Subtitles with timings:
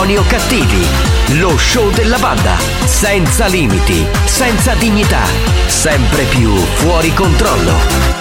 [0.00, 0.86] Buoni o cattivi,
[1.40, 2.56] lo show della banda,
[2.86, 5.26] senza limiti, senza dignità,
[5.66, 8.19] sempre più fuori controllo.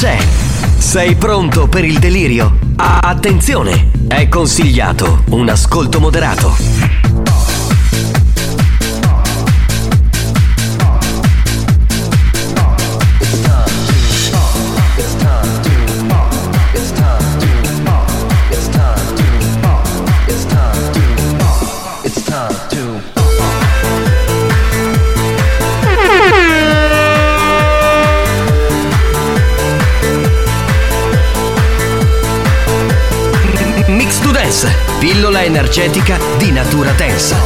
[0.00, 0.16] C'è.
[0.78, 2.56] Sei pronto per il delirio?
[2.76, 6.99] Attenzione, è consigliato un ascolto moderato.
[34.50, 37.36] Dance, pillola energetica di natura tensa.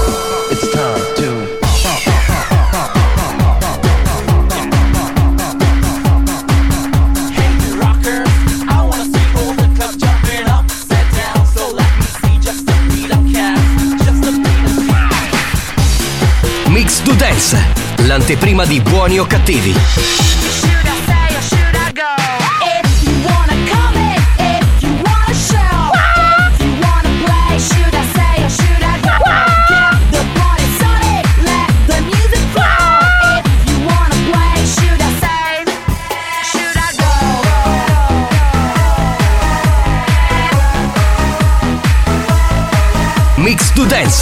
[16.69, 17.59] Mix to Dance,
[17.97, 20.44] l'anteprima di buoni o cattivi.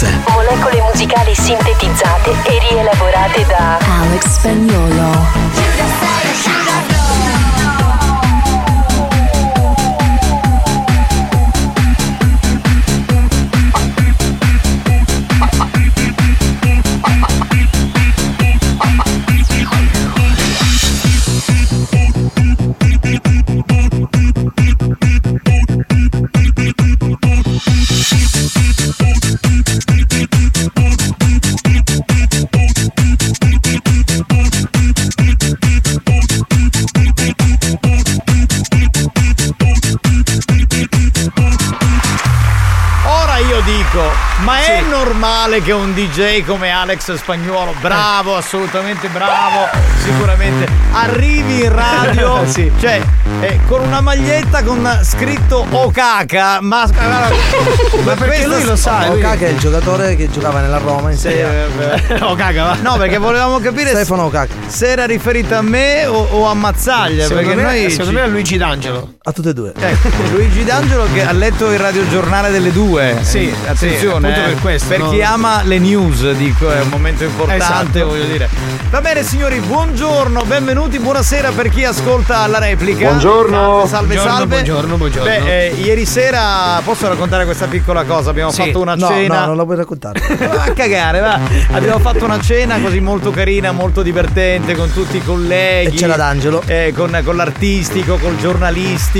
[0.03, 5.42] Dance, molecole musicali sintetizzate e rielaborate da Alex Spagnolo.
[45.43, 49.67] Normale che un DJ come Alex Spagnuolo, bravo, assolutamente bravo,
[50.01, 52.71] sicuramente, arrivi in radio, Sì.
[52.79, 53.01] cioè,
[53.41, 56.87] eh, con una maglietta con scritto Okaka, ma...
[58.03, 61.23] Ma perché lui lo sa, Okaka è il giocatore che giocava nella Roma in Sì,
[61.29, 61.67] Serie
[62.07, 62.77] eh, Okaka, va.
[62.81, 64.53] No, perché volevamo capire se- Stefano Okaka.
[64.67, 67.89] se era riferito a me o, o a Mazzaglia, Secondo perché me, noi...
[67.91, 69.13] secondo ci- me è Luigi D'Angelo.
[69.25, 69.71] A tutte e due.
[69.73, 73.19] Ecco, Luigi D'Angelo che ha letto il radiogiornale delle due.
[73.21, 74.33] Sì, attenzione.
[74.33, 74.43] sì, eh.
[74.43, 75.09] per questo, Per no?
[75.11, 78.05] chi ama le news, dico, è un momento importante, Esatto.
[78.05, 78.49] voglio dire.
[78.89, 83.07] Va bene, signori, buongiorno, benvenuti, buonasera per chi ascolta la replica.
[83.07, 83.85] Buongiorno.
[83.87, 85.45] Salve, salve, Buongiorno, buongiorno, buongiorno.
[85.45, 88.29] Beh, eh, ieri sera posso raccontare questa piccola cosa?
[88.29, 88.63] Abbiamo Sì.
[88.65, 89.39] fatto una No, cena.
[89.39, 90.19] no, non la puoi raccontare.
[90.37, 91.39] Va a cagare, va.
[91.71, 95.95] Abbiamo fatto una cena così molto carina, molto divertente con tutti i colleghi.
[95.95, 96.61] E c'era D'Angelo.
[96.65, 98.35] Eh, con, con l'artistico, col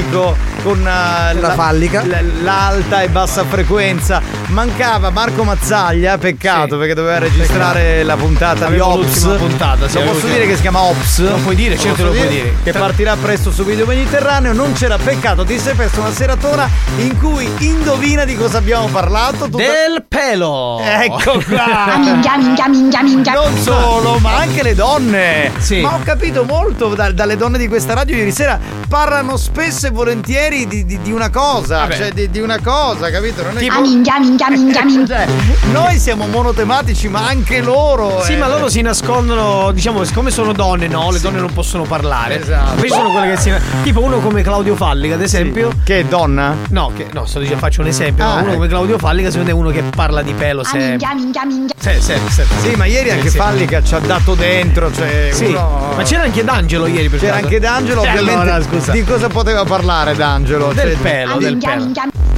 [0.01, 2.01] giornalistico, con eh, La fallica.
[2.03, 4.21] l- l'alta e bassa frequenza.
[4.47, 6.77] Mancava Marco Mazzaglia, peccato Sì.
[6.77, 9.35] perché doveva registrare la puntata Avevo di Ops.
[9.37, 11.19] puntata, sì, lo avevo posso dire che si chiama Ops?
[11.19, 12.55] Lo puoi dire, certo lo puoi dire.
[12.63, 14.53] Che partirà presto su Video Mediterraneo.
[14.53, 19.45] Non c'era peccato, ti sei perso una seratona in cui indovina di cosa abbiamo parlato.
[19.45, 20.79] Tutta- Del pelo.
[20.81, 21.97] Ecco qua!
[21.97, 23.33] Minchia, minchia, minchia, minchia.
[23.33, 25.51] Non solo, ma anche le donne.
[25.57, 25.81] Sì.
[25.81, 29.91] Ma ho capito molto da- dalle donne di questa radio ieri sera parlano spesso e
[29.91, 31.79] volentieri di, di- di una cosa.
[31.79, 31.95] Vabbè.
[31.97, 33.43] Cioè, di, di una cosa, capito?
[33.43, 35.25] Non è Ah, minchia, minchia, minchia, minchia.
[35.25, 35.27] Cioè,
[35.71, 38.21] noi siamo monotematici, ma anche loro.
[38.23, 38.37] Sì, eh.
[38.37, 41.11] ma loro si nascondono, diciamo, siccome sono donne, no?
[41.11, 42.39] Le donne non possono parlare.
[42.41, 42.75] Esatto.
[42.75, 43.51] Poi sono quelle che si.
[43.83, 45.71] Tipo uno come Claudio Fallica, ad esempio.
[45.83, 46.55] Che è donna?
[46.69, 48.23] No, che, no, sto dicendo, faccio un esempio.
[48.23, 48.53] Ah, no, uno ecco.
[48.55, 50.89] come Claudio Fallica, secondo me è uno che parla di pelo Ah, sempre.
[50.89, 51.75] minchia, minchia, minchia.
[51.79, 52.45] Se, se, se.
[52.61, 53.37] Sì, ma ieri anche sì.
[53.37, 54.91] Fallica ci ha dato dentro.
[54.93, 57.45] Cioè, Sì, uno- ma c'era anche D'Angelo ieri per C'era caso?
[57.45, 58.39] anche D'Angelo, Eh, ovviamente.
[58.41, 58.91] allora, scusa.
[58.91, 59.72] Di cosa poteva parlare
[60.13, 60.73] D'Angelo?
[60.73, 61.91] Del Cioè, pelo, Ah, del pelo.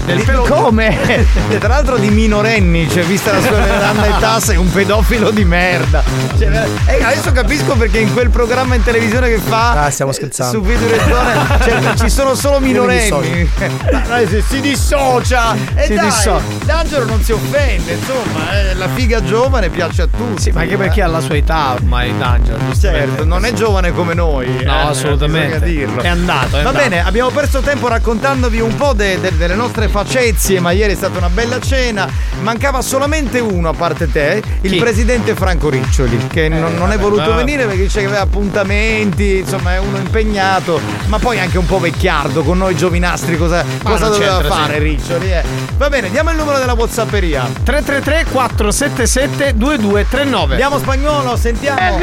[0.05, 1.17] Pelo Come?
[1.49, 5.45] E tra l'altro di minorenni, cioè vista la sua grande età sei un pedofilo di
[5.45, 6.03] merda.
[6.37, 10.57] Cioè, eh, adesso capisco perché in quel programma in televisione che fa Ah, stiamo scherzando.
[10.57, 13.49] su video cioè, ci sono solo minorenni.
[13.91, 15.55] Ma dai, si, dissocia.
[15.75, 16.41] E Si dai, dissocia.
[16.65, 20.41] D'Angelo non si offende, insomma, eh, la figa giovane piace a tutti.
[20.41, 22.57] Sì, ma anche perché ha la sua età ormai D'Angelo.
[22.69, 23.07] giustamente.
[23.07, 24.63] Certo, non è giovane come noi.
[24.63, 25.63] No, eh, assolutamente.
[26.01, 26.77] È andato, è Va andato.
[26.77, 30.95] bene, abbiamo perso tempo raccontandovi un po' de- de- delle nostre facezie, ma ieri è
[30.95, 32.05] stata una bella cena.
[32.41, 34.77] Mancava solamente uno a parte te, il Chi?
[34.77, 39.37] presidente Franco Riccioli, che non, non è voluto ma- venire perché dice che aveva appuntamenti,
[39.37, 44.09] insomma è uno impegnato, ma poi anche un po' vecchiardo con noi giovinastri, cosa, cosa
[44.09, 44.79] doveva fare sì.
[44.79, 45.31] Riccioli?
[45.31, 45.43] eh?
[45.77, 47.47] Va bene, diamo il numero della Whatsapperia.
[47.63, 50.51] 333 477 2239.
[50.55, 51.97] Andiamo spagnolo, sentiamo.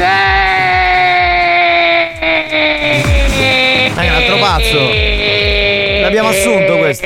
[3.93, 5.92] Dai, un altro pazzo.
[6.03, 7.05] L'abbiamo assunto questo.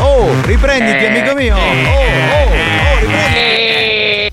[0.00, 1.56] Oh, riprenditi, amico mio.
[1.56, 4.28] Oh, oh, oh, riprenditi.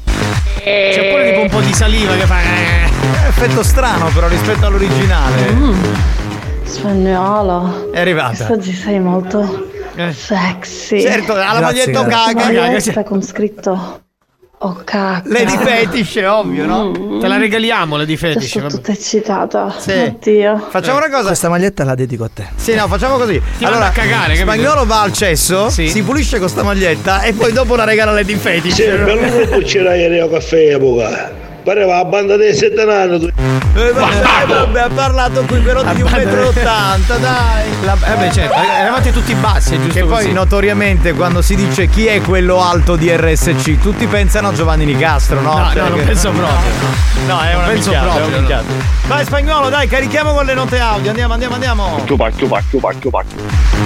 [0.64, 2.40] C'è pure tipo un po' di saliva che fa.
[2.42, 5.54] È effetto strano però rispetto all'originale.
[6.64, 8.52] Spagnolo, È arrivata.
[8.52, 9.70] oggi sei molto
[10.12, 11.00] sexy.
[11.02, 12.52] Certo, alla maglietta caga.
[12.52, 14.02] Maglietta con scritto
[14.60, 15.22] Oh cacca.
[15.26, 17.20] Lady Fetish, è ovvio, no?
[17.20, 18.50] Te la regaliamo le di Adesso fetish.
[18.52, 19.76] sono tutta eccitata.
[19.78, 19.92] Sì.
[19.92, 20.66] Oddio.
[20.70, 21.28] Facciamo una cosa.
[21.28, 22.48] Questa maglietta la dedico a te.
[22.56, 23.40] Sì, no, facciamo così.
[23.60, 24.42] manda a cagare, capito?
[24.52, 25.88] spagnolo va al cesso, Sì.
[25.90, 28.74] si pulisce con sta maglietta e poi dopo la regala alle di fetish.
[28.74, 31.46] Sì, bello gruppo c'era ieri a caffè a.
[31.68, 33.20] Pareva la banda dei sette anni.
[33.20, 33.26] tu.
[33.76, 37.66] Eh, vabbè, ha parlato qui però di 1,80 m, dai.
[37.84, 40.32] La- eh beh, certo, eravate tutti bassi, è giusto Che poi così.
[40.32, 45.42] notoriamente quando si dice chi è quello alto di RSC, tutti pensano a Giovanni Nicastro,
[45.42, 45.58] no?
[45.58, 46.56] No, Cioè no, non che- penso proprio.
[47.28, 48.38] No, è una penso minchiata, è proprio, una no.
[48.40, 48.64] minchiata.
[49.08, 51.10] Vai spagnolo, dai, carichiamo con le note audio.
[51.10, 52.04] Andiamo, andiamo, andiamo.
[52.08, 53.24] Chupa, chupa, chupa, chupa.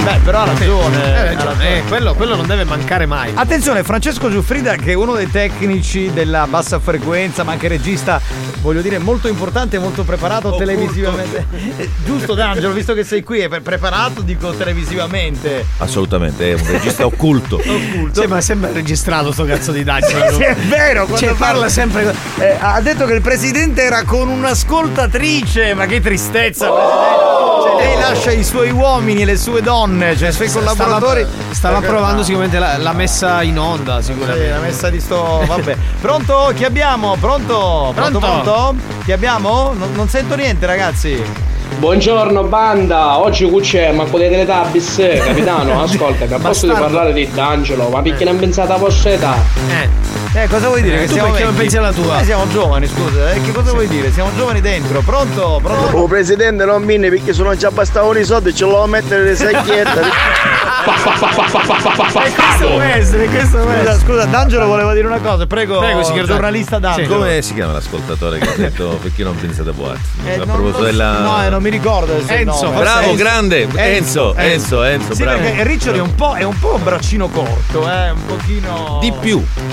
[0.04, 1.04] Beh, però ha ragione.
[1.16, 1.78] Eh, ragione.
[1.78, 3.31] eh, quello, quello non deve mancare mai.
[3.33, 8.19] Attenzione, Francesco Giuffrida, che è uno dei tecnici della bassa frequenza, ma anche regista,
[8.62, 11.45] voglio dire, molto importante e molto preparato televisivamente.
[11.81, 15.65] Eh, Giusto, D'Angelo, visto che sei qui, è pre- preparato, dico televisivamente.
[15.77, 17.59] Assolutamente, è un regista occulto.
[18.13, 20.35] Cioè, ma sembra registrato sto cazzo di D'Angelo.
[20.35, 22.13] Sì, è vero, quando Cioè, parla sempre.
[22.40, 27.30] Eh, ha detto che il presidente era con un'ascoltatrice, ma che tristezza, presidente.
[27.61, 31.21] Cioè, lei lascia i suoi uomini e le sue donne, cioè i suoi collaboratori.
[31.25, 32.23] Stava, stava Eh, provando no.
[32.23, 34.49] sicuramente la, la messa in onda, Sì, sicuramente.
[34.49, 35.44] la messa di sto.
[35.45, 35.75] Vabbè.
[36.01, 36.51] Pronto?
[36.56, 37.16] Chi abbiamo?
[37.19, 37.60] Pronto?
[37.61, 37.94] Pronto?
[37.94, 38.19] Pronto?
[38.19, 38.75] Pronto?
[39.03, 39.73] Chi abbiamo?
[39.73, 41.23] Non, non sento niente, ragazzi.
[41.77, 47.30] Buongiorno banda, oggi qui c'è Marco dei Teletubbies, capitano, ascolta, a posto di parlare di
[47.31, 49.35] D'Angelo, ma perché non pensate a vostra età?
[49.69, 50.20] Eh.
[50.33, 50.95] Eh, cosa vuoi dire?
[50.95, 52.16] Eh, che tu siamo perché non pensi alla tua?
[52.16, 53.31] Noi siamo giovani, scusa.
[53.33, 54.11] Eh, che cosa vuoi dire?
[54.14, 55.02] Siamo giovani dentro.
[55.02, 55.59] Pronto?
[55.61, 55.97] Pronto?
[55.97, 59.23] Oh presidente non viene perché se non ci abbastavano i soldi ce l'ho a mettere
[59.23, 60.02] le secchiette.
[60.81, 61.09] Questo
[62.64, 64.00] è Wesley, questo Scusa, Wesley.
[64.00, 65.45] scusa, D'Angelo voleva dire una cosa.
[65.45, 67.18] Prego, Prego, signor giornalista D'Angelo.
[67.18, 70.00] Come si chiama l'ascoltatore che ha detto perché non pensate a boate?
[70.26, 71.19] Eh, a proposito della.
[71.19, 72.80] No, eh, non mi ricordo Enzo, nome.
[72.80, 73.16] Bravo, Enzo.
[73.16, 73.68] grande!
[73.76, 75.40] Enzo, Enzo, Enzo, Sì, bravo.
[75.42, 78.97] perché Riccioli è un po', è un po' un braccino corto, eh, un pochino.
[79.02, 79.44] Di più.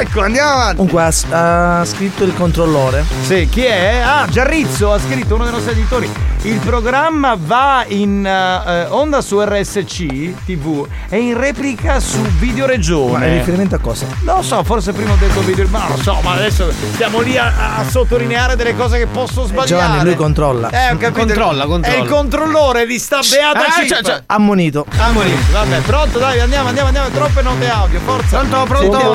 [0.00, 0.76] Eh, ecco, andiamo avanti.
[0.76, 3.04] Comunque ha, ha scritto il controllore.
[3.22, 4.00] Sì, chi è?
[4.04, 6.10] Ah, Giarrizzo ha scritto uno dei nostri editori.
[6.42, 12.70] Il programma va in eh, onda su RSC TV e in replica su Video Ma
[12.72, 13.26] Regione.
[13.26, 14.06] è riferimento a cosa?
[14.22, 17.20] Non lo so, forse prima ho detto video, ma non lo so, ma adesso stiamo
[17.20, 19.66] lì a, a sottolineare delle cose che posso sbagliare.
[19.66, 20.70] Giovanni, lui controlla.
[20.70, 21.26] Eh, ho capito.
[21.26, 21.96] Controlla, controlla.
[21.96, 24.22] È il controllore di sta beata Ah, cioè, cioè.
[24.26, 24.86] Ammonito.
[24.96, 28.38] Ammonito, vabbè, pronto, dai, andiamo, andiamo, andiamo, troppe note audio, forza.
[28.38, 29.14] Pronto, Buon pronto?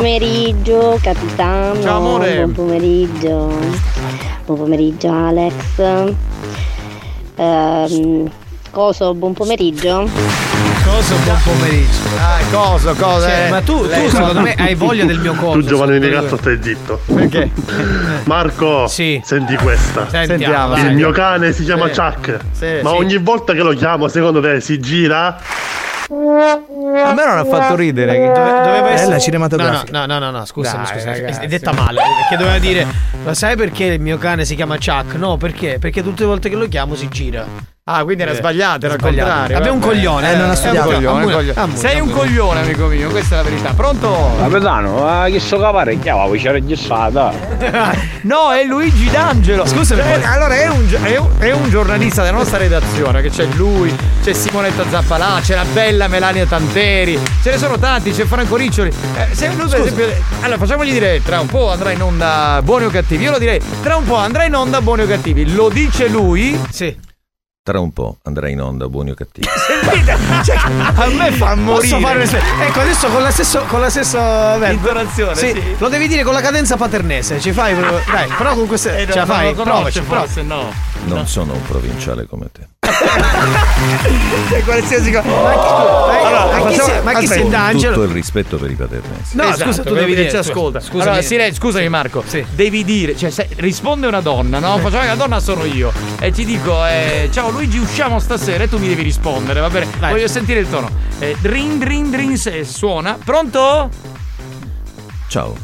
[0.76, 1.82] Pomeriggio capitano.
[1.82, 2.36] Ciao, amore.
[2.36, 3.54] Buon pomeriggio.
[4.46, 5.54] Buon pomeriggio Alex.
[7.36, 8.30] Ehm,
[8.72, 10.10] coso, buon pomeriggio.
[10.84, 12.00] Cosa buon pomeriggio.
[12.18, 13.28] Ah, cosa, cosa?
[13.28, 13.50] Cioè, eh?
[13.50, 15.60] ma tu, tu Lei- secondo me hai voglia del mio coso.
[15.60, 16.08] Tu Giovanni me.
[16.08, 17.00] Nicastro stai zitto.
[17.06, 17.50] Perché?
[18.26, 19.22] Marco, Sì.
[19.24, 20.08] senti questa.
[20.10, 20.86] Sentiamo, Sentiamo, dai.
[20.88, 21.94] Il mio cane si chiama Sì.
[22.00, 22.40] Chuck.
[22.52, 22.96] Sì, ma sì.
[22.96, 25.38] ogni volta che lo chiamo, secondo te si gira?
[26.10, 28.12] A me non ha fatto ridere.
[28.14, 28.34] che- Dove-
[28.64, 29.92] doveva essere Bella cinematografica.
[29.92, 31.20] No, no, no, no, no, scusami, Dai, scusami.
[31.20, 31.40] ragazzi.
[31.42, 32.02] È detta male.
[32.30, 32.88] Perché doveva dire:
[33.24, 35.16] Ma sai perché il mio cane si chiama Chuck?
[35.16, 35.78] No, perché?
[35.80, 37.46] Perché tutte le volte che lo chiamo si gira.
[37.88, 39.30] Ah, quindi era Eh, sbagliato, era il sbagliato.
[39.30, 39.58] contrario.
[39.58, 39.94] Abbiamo un vabbè.
[39.94, 40.88] coglione, Eh, non eh, ha è studiato.
[40.90, 41.76] un Un coglione, un coglione.
[41.78, 43.74] Sei un coglione, amico mio, questa è la verità.
[43.76, 44.32] Pronto?
[44.40, 47.32] Capitano, ma che so cavare chiamavo, c'era registrata.
[48.26, 49.68] No, è Luigi D'Angelo.
[49.68, 53.46] Scusami, Eh, allora è un, è, un, è un giornalista della nostra redazione, che c'è
[53.54, 58.56] lui, c'è Simonetta Zappalà, c'è la bella Melania Tanteri, ce ne sono tanti, c'è Franco
[58.56, 58.90] Riccioli.
[59.16, 60.08] Eh, se lui per esempio.
[60.42, 63.26] Allora facciamogli dire tra un po' andrà in onda buoni o cattivi.
[63.26, 65.54] Io lo direi, tra un po' andrà in onda buoni o cattivi.
[65.54, 66.60] Lo dice lui.
[66.72, 67.05] Sì.
[67.66, 69.48] Tra un po' andrà in onda buoni o cattivi.
[69.82, 71.98] Sentite, cioè, a me fa morire.
[71.98, 72.24] Posso fare?
[72.68, 74.70] Ecco, adesso con la stessa con la stessa.
[74.70, 75.76] Intonazione, sì.
[75.80, 77.40] Lo devi dire con la cadenza paternese.
[77.40, 77.74] Ci fai
[78.06, 78.96] Dai, però con queste.
[79.00, 79.54] Eh, no, ce la fai?
[79.56, 80.72] Provaci, forse no.
[81.06, 82.68] Non sono un provinciale come te.
[84.50, 85.28] Cioè, qualsiasi cosa.
[85.28, 87.50] Allora, ma chi, facciamo- sei- ma chi sei.
[87.50, 87.94] D'Angelo?
[87.96, 89.36] Tutto il rispetto per i paternesi.
[89.36, 90.30] No, Esatto, scusa, tu devi dire.
[90.30, 90.80] ci ascolta.
[90.80, 91.02] Scusami.
[91.02, 92.24] Allora, silenzio, scusami Marco.
[92.26, 92.46] Sì.
[92.52, 94.78] Devi dire, cioè, se risponde una donna, no?
[94.78, 95.92] Facciamo che la donna sono io.
[96.20, 99.88] E ti dico, eh, ciao Luigi, usciamo stasera e tu mi devi rispondere, va bene?
[99.98, 100.12] Vai.
[100.12, 100.90] Voglio sentire il tono.
[101.20, 103.18] Eh, drin drin drin se suona.
[103.24, 103.90] Pronto?
[105.30, 105.56] Ciao,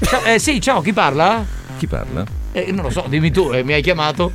[0.00, 1.44] Ciao- eh, sì, ciao, chi parla?
[1.76, 2.24] chi parla?
[2.52, 4.32] Eh, non lo so, dimmi tu, eh, mi hai chiamato?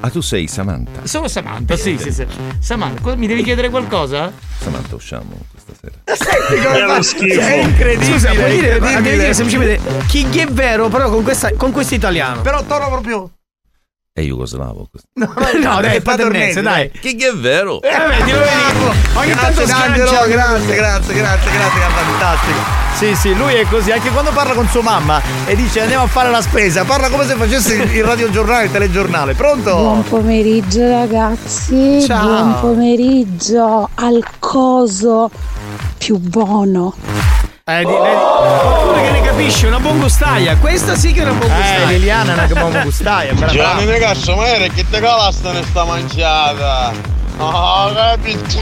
[0.00, 1.06] Ah, tu sei Samantha.
[1.06, 2.26] Sono Samantha, sì, sì, sì.
[2.58, 4.30] Samantha, mi devi chiedere qualcosa?
[4.58, 6.74] Samantha, usciamo questa sera.
[6.74, 7.40] È uno schifo.
[7.40, 8.12] È incredibile.
[8.12, 12.42] Scusa, puoi dire, devi dire semplicemente chi è vero, però con, questa, con questo italiano.
[12.42, 13.30] Però torno proprio.
[14.14, 15.08] È jugoslavo questo.
[15.14, 16.90] no, dai, paternese, dai.
[16.90, 17.80] Che che è vero?
[17.80, 18.98] Eh, vedi, lo vedi?
[19.14, 20.26] Ogni tanto D'Angelo, sgancia.
[20.26, 22.58] grazie, grazie, grazie, grazie, che fantastico.
[22.94, 26.08] Sì, sì, lui è così, anche quando parla con sua mamma e dice andiamo a
[26.08, 29.32] fare la spesa, parla come se facesse il radiogiornale, il telegiornale.
[29.32, 29.74] Pronto?
[29.74, 32.26] Buon pomeriggio ragazzi, Ciao.
[32.26, 35.30] buon pomeriggio al coso
[35.96, 36.94] più buono.
[37.64, 37.84] Eh, di?
[37.84, 38.61] Qualcuno
[39.02, 40.56] che ne capisce, una bongustaia.
[40.56, 41.86] Questa sì che è una Eh, bongustaia.
[41.86, 43.52] Liliana è una buona gustaia, brava.
[43.52, 46.92] Giovanni ragazzo, ma era che te calasta ne sta mangiata?
[47.38, 48.60] Oh, capito?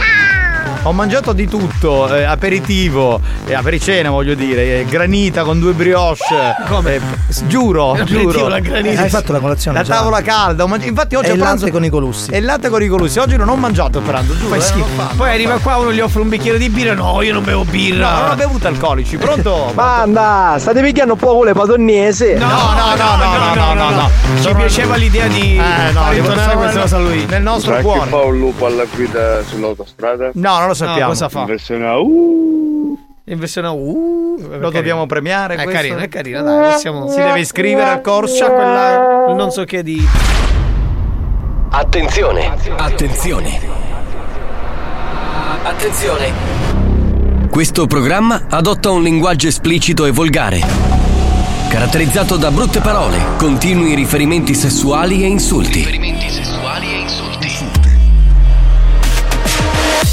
[0.84, 6.54] Ho mangiato di tutto, eh, aperitivo, eh, apericena voglio dire, eh, granita con due brioche.
[6.68, 6.94] Come?
[6.94, 7.00] Eh,
[7.46, 8.48] giuro, L'aperitivo, giuro.
[8.48, 9.02] la granita.
[9.02, 9.76] Hai fatto la colazione?
[9.76, 9.96] La già?
[9.96, 12.30] tavola calda, ho mangi- infatti oggi E a il pranzo latte con i colussi.
[12.30, 13.18] E il latte con i colussi.
[13.18, 14.48] Oggi non ho mangiato a pranzo, giuro.
[14.48, 14.78] Poi, eh, schifo.
[14.78, 16.94] non lo fanno, Poi arriva qua uno gli offre un bicchiere di birra.
[16.94, 18.10] No, io non bevo birra.
[18.12, 19.72] No, non ho bevuto alcolici, pronto?
[19.74, 22.36] Banda, state picchiando un po' le padonnese.
[22.38, 24.10] No, no, no, no, no, no, no.
[24.40, 27.26] Ci piaceva l'idea di Eh, no, far devo- intonare questa nel- cosa a lui.
[27.28, 28.00] Nel nostro Sai cuore.
[28.00, 30.30] che fa un lupo alla guida sull'autostrada?
[30.34, 31.08] No, non lo No, sappiamo.
[31.10, 31.40] cosa fa?
[31.40, 32.98] In versione a uh.
[33.24, 35.72] In versione uh, Lo dobbiamo premiare È questo?
[35.72, 37.08] carino, è carino, dai, possiamo.
[37.08, 38.44] Si deve iscrivere al corso.
[38.44, 40.04] C'ha quella non so che di
[41.72, 42.50] Attenzione!
[42.76, 43.60] Attenzione!
[45.62, 46.32] Attenzione!
[47.48, 50.60] Questo programma adotta un linguaggio esplicito e volgare,
[51.68, 55.84] caratterizzato da brutte parole, continui riferimenti sessuali e insulti.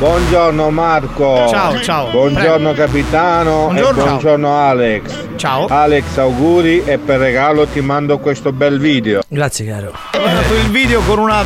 [0.00, 1.46] Buongiorno Marco.
[1.50, 2.08] Ciao, ciao.
[2.08, 4.00] Buongiorno capitano Buongiorno.
[4.00, 5.02] e buongiorno Alex.
[5.36, 5.66] Ciao.
[5.68, 9.20] Alex, auguri e per regalo ti mando questo bel video.
[9.28, 9.88] Grazie caro.
[10.14, 11.44] Ho mandato il video con una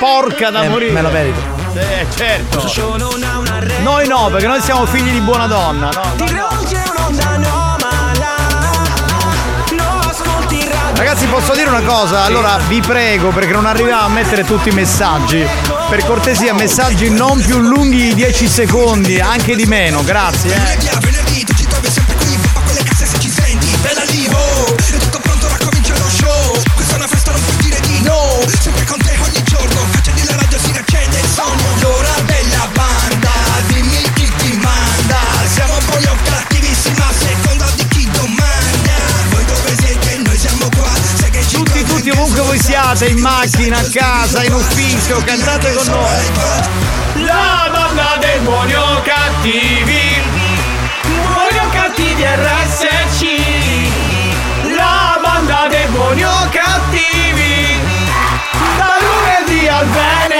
[0.00, 0.90] porca da Eh, morire.
[0.90, 1.38] me lo merito.
[1.74, 2.68] Eh, certo.
[3.84, 6.02] Noi no, perché noi siamo figli di buona donna, no?
[11.00, 12.24] Ragazzi, posso dire una cosa?
[12.24, 15.42] Allora vi prego, perché non arriviamo a mettere tutti i messaggi.
[15.88, 20.54] Per cortesia, messaggi non più lunghi di 10 secondi, anche di meno, grazie.
[20.54, 20.89] Eh.
[42.90, 46.24] Siate, in macchina, a casa, in ufficio, cantate con noi.
[47.24, 50.22] La banda dei buoni o cattivi.
[51.02, 53.24] Buoni o cattivi RSC
[54.74, 57.78] La banda dei buoni o cattivi.
[58.76, 60.39] Da lunedì al venerdì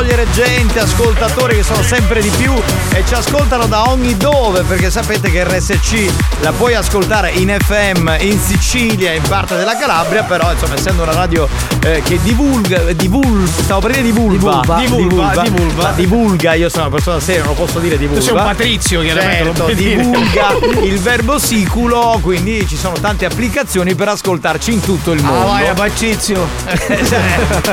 [0.00, 2.54] per raccogliere gente, ascoltatori che sono sempre di più
[2.94, 8.16] e ci ascoltano da ogni dove, perché sapete che RSC la puoi ascoltare in FM
[8.20, 11.46] in Sicilia, in parte della Calabria, però insomma essendo una radio
[11.82, 15.92] eh, che divulga, divul, stavo per dire divulva, Divulva, divulva, divulva.
[15.96, 18.20] divulga, io sono una persona seria, non lo posso dire divulga.
[18.20, 23.24] Tu sei un patrizio, chiaramente, non Certo, divulga il verbo siculo, quindi ci sono tante
[23.24, 25.40] applicazioni per ascoltarci in tutto il mondo.
[25.40, 26.46] Ah, vai, a Patrizio.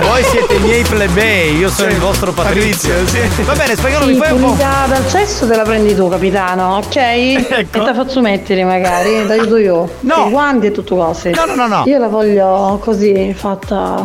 [0.02, 2.94] Voi siete i miei plebei, io sono Sì, il vostro Patrizio.
[2.94, 3.42] Patrizio, sì.
[3.44, 4.56] Va bene, spagnolo, Sì, mi fai un po'.
[4.56, 6.96] dal cesso te la prendi tu, capitano, ok?
[6.96, 9.90] E te faccio mettere magari, ti aiuto io.
[10.02, 10.28] No.
[10.28, 11.32] I guanti e tutto cose.
[11.32, 11.84] No, no, no, no.
[11.86, 13.97] Io la voglio così, fatta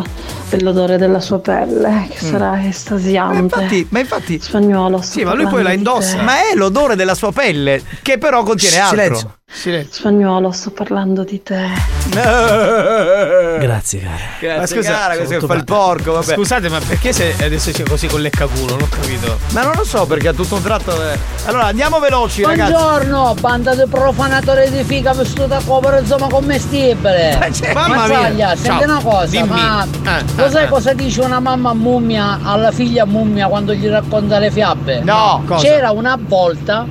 [0.49, 2.29] dell'odore della sua pelle, che Mm.
[2.29, 3.37] sarà estasiante.
[3.39, 4.39] infatti, ma infatti.
[4.39, 5.01] Spagnolo.
[5.01, 6.21] Sì, ma lui poi la indossa.
[6.21, 8.97] Ma è l'odore della sua pelle, che però contiene altro.
[9.01, 9.37] Silenzio.
[9.55, 11.67] Spagnolo, sto parlando di te.
[12.09, 14.17] Grazie, cara.
[14.39, 16.33] Grazie, Ma scusa, cara, questo che fa il porco, vabbè.
[16.33, 18.71] Scusate, ma perché se adesso sia così con leccaculo?
[18.73, 19.37] Non ho capito.
[19.51, 20.91] Ma non lo so perché a tutto un tratto.
[21.07, 21.17] eh.
[21.45, 22.71] Allora andiamo veloci, ragazzi.
[22.71, 27.37] Buongiorno, banda di profanatori di figa vestita come insomma commestibile.
[27.53, 27.73] certo.
[27.79, 28.17] Mamma mia.
[28.19, 29.47] Mazzaglia, senti Ciao, una cosa, dimmi.
[29.49, 33.87] ma Eh, lo sai eh, cosa dice una mamma mummia alla figlia mummia quando gli
[33.87, 35.01] racconta le fiabe?
[35.03, 35.63] No, cosa?
[35.63, 36.85] C'era una volta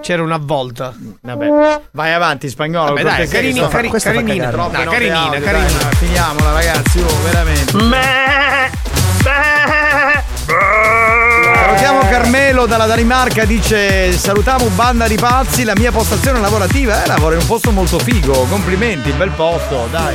[0.00, 0.94] C'era una volta.
[1.20, 1.80] Vabbè.
[1.90, 2.94] Vai avanti, spagnolo.
[2.94, 4.56] Vabbè, dai, carini- sto- cari- carinina, cagare.
[4.56, 5.78] no, carinina, audio, carinina.
[5.82, 7.72] dai, Finiamola, ragazzi, oh, veramente.
[11.54, 17.34] Salutiamo Carmelo dalla Danimarca, dice salutiamo banda di pazzi, la mia postazione lavorativa, eh, lavoro
[17.34, 20.14] in un posto molto figo, complimenti, bel posto, dai.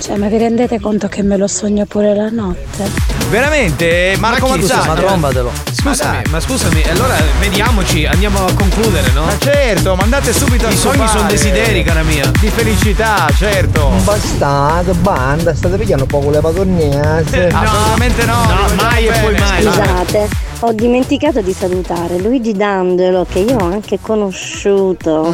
[0.00, 2.88] Cioè, ma vi rendete conto che me lo sogno pure la notte?
[3.30, 4.56] Veramente, Marco Ma?
[4.56, 4.86] Mazzaglia.
[4.86, 5.52] Ma trombatelo.
[5.72, 9.24] Scusami, ma scusami, allora vediamoci, andiamo a concludere, no?
[9.24, 12.30] Ma certo, mandate subito a I sogni sono desideri, cara mia.
[12.38, 13.90] Di felicità, certo.
[14.04, 17.48] Bastate, banda, state pigliando poco le padronese.
[17.48, 18.44] Assolutamente no.
[18.44, 19.62] No, mai e poi mai.
[19.62, 20.28] Scusate,
[20.60, 25.32] ho dimenticato di salutare Luigi D'Angelo che io ho anche conosciuto.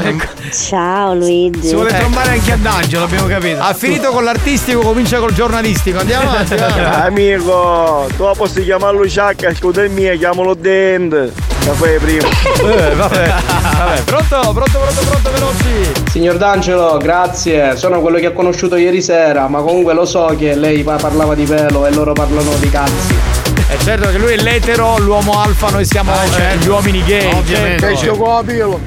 [0.53, 1.69] Ciao Luigi.
[1.69, 3.61] Si vuole trombare anche ad Angelo, abbiamo capito.
[3.61, 5.99] Ha finito con l'artistico, comincia col giornalistico.
[5.99, 6.57] Andiamo avanti.
[6.57, 7.05] va.
[7.05, 11.33] Amico, tu posso chiamarlo Sciacca, scusa il mio, chiamalo Dend.
[11.65, 12.29] Caffè prima.
[12.65, 13.35] Eh, vabbè.
[13.79, 16.11] Vabbè, pronto, pronto, pronto, pronto, veloci.
[16.11, 17.77] Signor D'Angelo, grazie.
[17.77, 21.35] Sono quello che ho conosciuto ieri sera, ma comunque lo so che lei pa- parlava
[21.35, 23.54] di pelo e loro parlano di cazzi.
[23.75, 27.33] È certo che lui è l'etero, l'uomo alfa, noi siamo eh, gli uomini gay.
[27.35, 27.97] Ovviamente.
[27.97, 28.17] certo.
[28.17, 28.79] copilo.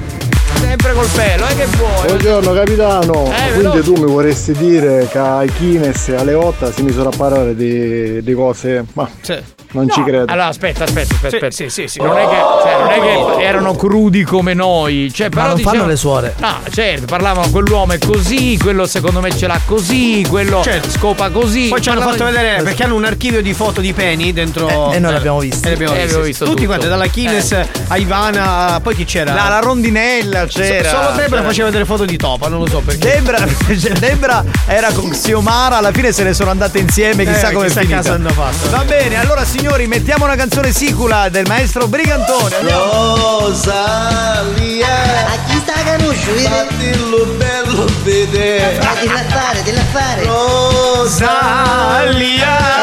[0.61, 2.07] Sempre col pelo, eh, che vuoi?
[2.07, 3.81] Buongiorno capitano, Eh, quindi veloce.
[3.83, 8.23] tu mi vorresti dire che a Kines e alle 8 si misura a parlare di,
[8.23, 9.09] di cose, ma
[9.71, 10.31] non ci No, credo.
[10.31, 11.29] Allora, aspetta, aspetta, aspetta.
[11.29, 11.51] Sì, aspetta.
[11.55, 12.01] sì, sì, sì.
[12.01, 12.99] Non, è che, cioè, non è
[13.37, 15.11] che erano crudi come noi.
[15.13, 16.35] Cioè, Ma però non fanno dicevano- le suore.
[16.37, 20.89] No, certo, parlavano quell'uomo è così, quello secondo me ce l'ha così, quello Certo.
[20.89, 21.67] scopa così.
[21.67, 24.91] Poi ci hanno fatto vedere perché hanno un archivio di foto di peni dentro.
[24.91, 25.67] Eh, e noi l'abbiamo visto.
[25.67, 26.07] E l'abbiamo Eh, visto.
[26.09, 26.67] abbiamo visto Tutti tutto.
[26.67, 27.51] quanti, dalla Kines
[27.87, 29.33] a Ivana, poi chi c'era?
[29.33, 30.89] La, la rondinella c'era.
[30.89, 33.05] Solo Debra faceva delle foto di topa, non lo so perché.
[33.07, 33.39] Debra,
[33.99, 37.79] Debra era con Xiomara, alla fine se ne sono andate insieme, chissà Eh, come chissà
[37.81, 38.01] è finita.
[38.01, 38.69] casa hanno fatto.
[38.69, 42.57] Va bene, allora signori, mettiamo una canzone sicula del maestro Brigantone.
[43.39, 44.05] Rosalia
[45.25, 46.47] A chi sta conosciuto?
[46.47, 50.25] Fatillo bello vedere Ma di fare, di fare.
[51.05, 51.71] Rosalia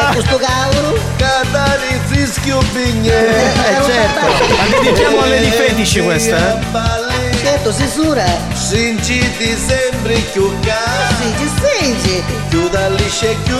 [0.09, 0.99] E questo cavolo?
[1.15, 3.53] Catari fischio bignè Eh,
[3.85, 4.25] certo.
[4.57, 7.04] Ma dedichiamo a Lady Fetici questa, eh?
[7.45, 8.25] Certo, censura.
[8.53, 12.23] Sinciti sempre più caro Sì, ci senti?
[12.49, 13.55] Più da lisce più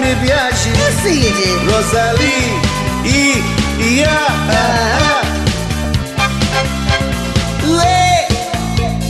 [0.00, 1.58] mi piaci Che senti?
[1.64, 2.26] Rosalia
[3.04, 3.42] I
[3.78, 4.18] Ia
[4.48, 5.22] Ah.
[7.64, 8.26] Ue,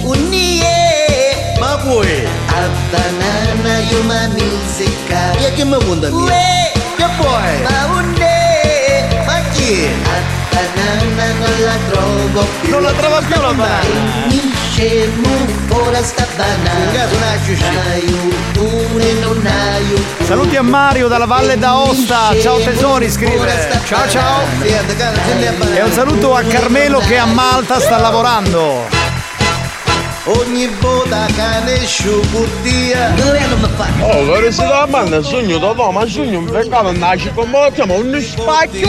[0.05, 1.57] unie.
[1.59, 5.33] Ma poi A banana io ma musica.
[5.39, 6.23] E che mi conta mia?
[6.23, 7.63] Ue, Che poi?
[7.69, 8.32] ma unne.
[9.73, 12.71] Banana non la trovo più.
[12.71, 14.27] Non la trova più la banana.
[14.29, 15.29] Mi scemo
[15.71, 16.91] ora sta banana.
[20.25, 22.39] Saluti a Mario dalla Valle d'Aosta.
[22.39, 23.81] Ciao tesori, scrive.
[23.85, 24.41] Ciao ciao.
[25.75, 29.02] E un saluto a Carmelo che a Malta sta lavorando.
[30.25, 33.89] Ogni volta cane sciucuttia Dove non mi fa?
[34.03, 37.73] Oh, che si da banda sogno da no, ma sogno un peccato nasce con me,
[37.85, 38.89] ma un spacchio.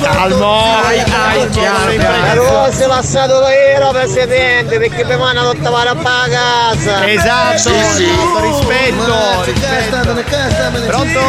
[0.00, 0.82] Calmo.
[0.82, 2.34] Ai, ai, piano.
[2.34, 5.94] Rose lasciato da era presidente perché mi vanno tutta la
[6.30, 7.06] casa.
[7.06, 10.86] Esatto, esatto, rispetto, rispetto.
[10.86, 11.20] Pronto?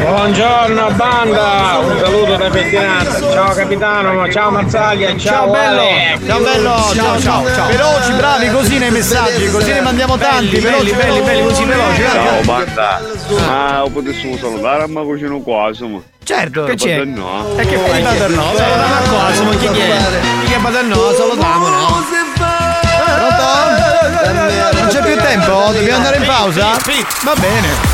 [0.00, 5.82] Buongiorno banda, un saluto da Pettinazza, ciao capitano, ciao Mazzaglia, ciao, Ciao bello,
[6.26, 7.66] ciao bello, ciao ciao ciao.
[7.68, 12.02] Veloci, bravi, così nei messaggi, così ne mandiamo tanti, veloci, belli, belli, così veloci.
[12.10, 13.00] Ciao banda,
[13.46, 16.00] ma potessimo salutare ma cucino qua insomma.
[16.24, 17.04] Certo, che c'è?
[17.04, 17.54] No.
[17.58, 18.02] E che fai?
[18.02, 19.70] Paterno, salutiamo a cosa, ma chi è?
[20.46, 22.04] Chi è Paterno, salutiamo, no?
[23.14, 23.44] Pronto?
[24.72, 25.70] Non c'è più tempo?
[25.72, 26.76] Dobbiamo andare in pausa?
[27.24, 27.93] Va bene.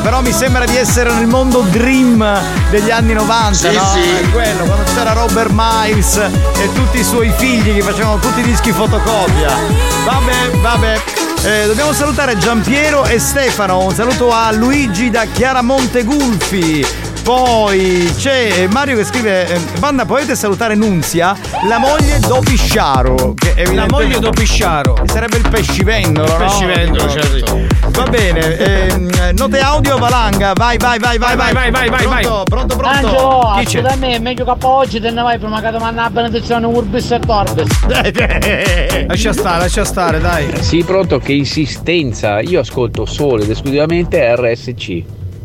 [0.00, 2.24] Però mi sembra di essere nel mondo dream
[2.70, 3.84] degli anni 90, Sì, no?
[3.92, 4.00] sì.
[4.00, 8.42] È quello, quando c'era Robert Miles e tutti i suoi figli che facevano tutti i
[8.44, 9.50] dischi fotocopia.
[10.04, 11.00] Vabbè, vabbè.
[11.44, 13.84] Eh, dobbiamo salutare Giampiero e Stefano.
[13.84, 16.86] Un saluto a Luigi da Chiaramonte Gulfi.
[17.22, 21.36] Poi c'è Mario che scrive: eh, Banda potete salutare Nunzia,
[21.68, 23.34] la moglie Dopisciaro.
[23.34, 24.96] Che La moglie Dopisciaro.
[25.06, 26.38] Sarebbe il pescivendolo, Il no?
[26.38, 27.60] pescivendolo, certo.
[27.90, 32.22] Va bene, ehm, note audio valanga, vai, vai, vai, vai, Vai, vai, vai, vai, vai.
[32.24, 32.96] Pronto, pronto, pronto.
[33.06, 33.80] Angelo, Chi c'è?
[33.82, 37.10] da me è meglio che oggi te ne vai prima che domani la benedizione Urbis
[37.12, 37.86] e Torbis.
[39.06, 40.50] Lascia stare, lascia stare, dai.
[40.60, 42.40] Sì, pronto, che insistenza.
[42.40, 45.02] Io ascolto solo ed esclusivamente RSC.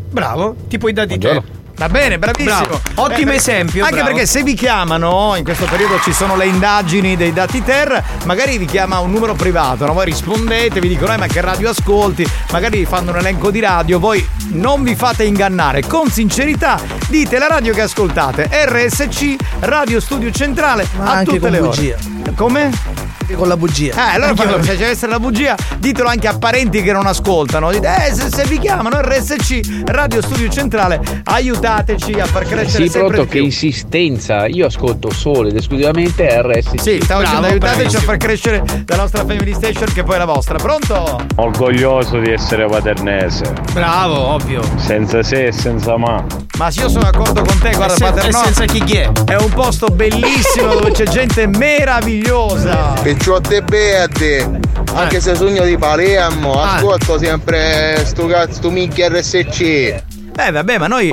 [0.10, 1.28] Bravo, ti puoi dare di te.
[1.28, 1.56] Buongiorno.
[1.78, 2.56] Va bene, bravissimo.
[2.66, 2.82] Bravo.
[2.96, 4.10] Ottimo Eh, esempio, Anche bravo.
[4.12, 8.58] perché se vi chiamano, in questo periodo ci sono le indagini dei dati ter, magari
[8.58, 9.94] vi chiama un numero privato, no?
[9.94, 13.60] voi rispondete, vi dicono, eh, ma che radio ascolti, magari vi fanno un elenco di
[13.60, 20.00] radio, voi non vi fate ingannare, con sincerità dite la radio che ascoltate, RSC, Radio
[20.00, 21.96] Studio Centrale, Ma a anche tutte con le bugia.
[21.96, 22.34] ore.
[22.36, 22.97] Come?
[23.36, 23.94] Con la bugia.
[23.94, 27.06] Eh, allora Anche fatelo, se deve essere la bugia, ditelo anche a parenti che non
[27.06, 27.72] ascoltano.
[27.72, 32.90] Dite, eh, se, se vi chiamano RSC, Radio Studio Centrale, aiutateci a far crescere Sì,
[32.90, 34.48] sempre pronto, che insistenza.
[34.48, 36.80] Io ascolto solo ed esclusivamente RSC.
[36.80, 40.18] Sì, stavo dicendo Bravo, aiutateci a far crescere la nostra Family Station che poi è
[40.20, 40.58] la vostra.
[40.58, 41.26] Pronto?
[41.36, 43.54] Orgoglioso di essere paternese.
[43.74, 44.62] Bravo, ovvio.
[44.78, 46.24] Senza se e senza ma.
[46.58, 49.12] Ma sì, io sono d'accordo con te, guarda, sen- Paternò senza chi è?
[49.26, 52.94] È un posto bellissimo dove c'è gente meravigliosa.
[53.00, 54.60] Picciotte beate,
[54.94, 60.04] anche se sogno di Palermo, ascolto sempre sto cazzo, minchia RSC.
[60.38, 61.12] Beh, vabbè, ma noi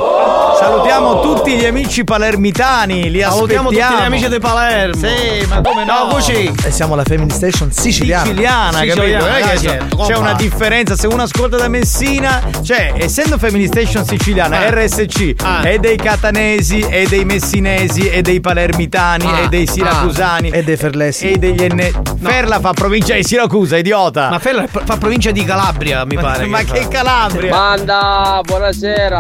[0.61, 3.93] salutiamo tutti gli amici palermitani, li Salutiamo aspettiamo.
[3.95, 4.95] tutti gli amici di Palermo.
[5.07, 5.99] Sì, ma come no?
[6.05, 6.53] No, così.
[6.63, 8.25] E siamo la Family Station siciliana.
[8.27, 9.01] siciliana, capito?
[9.01, 10.95] Siciliana, è che dai, certo, c'è una differenza.
[10.95, 14.69] Se uno ascolta da Messina, cioè, essendo Family Station siciliana, Ah.
[14.71, 15.67] RSC, Ah.
[15.69, 19.39] e dei catanesi, e dei messinesi, e dei palermitani, Ah.
[19.45, 21.31] e dei siracusani, E dei ferlesi.
[21.31, 21.93] e degli enne.
[22.23, 24.29] Ferla fa provincia di Siracusa, idiota.
[24.29, 26.45] Ma Ferla fa provincia di Calabria, mi pare.
[26.45, 26.89] Ma che fa.
[26.89, 27.51] Calabria?
[27.51, 29.13] Banda, buonasera.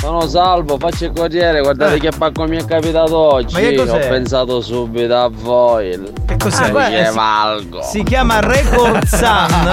[0.00, 1.98] Sono salvo, faccio il corriere, guardate Eh.
[2.00, 3.54] che pacco mi è capitato oggi.
[3.54, 4.08] Ma che Ho cos'è?
[4.08, 6.00] pensato subito a voi.
[6.42, 6.62] Cos'è?
[6.72, 7.82] Ah, si- valgo.
[7.82, 9.70] Si chiama Record Sun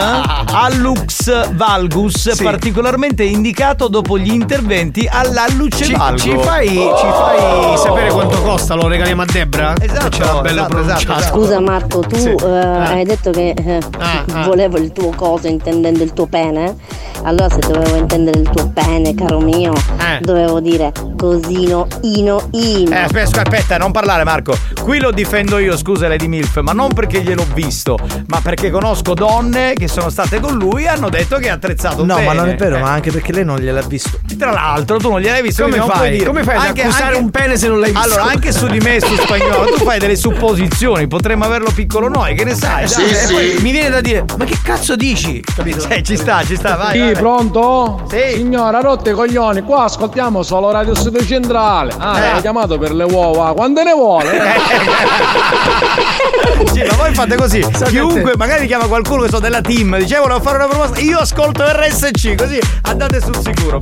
[0.54, 2.44] Allux Valgus, Sì.
[2.44, 6.18] particolarmente indicato dopo gli interventi all'alluce Ci, valgo.
[6.18, 8.76] ci fai, ci fai sapere quanto costa?
[8.76, 9.74] Lo regaliamo a Debra?
[9.80, 11.20] Esatto, Ce l'ha bello esatto, pronunciato.
[11.20, 12.30] esatto, Scusa Marco, tu Sì.
[12.30, 12.84] eh, Ah.
[12.90, 14.44] hai detto che eh, Ah, ah.
[14.46, 16.76] volevo il tuo coso intendendo il tuo pene?
[17.24, 20.20] Allora se dovevo intendere il tuo pene, caro mio, Eh.
[20.22, 22.92] dovevo dire cosino, ino, ino.
[22.92, 24.56] Eh, aspetta, aspetta, non parlare Marco.
[24.82, 29.14] Qui lo difendo io, scusa Lady Milf, ma non perché gliel'ho visto, ma perché conosco
[29.14, 32.26] donne che sono state con lui e hanno detto che è attrezzato No, bene.
[32.28, 34.18] ma non è vero, Eh, ma anche perché lei non gliel'ha visto.
[34.38, 35.88] Tra l'altro tu non gliel'hai visto Come fai?
[35.90, 36.26] puoi dire.
[36.26, 38.06] Come fai ad accusare un pene se non l'hai visto?
[38.06, 42.36] Allora, anche su di me, su spagnolo, tu fai delle supposizioni, potremmo averlo piccolo noi,
[42.36, 42.88] che ne sai?
[42.88, 43.26] Sì, dai, sì.
[43.26, 45.42] e poi Mi viene da dire, ma che cazzo dici?
[45.56, 45.88] Capito?
[45.90, 46.92] Eh, ci sta, ci sta, vai.
[46.94, 48.06] Sì, vai, pronto?
[48.10, 48.18] Sì.
[48.36, 51.94] Signora, rotte i coglioni, qua ascoltiamo solo Radio Studio Centrale.
[51.98, 52.28] Ah, Eh.
[52.34, 54.40] hai chiamato per le uova, quante ne vuole?
[56.74, 57.66] Sì, ma voi fate così.
[57.88, 61.20] Chiunque, magari chiama qualcuno che so della team, dice "Eh, volevo fare una proposta, io
[61.20, 63.78] ascolto RSC, così andate sul sicuro.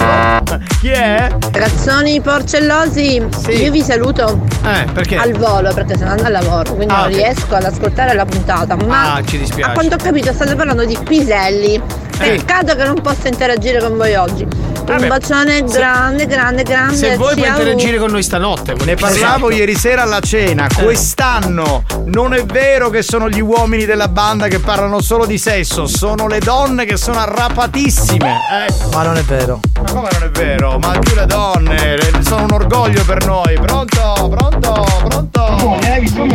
[0.81, 1.29] Chi è?
[1.51, 3.51] Ragazzoni porcellosi, Sì.
[3.63, 5.15] io vi saluto Eh, perché?
[5.17, 7.13] al volo perché sono andando al lavoro, quindi Ah, non ok.
[7.15, 8.75] riesco ad ascoltare la puntata.
[8.75, 9.69] Ma Ah, ci dispiace.
[9.71, 11.81] a quanto ho capito state parlando di piselli.
[12.17, 14.45] Peccato che non posso interagire con voi oggi.
[14.85, 16.95] Vabbè, Un bacione se- grande, grande, grande.
[16.95, 18.73] Se vuoi puoi interagire con noi stanotte.
[18.85, 20.65] Ne parlavo ieri sera alla cena.
[20.81, 25.85] Quest'anno non è vero che sono gli uomini della banda che parlano solo di sesso,
[25.85, 28.39] sono le donne che sono arrapatissime.
[28.67, 29.59] Eh, Ma non è vero.
[29.75, 30.79] ma come non è vero?
[30.79, 33.53] Ma più le donne sono un orgoglio per noi.
[33.59, 34.27] Pronto?
[34.35, 34.85] Pronto?
[35.07, 35.77] Pronto?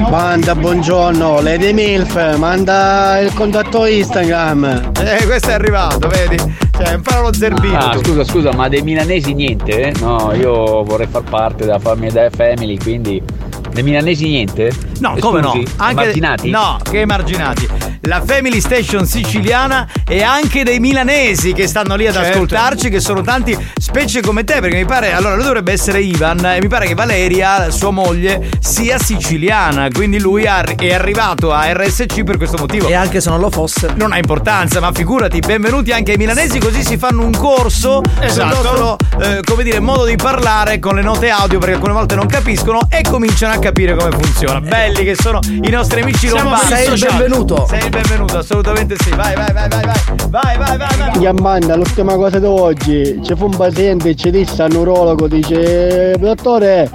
[0.08, 4.92] Banda, buongiorno, Lady Milf, manda il contatto Instagram.
[5.00, 6.36] Eh, questo è arrivato, vedi?
[6.76, 7.76] Cioè, impara lo zerbino.
[7.78, 8.04] Ah, tu.
[8.04, 9.88] scusa, scusa, ma dei milanesi niente?
[9.88, 9.92] eh?
[9.98, 13.50] No, io vorrei far parte della famiglia family, quindi.
[13.72, 14.70] Dei milanesi niente?
[14.98, 15.46] No, come no?
[15.54, 15.72] Esclusi?
[15.78, 16.50] Anche Emarginati?
[16.50, 17.68] No, che emarginati.
[18.06, 22.30] La Family Station siciliana e anche dei milanesi che stanno lì ad Certo.
[22.30, 26.44] ascoltarci, che sono tanti, specie come te, perché mi pare, allora lui dovrebbe essere Ivan
[26.44, 32.24] e mi pare che Valeria, sua moglie, sia siciliana, quindi lui è arrivato a RSC
[32.24, 32.88] per questo motivo.
[32.88, 33.92] E anche se non lo fosse.
[33.94, 38.54] Non ha importanza, ma figurati, benvenuti anche ai milanesi, così si fanno un corso Esatto.
[38.56, 42.16] sul nostro, eh, come dire, modo di parlare con le note audio, perché alcune volte
[42.16, 44.60] non capiscono e cominciano a capire come funziona.
[44.60, 46.74] Belli che sono i nostri amici Siamo lombardi.
[46.74, 47.66] Sei il benvenuto.
[47.68, 49.10] Sei il benvenuto, assolutamente sì.
[49.10, 50.28] Vai, vai, vai, vai, vai.
[50.28, 51.18] Vai, vai, vai, vai.
[51.18, 56.90] Chiamando l'ultima cosa di oggi, c'è fu un paziente ci disse al neurologo, dice, dottore,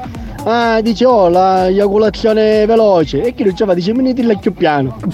[0.50, 3.22] ah, dice, oh, la eiaculazione veloce.
[3.24, 4.98] E chi non ci fa, dice, venitela più piano.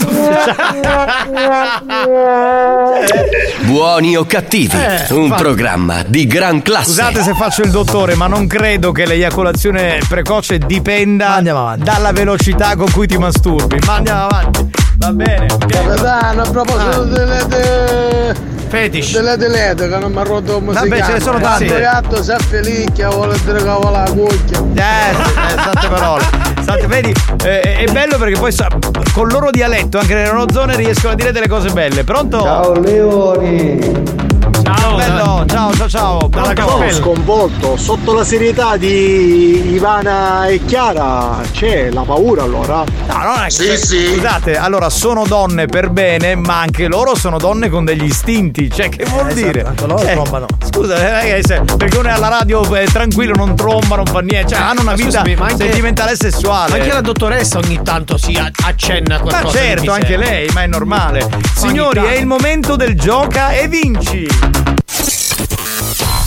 [3.65, 5.41] Buoni o cattivi, Eh, un infatti.
[5.41, 6.89] programma di gran classe.
[6.91, 12.91] Scusate se faccio il dottore, ma non credo che l'eiaculazione precoce dipenda dalla velocità con
[12.91, 13.79] cui ti masturbi.
[13.85, 14.69] Ma andiamo avanti.
[14.97, 15.45] Va bene.
[15.67, 17.03] Capitano, a proposito Ah.
[17.05, 18.35] delle de...
[18.73, 19.11] Fetish.
[19.13, 20.89] delle delete che non mi ha rotto un musicale.
[20.89, 21.65] Vabbè, ce ne sono tanti.
[21.65, 24.63] Il gatto si affelicchia, vuole dire che vuole la cucchia.
[24.73, 26.52] Eh, eh, tante parole.
[26.65, 28.67] Tante- vedi, eh, è bello perché poi sa-
[29.13, 32.03] con il loro dialetto, anche nelle loro zone, riescono a dire delle cose belle.
[32.03, 32.41] Pronto?
[32.41, 34.31] Ciao Leoni.
[34.63, 35.43] Ciao, bello.
[35.47, 36.29] Ciao, ciao, ciao.
[36.29, 36.91] Pronto?
[36.91, 42.83] sconvolto, sotto la serietà di Ivana e Chiara c'è la paura allora?
[43.07, 47.69] No, no, è che- Scusate, allora sono donne per bene, ma anche loro sono donne
[47.69, 48.69] con degli istinti.
[48.71, 49.63] Cioè, che vuol esatto, dire?
[49.63, 50.45] anche loro Cioè, trombano.
[50.71, 54.53] Scusa, eh, eh, perché uno è alla radio eh, tranquillo, non tromba, non fa niente.
[54.53, 56.52] Cioè, hanno una Ma vita scusami, ma anche- sentimentale e sessuale.
[56.53, 59.57] Anche la dottoressa ogni tanto si accenna a Ma qualcosa.
[59.59, 61.27] di certo, anche lei, ma è normale.
[61.55, 64.27] Signori, è il momento del gioca e vinci.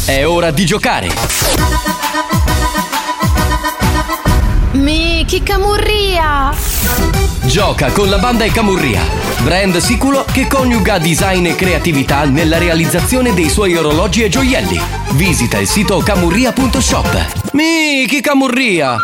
[0.05, 1.09] È ora di giocare.
[4.73, 7.26] Miki Camurria!
[7.45, 9.03] Gioca con la banda e Camurria,
[9.43, 14.81] brand sicuro che coniuga design e creatività nella realizzazione dei suoi orologi e gioielli.
[15.13, 17.53] Visita il sito camurria.shop.
[17.53, 18.97] Miki Camurria!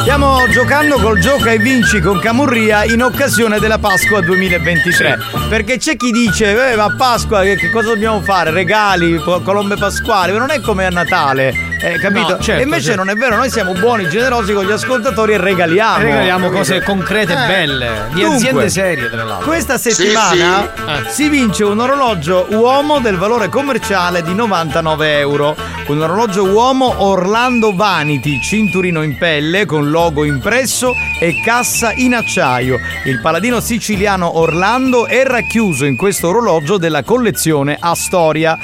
[0.00, 5.18] Stiamo giocando col gioca e vinci con Camurria in occasione della Pasqua 2023.
[5.48, 8.50] Perché c'è chi dice, eh, ma Pasqua che, cosa dobbiamo fare?
[8.50, 12.36] Regali, colombe pasquali, ma non è come a Natale, eh, capito?
[12.36, 13.04] No, certo, e invece certo.
[13.04, 15.98] non è vero, noi siamo buoni, generosi con gli ascoltatori e regaliamo.
[16.02, 16.58] Regaliamo capito?
[16.58, 19.46] cose concrete e Eh, belle, di dunque, aziende serie, tra l'altro.
[19.46, 20.72] Questa Sì, settimana
[21.06, 21.12] sì.
[21.12, 25.56] si vince un orologio uomo del valore commerciale di 99 euro.
[25.86, 32.78] Un orologio uomo Orlando Vanity, cinturino in pelle con logo impresso e cassa in acciaio.
[33.04, 38.58] Il paladino siciliano Orlando è racchiuso in questo orologio della collezione Astoria.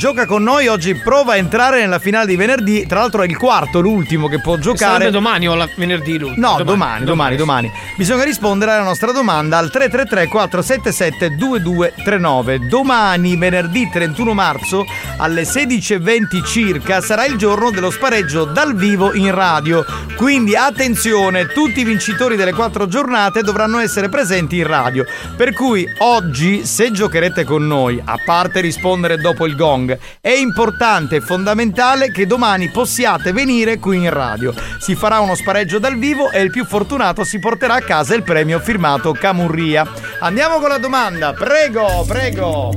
[0.00, 2.86] Gioca con noi oggi, prova a entrare nella finale di venerdì.
[2.86, 4.92] Tra l'altro è il quarto, l'ultimo che può giocare.
[4.92, 6.56] Sarebbe domani o la- venerdì l'ultimo?
[6.56, 7.70] No, domani, domani, domani.
[7.98, 12.60] Bisogna rispondere alla nostra domanda al 333 477 2239.
[12.60, 14.86] Domani, venerdì 31 marzo,
[15.18, 19.84] alle 16.20 circa, sarà il giorno dello spareggio dal vivo in radio.
[20.16, 25.04] Quindi attenzione, tutti i vincitori delle quattro giornate dovranno essere presenti in radio.
[25.36, 29.88] Per cui oggi, se giocherete con noi, a parte rispondere dopo il gong,
[30.20, 34.54] è importante e fondamentale che domani possiate venire qui in radio.
[34.78, 38.22] Si farà uno spareggio dal vivo e il più fortunato si porterà a casa il
[38.22, 39.86] premio firmato Camurria.
[40.20, 42.72] Andiamo con la domanda, prego, prego.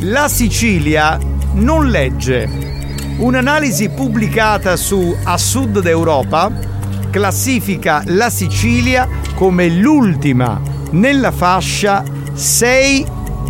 [0.00, 1.18] La Sicilia
[1.54, 2.48] non legge.
[3.18, 6.50] Un'analisi pubblicata su A Sud d'Europa
[7.10, 12.04] classifica la Sicilia come l'ultima nella fascia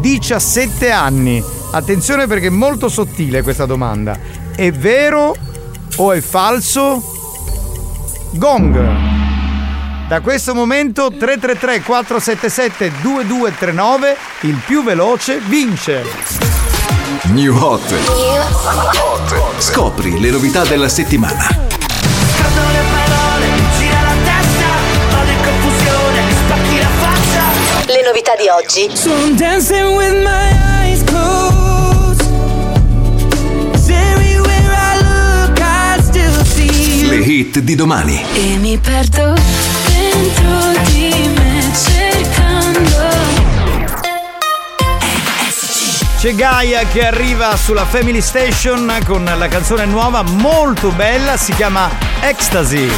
[0.00, 1.42] 6-17 anni.
[1.70, 4.18] Attenzione perché è molto sottile questa domanda.
[4.54, 5.34] È vero
[5.96, 7.02] o è falso?
[8.32, 9.16] Gong.
[10.08, 16.02] Da questo momento 333 477 2239 il più veloce vince.
[17.24, 17.94] New Hot.
[19.58, 21.66] Scopri le novità della settimana.
[27.88, 28.94] Le novità di oggi.
[28.94, 30.51] So I'm dancing with my
[30.83, 32.20] eyes closed.
[33.90, 37.24] everywhere I look, I still see Le you.
[37.24, 38.22] hit di domani.
[38.35, 39.33] E mi perdo
[39.87, 43.07] dentro di me cercando
[46.20, 51.88] C'è Gaia che arriva sulla Family Station con la canzone nuova molto bella, si chiama
[52.20, 52.90] Ecstasy.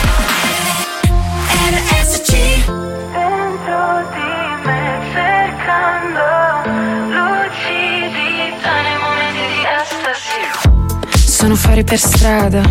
[11.51, 12.63] Sono fuori per strada,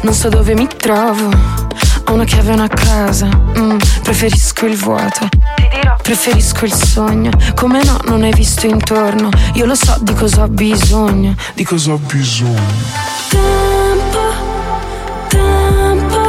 [0.00, 1.30] non so dove mi trovo.
[2.06, 5.28] Ho una chiave e una casa, mm, preferisco il vuoto.
[6.02, 9.28] Preferisco il sogno, come no non hai visto intorno.
[9.54, 11.36] Io lo so di cosa ho bisogno.
[11.54, 12.60] Di cosa ho bisogno?
[13.28, 14.18] Tempo,
[15.28, 16.20] tempo,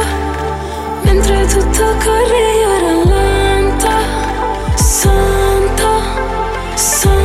[1.02, 3.88] mentre tutto corre io rallento.
[4.76, 5.88] Santo,
[6.74, 7.19] santo,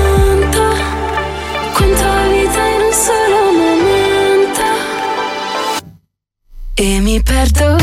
[6.78, 7.78] e mi perdo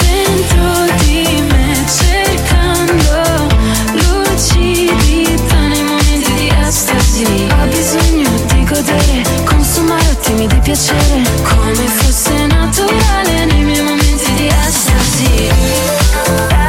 [0.00, 3.48] dentro di me cercando
[3.92, 7.24] lucidità nei momenti di estasi.
[7.24, 14.46] Ho bisogno di godere, consumare ottimi di piacere come fosse naturale nei miei momenti di
[14.46, 15.48] estasi.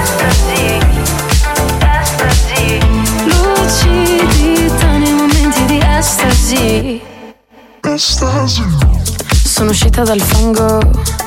[0.01, 0.79] Estasi,
[2.01, 2.79] estasi.
[3.25, 7.01] Lucidità nei momenti di estasi.
[7.81, 8.63] Estasi.
[9.43, 11.26] Sono uscita dal fango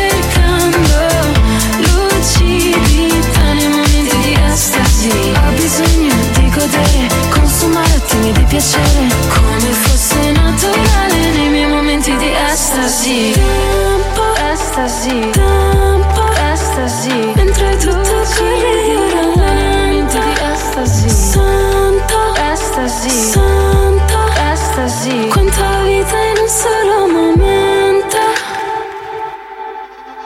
[8.61, 13.31] piacere Come fosse naturale nei miei momenti di estasi.
[13.31, 17.31] Tempo, estasi, tempo, estasi.
[17.35, 21.09] Mentre tutto corre lento di estasi.
[21.09, 22.17] Santo,
[22.53, 24.19] estasi, santo,
[24.53, 25.27] estasi.
[25.29, 28.17] Quanta vita in un solo momento.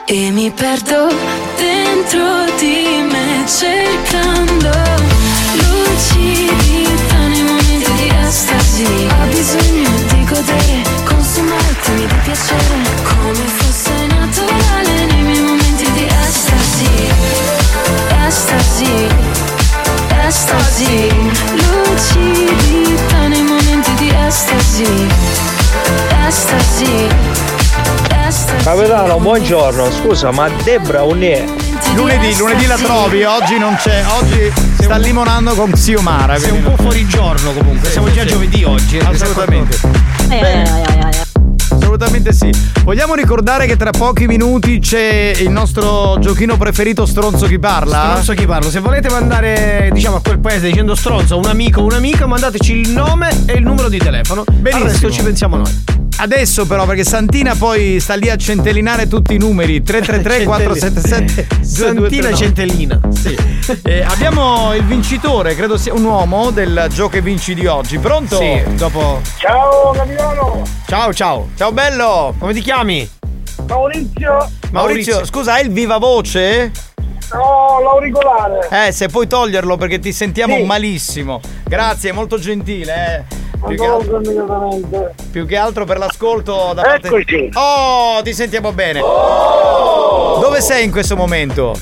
[0.04, 1.08] E mi perdo
[1.56, 5.05] dentro di me cercando
[8.76, 15.90] estasi Ho bisogno di godere, consumare attimi di piacere Come fosse naturale nei miei momenti
[15.92, 17.08] di estasi.
[18.26, 19.08] Estasi,
[20.26, 21.08] estasi.
[21.54, 25.06] Lucidità nei momenti di estasi.
[26.26, 27.08] Estasi,
[28.26, 28.64] estasi.
[28.64, 29.90] Capitano, buongiorno.
[29.90, 31.44] Scusa, ma Debra un è?
[31.94, 36.38] Lunedì, lunedì la trovi, oggi non c'è, oggi sta limonando con Xiomara.
[36.38, 38.98] Sei un po' fuori giorno comunque, siamo già giovedì oggi.
[38.98, 39.78] eh, Assolutamente.
[40.26, 41.14] Bene.
[41.68, 42.50] Assolutamente sì.
[42.82, 48.20] Vogliamo ricordare che tra pochi minuti c'è il nostro giochino preferito Stronzo chi parla?
[48.22, 48.70] So chi parlo.
[48.70, 52.76] Se volete mandare, diciamo, a quel paese dicendo stronzo a un amico o un'amica, mandateci
[52.76, 54.44] il nome e il numero di telefono.
[54.50, 54.84] Benissimo.
[54.84, 56.05] Al resto ci pensiamo noi.
[56.18, 62.32] Adesso però perché Santina poi sta lì a centellinare tutti i numeri 333 477 Santina
[62.34, 63.00] Centellina.
[63.10, 63.36] Sì.
[63.82, 67.98] Eh, abbiamo il vincitore, credo sia un uomo del gioco e vinci di oggi.
[67.98, 68.38] Pronto?
[68.38, 69.20] Sì, dopo.
[69.38, 70.62] Ciao capitano!
[70.86, 71.48] Ciao ciao.
[71.56, 72.34] Ciao bello.
[72.38, 73.08] Come ti chiami?
[73.68, 74.50] Maurizio!
[74.70, 76.70] Maurizio, scusa, hai il viva voce?
[77.32, 78.86] No, l'auricolare!
[78.88, 80.62] Eh, se puoi toglierlo perché ti sentiamo Sì.
[80.62, 81.40] malissimo.
[81.64, 83.34] Grazie, molto gentile, eh.
[83.64, 84.20] Più che, altro,
[85.30, 87.06] più che altro per l'ascolto da parte.
[87.06, 87.50] Eccoci.
[87.54, 89.00] Oh, ti sentiamo bene.
[89.00, 91.74] Dove sei in questo momento?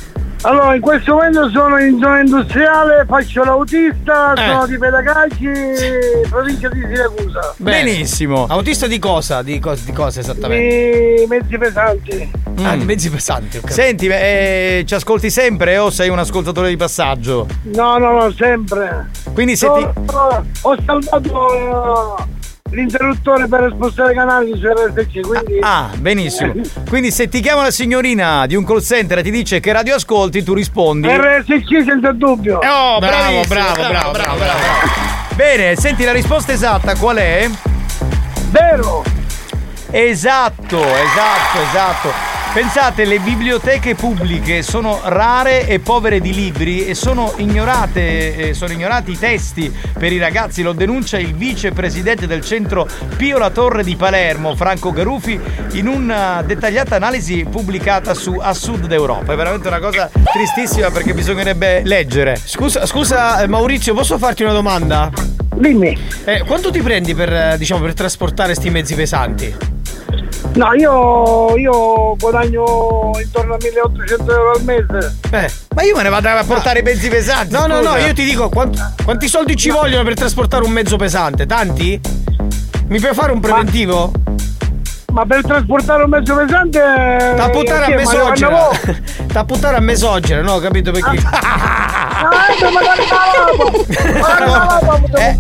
[0.46, 4.46] Allora, in questo momento sono in zona industriale, faccio l'autista, Eh.
[4.52, 5.50] sono di Pedagaggi,
[6.28, 7.54] provincia di Siracusa.
[7.56, 8.44] Benissimo.
[8.46, 9.40] Autista di cosa?
[9.40, 11.14] Di, co- di cosa esattamente?
[11.20, 12.30] Di mezzi pesanti.
[12.62, 13.56] Ah, di mezzi pesanti.
[13.56, 13.70] ok.
[13.72, 17.46] Senti, eh, ci ascolti sempre o sei un ascoltatore di passaggio?
[17.62, 19.08] No, no, no, sempre.
[19.32, 19.88] Quindi se ti.
[20.10, 22.24] Sono- Ho salvato eh,
[22.74, 25.58] l'interruttore per spostare canali su RSC, quindi...
[25.60, 26.52] Ah, benissimo.
[26.88, 29.94] Quindi se ti chiama la signorina di un call center e ti dice che radio
[29.94, 31.08] ascolti, tu rispondi.
[31.08, 32.56] RSC senza dubbio.
[32.56, 34.58] Oh, Bravo, bravissimo, bravo, bravo, bravo, bravo.
[35.34, 37.48] Bene, senti la risposta esatta qual è?
[38.50, 39.02] Vero.
[39.90, 42.33] Esatto, esatto, esatto.
[42.54, 48.72] Pensate, le biblioteche pubbliche sono rare e povere di libri e sono ignorate, eh, sono
[48.72, 50.62] ignorati i testi per i ragazzi.
[50.62, 52.86] Lo denuncia il vicepresidente del centro
[53.16, 55.38] Pio La Torre di Palermo, Franco Garufi,
[55.72, 59.32] in una dettagliata analisi pubblicata su A Sud d'Europa.
[59.32, 62.36] È veramente una cosa tristissima perché bisognerebbe leggere.
[62.36, 65.10] Scusa, scusa eh, Maurizio, posso farti una domanda?
[65.56, 65.98] Dimmi.
[66.24, 69.74] Eh, quanto ti prendi per, eh, diciamo, per trasportare sti mezzi pesanti?
[70.54, 75.16] No, io, io guadagno intorno a 1800 euro al mese.
[75.30, 75.50] Eh.
[75.74, 77.52] Ma io me ne vado a portare i mezzi pesanti.
[77.52, 78.06] No, no, no, scusa.
[78.06, 81.46] io ti dico quant- quanti soldi ci vogliono per trasportare un mezzo pesante?
[81.46, 82.00] Tanti?
[82.88, 84.12] Mi puoi fare un preventivo?
[85.12, 86.78] Ma per trasportare un mezzo pesante.
[86.80, 88.68] Da a che, ma devo mesogena.
[89.26, 90.58] Da puttare a mesogena, no?
[90.58, 91.22] Capito perché?
[91.24, 95.36] Ah, eh, ma la roba, Eh,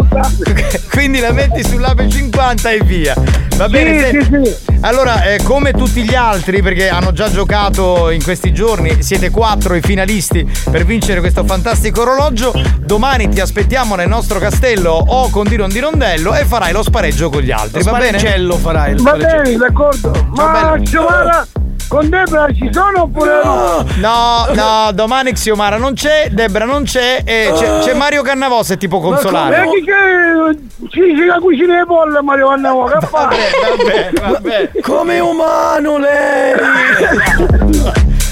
[0.90, 3.14] quindi la metti sull'Ape 50 e via.
[3.56, 8.10] Va Sì, bene, sì, senti- Allora, eh, come tutti gli altri, perché hanno già giocato
[8.10, 12.52] in questi giorni, siete quattro i finalisti per vincere questo fantastico orologio.
[12.80, 17.30] Domani ti aspettiamo nel nostro castello o con Diron di Rondello e farai lo spareggio
[17.30, 17.82] con gli altri.
[17.82, 18.18] Lo va bene?
[18.18, 18.98] farai.
[18.98, 20.10] lo Va bene, d'accordo.
[20.34, 21.46] Ma Xiomara,
[21.88, 23.84] con Debra ci sono oppure no?
[23.96, 28.76] No, no, domani Xiomara non c'è, Debra non c'è e c'è, c'è Mario Cannavò se
[28.76, 29.58] ti può consolare.
[29.58, 33.28] Ma chi che ci dice la cucina di pollo Mario Vannavo, che fa?
[33.28, 34.70] Vabbè, vabbè.
[34.82, 36.54] Come umano lei!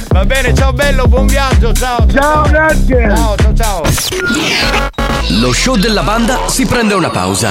[0.09, 2.07] Va bene, ciao bello, buon viaggio, ciao.
[2.07, 3.13] Ciao, grazie.
[3.15, 3.83] Ciao, ciao, ciao.
[5.41, 7.51] Lo show della banda si prende una pausa.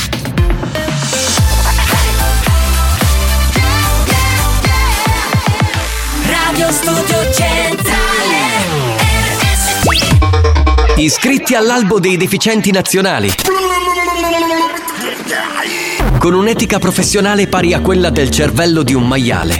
[11.01, 13.33] Iscritti all'albo dei deficienti nazionali.
[16.19, 19.57] Con un'etica professionale pari a quella del cervello di un maiale.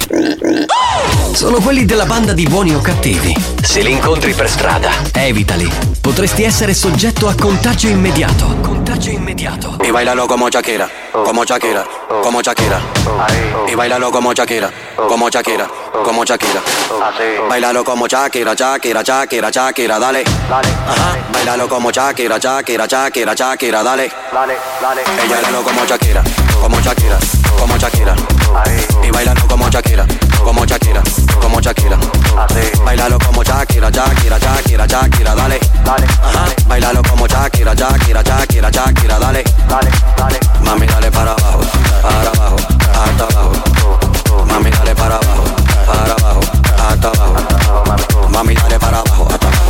[1.34, 3.36] Sono quelli della banda di buoni o cattivi.
[3.60, 5.68] Se li incontri per strada, evitali.
[6.00, 8.58] Potresti essere soggetto a contagio immediato.
[8.62, 9.78] Contagio immediato.
[9.82, 11.84] Y bailalo como Shakira, como Shakira,
[12.22, 12.80] como Shakira.
[13.68, 14.72] Y bailalo como Shakira,
[15.08, 16.62] como Shakira, como Shakira.
[17.50, 20.24] Bailalo como Shakira, Shakira, Shakira, Shakira, dale.
[20.50, 21.18] Ajá.
[21.32, 24.06] Bailalo como Shakira, Shakira, Shakira, Shakira, dale.
[24.06, 26.24] Ella bailalo como Shakira,
[26.62, 27.18] como Shakira,
[27.60, 28.16] como Shakira.
[29.04, 30.06] Y bailalo como Shakira,
[30.44, 31.02] como Shakira,
[31.42, 31.98] como Shakira.
[32.84, 35.60] Bailalo como Shakira, Shakira, Shakira, Shakira, dale.
[35.86, 36.46] Ajá.
[36.68, 39.44] Bailalo como Shakira, Shakira, Shakira, Shakira, dale.
[40.64, 41.62] Mami, dale para abajo,
[42.02, 42.56] para abajo,
[43.04, 43.52] hasta abajo.
[44.48, 45.44] Mami, dale para abajo,
[45.92, 46.42] para abajo,
[46.90, 48.30] hasta abajo.
[48.30, 49.61] Mami, dale para abajo, hasta abajo,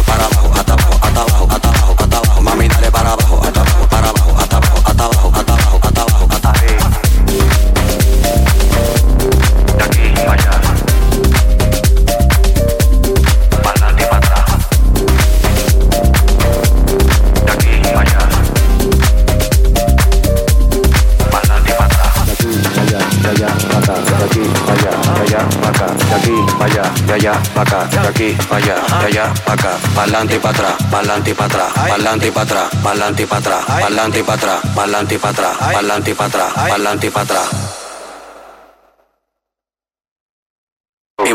[27.63, 31.31] pa' acá, de aquí pa' allá, de allá pa' acá, pa'lante y pa' atrás, pa'lante
[31.31, 34.59] y pa' atrás, pa'lante y pa' atrás, pa'lante y pa' atrás, pa'lante y pa' atrás,
[34.75, 37.60] pa'lante y pa' atrás, pa'lante y pa' atrás, pa'lante y pa' atrás.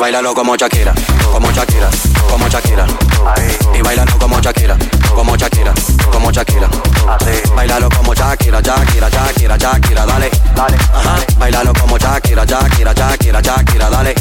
[0.07, 0.95] Bailalo como Shakira,
[1.33, 1.91] como Shakira,
[2.31, 2.87] como Shakira.
[3.75, 4.77] Y bailalo como Shakira,
[5.13, 5.75] como Shakira,
[6.13, 6.69] como Shakira.
[7.57, 10.31] Bailalo como Shakira, Shakira, Shakira, Shakira, dale.
[10.95, 11.17] Ajá.
[11.39, 14.15] Bailalo como Shakira, Shakira, Shakira, Shakira, dale.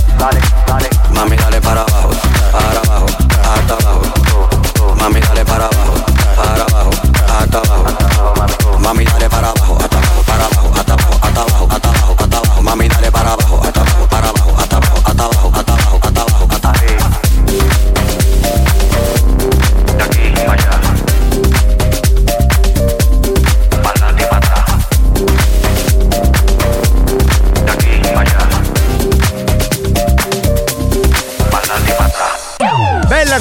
[1.11, 2.09] Mami, dale para abajo,
[2.51, 3.05] para abajo,
[3.43, 4.95] hasta abajo.
[4.97, 5.93] Mami, dale para abajo,
[6.35, 6.89] para abajo,
[7.39, 8.79] hasta abajo.
[8.79, 9.77] Mami, dale para abajo,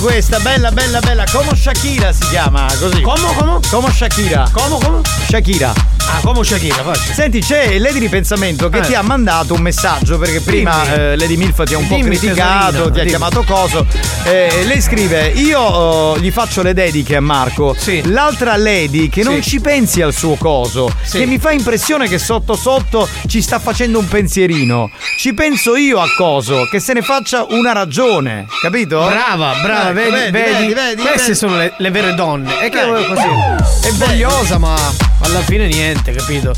[0.05, 1.24] questa, bella, bella, bella.
[1.32, 3.00] Come Shakira si chiama così.
[3.00, 3.59] Come, come?
[3.70, 4.46] Come Shakira.
[4.52, 5.00] Come, come?
[5.28, 5.72] Shakira.
[6.07, 7.14] Ah, come Shakira, faccio.
[7.14, 8.82] Senti, c'è Lady Ripensamento che Eh.
[8.82, 12.18] ti ha mandato un messaggio perché prima eh, Lady Milf ti ha un po' Dimmi,
[12.18, 13.09] criticato, tesorino, ti ha dimmi.
[13.09, 13.86] chiamato coso.
[14.24, 17.74] Eh, lei scrive: Io oh, gli faccio le dediche a Marco.
[18.05, 19.48] L'altra Lady che non Sì.
[19.50, 21.18] ci pensi al suo coso, Sì.
[21.20, 24.90] che mi fa impressione che sotto sotto ci sta facendo un pensierino.
[25.18, 29.07] Ci penso io a coso, che se ne faccia una ragione, capito?
[29.07, 31.34] Brava, brava, vedi, vedi, vedi, Queste vedi.
[31.34, 32.61] sono le, le vere donne.
[32.61, 32.88] E che Vedi.
[32.90, 33.88] vuoi così?
[33.88, 34.74] È vogliosa, ma
[35.20, 36.53] alla fine niente, capito?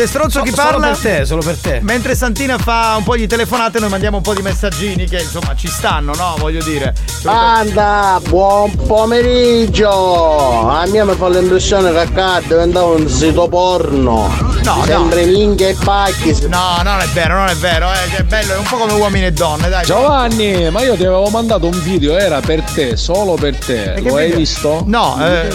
[0.00, 0.86] C'è stronzo So- chi solo parla?
[0.86, 1.80] per te, solo per te.
[1.82, 5.54] Mentre Santina fa un po' di telefonate, noi mandiamo un po' di messaggini che insomma
[5.54, 6.36] ci stanno, no?
[6.38, 6.94] Voglio dire.
[7.22, 10.70] Banda, buon pomeriggio!
[10.70, 14.48] A me mi fa l'impressione che accade diventava un sito porno.
[14.64, 16.46] No, Sempre minchia e pacchi.
[16.48, 19.26] No, non è vero, non è vero, eh, è bello, è un po' come uomini
[19.26, 19.84] e donne, dai.
[19.84, 23.94] Giovanni, ma io ti avevo mandato un video, era per te, solo per te.
[23.94, 24.38] E Lo hai video?
[24.38, 24.82] visto?
[24.86, 25.48] No, eh,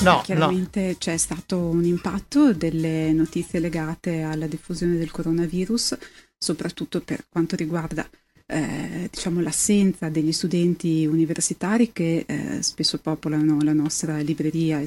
[0.00, 0.20] no, no.
[0.22, 3.84] Chiaramente c'è stato un impatto delle notizie legate
[4.22, 5.96] alla diffusione del coronavirus,
[6.36, 8.08] soprattutto per quanto riguarda
[8.46, 14.80] eh, diciamo, l'assenza degli studenti universitari che eh, spesso popolano la nostra libreria.
[14.80, 14.86] E...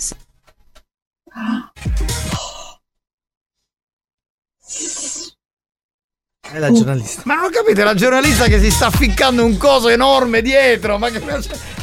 [6.52, 7.22] È la giornalista.
[7.26, 10.98] Ma non capite, la giornalista che si sta ficcando un coso enorme dietro.
[10.98, 11.22] Ma, che,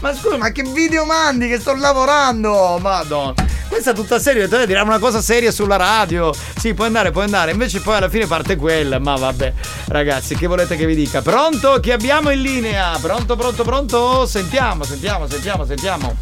[0.01, 1.49] ma scusa, ma che video mandi?
[1.49, 2.79] Che sto lavorando?
[2.81, 3.35] Madonna.
[3.69, 6.33] Questa è tutta seria, tu dirà una cosa seria sulla radio.
[6.59, 7.53] Sì, puoi andare, puoi andare.
[7.53, 8.99] Invece poi alla fine parte quella.
[8.99, 9.53] Ma vabbè,
[9.89, 11.23] ragazzi, che volete che vi dica?
[11.23, 11.79] Pronto?
[11.81, 12.97] Chi abbiamo in linea?
[13.01, 14.27] Pronto, pronto, pronto?
[14.27, 16.17] Sentiamo, sentiamo, sentiamo, sentiamo.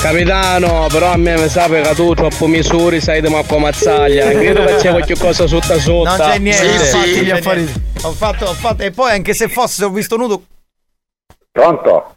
[0.00, 4.28] Capitano, però a me mi sa che tu troppo misuri sei di Marco Mazzaglia.
[4.30, 6.16] Credo che c'è qualche cosa sotto sotto.
[6.16, 6.84] Non c'è niente.
[6.84, 7.24] Sì, sì.
[7.24, 7.72] gli affari-
[8.02, 8.82] Ho fatto, ho fatto.
[8.82, 10.42] E poi anche se fosse ho visto nudo.
[11.52, 12.16] Pronto?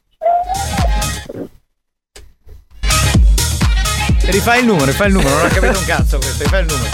[4.27, 6.89] Rifai il numero, rifai il numero, non ho capito un cazzo questo, rifai il numero.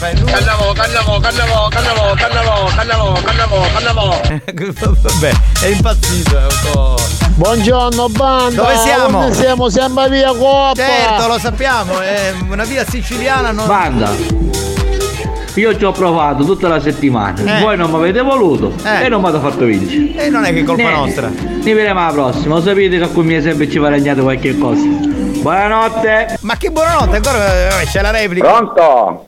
[0.00, 4.20] Cannavo, cannavo, cannavo, cannavo, cannavo, cannavo, cannavo, cannavo.
[5.02, 6.94] Vabbè, è impazzito, è un po'.
[7.34, 8.62] Buongiorno banda!
[8.62, 9.20] Dove siamo?
[9.20, 9.68] Dove siamo?
[9.68, 10.74] Siamo a via Coppa!
[10.74, 13.66] Certo, lo sappiamo, è una via siciliana non.
[13.66, 14.10] Banda,
[15.54, 17.60] io ci ho provato tutta la settimana, Eh.
[17.60, 19.04] voi non mi avete voluto Eh.
[19.04, 20.24] e non mi avete fatto vincere.
[20.24, 21.20] E non è che è colpa Niente.
[21.20, 21.28] nostra.
[21.28, 24.56] Ne vedremo alla prossima, lo sapete che a cui mi sempre ci va regnato qualche
[24.56, 24.80] cosa.
[24.82, 26.38] Buonanotte!
[26.40, 28.48] Ma che buonanotte, ancora eh, c'è la replica.
[28.50, 29.24] Pronto?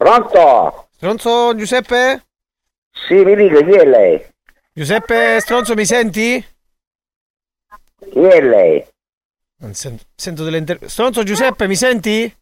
[0.00, 0.88] Pronto?
[0.96, 2.24] Stronzo Giuseppe?
[3.06, 4.26] Sì, mi dica chi è lei?
[4.72, 6.42] Giuseppe Stronzo mi senti?
[8.10, 8.82] Chi è lei?
[9.58, 10.78] Non sento, sento delle inter...
[10.88, 12.34] Stronzo Giuseppe mi senti?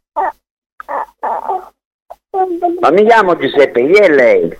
[2.30, 4.58] Non mi chiamo Giuseppe, chi è lei?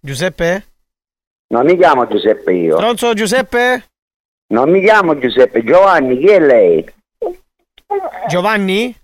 [0.00, 0.66] Giuseppe?
[1.46, 2.76] Non mi chiamo Giuseppe io.
[2.76, 3.88] Stronzo Giuseppe?
[4.48, 6.94] Non mi chiamo Giuseppe, Giovanni, chi è lei?
[8.28, 8.94] Giovanni?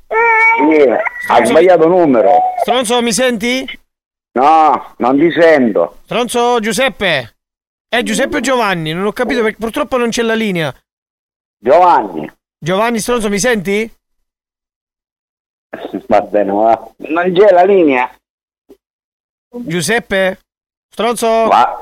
[0.57, 2.31] Sì, ha sbagliato numero.
[2.61, 3.67] Stronzo mi senti?
[4.33, 5.99] No, non ti sento.
[6.05, 7.37] Stronzo Giuseppe?
[7.89, 8.93] È Giuseppe o Giovanni?
[8.93, 10.75] Non ho capito perché purtroppo non c'è la linea.
[11.59, 12.31] Giovanni.
[12.59, 13.93] Giovanni Stronzo mi senti?
[16.07, 16.91] Va bene, va.
[16.97, 18.11] Non c'è la linea.
[19.49, 20.41] Giuseppe?
[20.89, 21.47] Stronzo?
[21.47, 21.81] Ma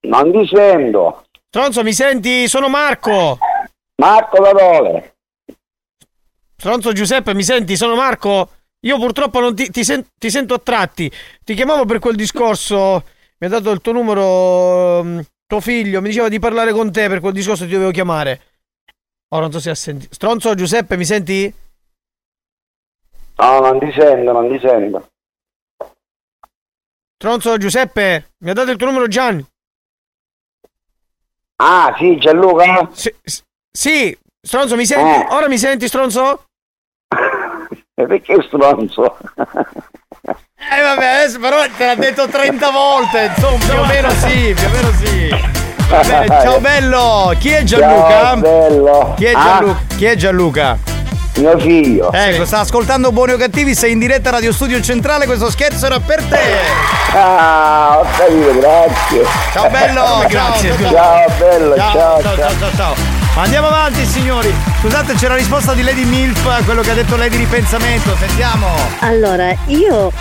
[0.00, 1.24] non ti sento.
[1.48, 2.46] Stronzo mi senti?
[2.46, 3.38] Sono Marco!
[3.96, 5.09] Marco da dove?
[6.60, 7.74] Stronzo Giuseppe mi senti?
[7.74, 8.50] Sono Marco!
[8.80, 11.10] Io purtroppo non ti, ti sen- ti sento a tratti.
[11.42, 13.02] Ti chiamavo per quel discorso.
[13.38, 15.02] Mi ha dato il tuo numero.
[15.02, 18.42] mm, Tuo figlio mi diceva di parlare con te per quel discorso ti dovevo chiamare.
[19.30, 20.12] Ora non so se ha sentito.
[20.14, 21.52] Stronzo Giuseppe mi senti?
[23.36, 25.08] No, non ti sento, non ti sento.
[27.16, 29.44] Stronzo Giuseppe mi ha dato il tuo numero Gianni.
[31.56, 32.88] Ah, sì, Gianluca?
[32.92, 33.14] Sì,
[33.70, 34.18] sì.
[34.42, 35.20] Stronzo mi senti?
[35.26, 35.34] Eh.
[35.34, 36.44] Ora mi senti Stronzo?
[38.00, 39.16] E perché stronzo?
[40.72, 44.66] Eh vabbè, adesso però te l'ha detto 30 volte, insomma, più o meno sì, più
[44.66, 45.28] o meno sì.
[45.88, 47.34] Va bene, ciao bello!
[47.38, 48.08] Chi è Gianluca?
[48.08, 49.14] Ciao, bello.
[49.16, 49.42] Chi è Ah?
[49.42, 49.80] Gianluca?
[49.96, 50.78] Chi è Gianluca?
[51.36, 52.12] Mio figlio.
[52.12, 55.86] Ecco, sta ascoltando Buoni o Cattivi, sei in diretta a Radio Studio Centrale, questo scherzo
[55.86, 56.38] era per te!
[57.14, 59.24] Ah, ho capito, grazie.
[59.52, 60.24] Ciao bello!
[60.28, 60.76] Grazie.
[60.78, 62.36] Ciao, Ciao, bello, ciao, ciao, ciao.
[62.36, 63.19] ciao, ciao, ciao.
[63.40, 64.52] Ma Andiamo avanti signori!
[64.82, 68.14] Scusate, c'è la risposta di Lady Milf a quello che ha detto lei di ripensamento,
[68.16, 68.66] sentiamo!
[68.98, 70.12] Allora, io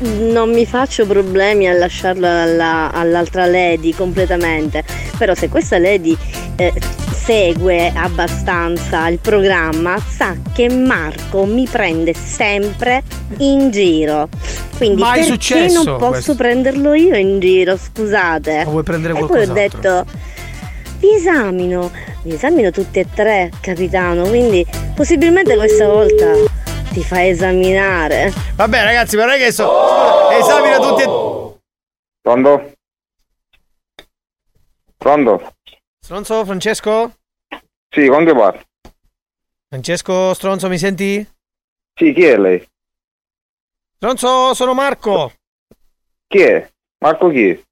[0.00, 4.82] non mi faccio problemi a lasciarlo alla- all'altra lady completamente,
[5.16, 6.16] però se questa lady
[6.56, 6.72] eh,
[7.14, 13.04] segue abbastanza il programma sa che Marco mi prende sempre
[13.36, 14.28] in giro.
[14.76, 16.34] Quindi Mai perché successo non posso questo.
[16.34, 18.64] prenderlo io in giro, scusate.
[18.64, 19.80] Ma vuoi prendere e poi ho qualcos'altro?
[19.80, 20.32] detto
[20.98, 21.90] vi esamino,
[22.22, 26.32] vi esamino tutti e tre, capitano, quindi possibilmente questa volta
[26.92, 28.32] ti fa esaminare.
[28.54, 30.30] Vabbè ragazzi, ma non è che so.
[30.30, 31.58] Esamina tutti e.
[32.20, 32.72] Pronto?
[34.96, 35.54] Pronto?
[35.98, 37.16] Stronzo Francesco?
[37.88, 38.62] Sì, con che parlo?
[39.68, 41.26] Francesco Stronzo mi senti?
[41.94, 42.66] Sì, chi è lei?
[43.96, 45.32] Stronzo sono Marco!
[46.26, 46.70] Chi è?
[46.98, 47.62] Marco chi?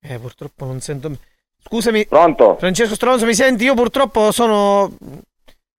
[0.00, 1.10] Eh purtroppo non sento...
[1.64, 2.06] Scusami.
[2.06, 2.56] Pronto?
[2.58, 3.64] Francesco Stronzo mi senti?
[3.64, 4.94] Io purtroppo sono...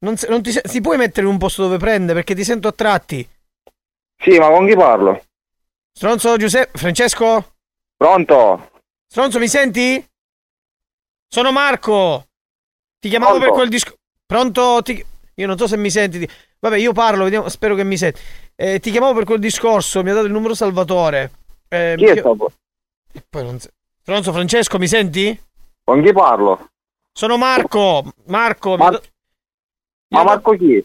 [0.04, 2.72] Non, non ti, ti puoi mettere in un posto dove prende perché ti sento a
[2.74, 3.28] tratti.
[4.22, 5.24] Sì, ma con chi parlo?
[5.92, 6.78] Stronzo Giuseppe...
[6.78, 7.54] Francesco?
[7.96, 8.72] Pronto?
[9.08, 10.06] Stronzo mi senti?
[11.28, 12.28] Sono Marco!
[13.00, 13.48] Ti chiamavo Pronto?
[13.48, 13.98] per quel discorso...
[14.26, 14.82] Pronto?
[14.84, 15.06] Ti-
[15.36, 16.20] Io non so se mi senti.
[16.20, 16.30] ti-
[16.60, 18.20] Vabbè, io parlo, vediamo, spero che mi senti.
[18.56, 21.32] Eh, ti chiamavo per quel discorso, mi ha dato il numero Salvatore.
[21.68, 22.52] Eh, Chi è stato?
[23.30, 25.40] Poi non Stronzo Francesco, mi senti?
[25.84, 26.70] Con chi parlo?
[27.12, 28.04] Sono Marco!
[28.28, 28.78] Marco!
[28.78, 29.02] Ma- mi ha da-
[30.10, 30.84] Ma Marco chi?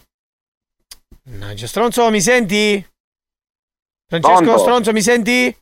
[1.24, 2.84] Mannaggia, Stronzo, mi senti?
[4.07, 4.59] Francesco Pronto?
[4.59, 5.57] Stronzo, mi senti?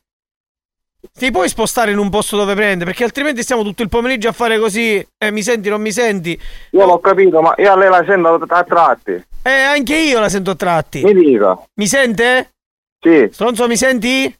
[1.13, 2.85] Ti puoi spostare in un posto dove prende?
[2.85, 5.05] Perché altrimenti stiamo tutto il pomeriggio a fare così.
[5.17, 6.39] Eh, mi senti, non mi senti?
[6.71, 9.25] Io l'ho capito, ma io a lei la sento a tratti.
[9.43, 11.03] Eh, anche io la sento a tratti.
[11.03, 11.61] Mi dica.
[11.75, 12.55] Mi sente?
[12.99, 13.29] Sì.
[13.31, 14.35] Stronzo, mi senti?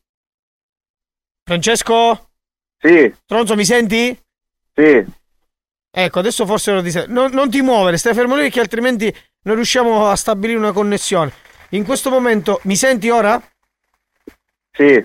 [1.44, 2.30] Francesco?
[2.80, 3.14] Sì.
[3.24, 4.18] Stronzo, mi senti?
[4.78, 5.06] Sì.
[5.90, 7.12] Ecco, adesso forse lo ti sento.
[7.12, 9.14] Non, non ti muovere, stai fermo lì perché altrimenti
[9.44, 11.34] non riusciamo a stabilire una connessione.
[11.70, 13.42] In questo momento, mi senti ora?
[14.72, 15.04] Sì.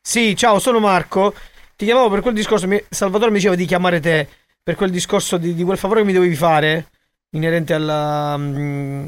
[0.00, 1.34] Sì, ciao, sono Marco.
[1.74, 2.68] Ti chiamavo per quel discorso.
[2.68, 4.28] mi- Salvatore mi diceva di chiamare te
[4.62, 6.88] per quel discorso di, di quel favore che mi dovevi fare
[7.30, 8.36] inerente alla.
[8.38, 9.06] mm,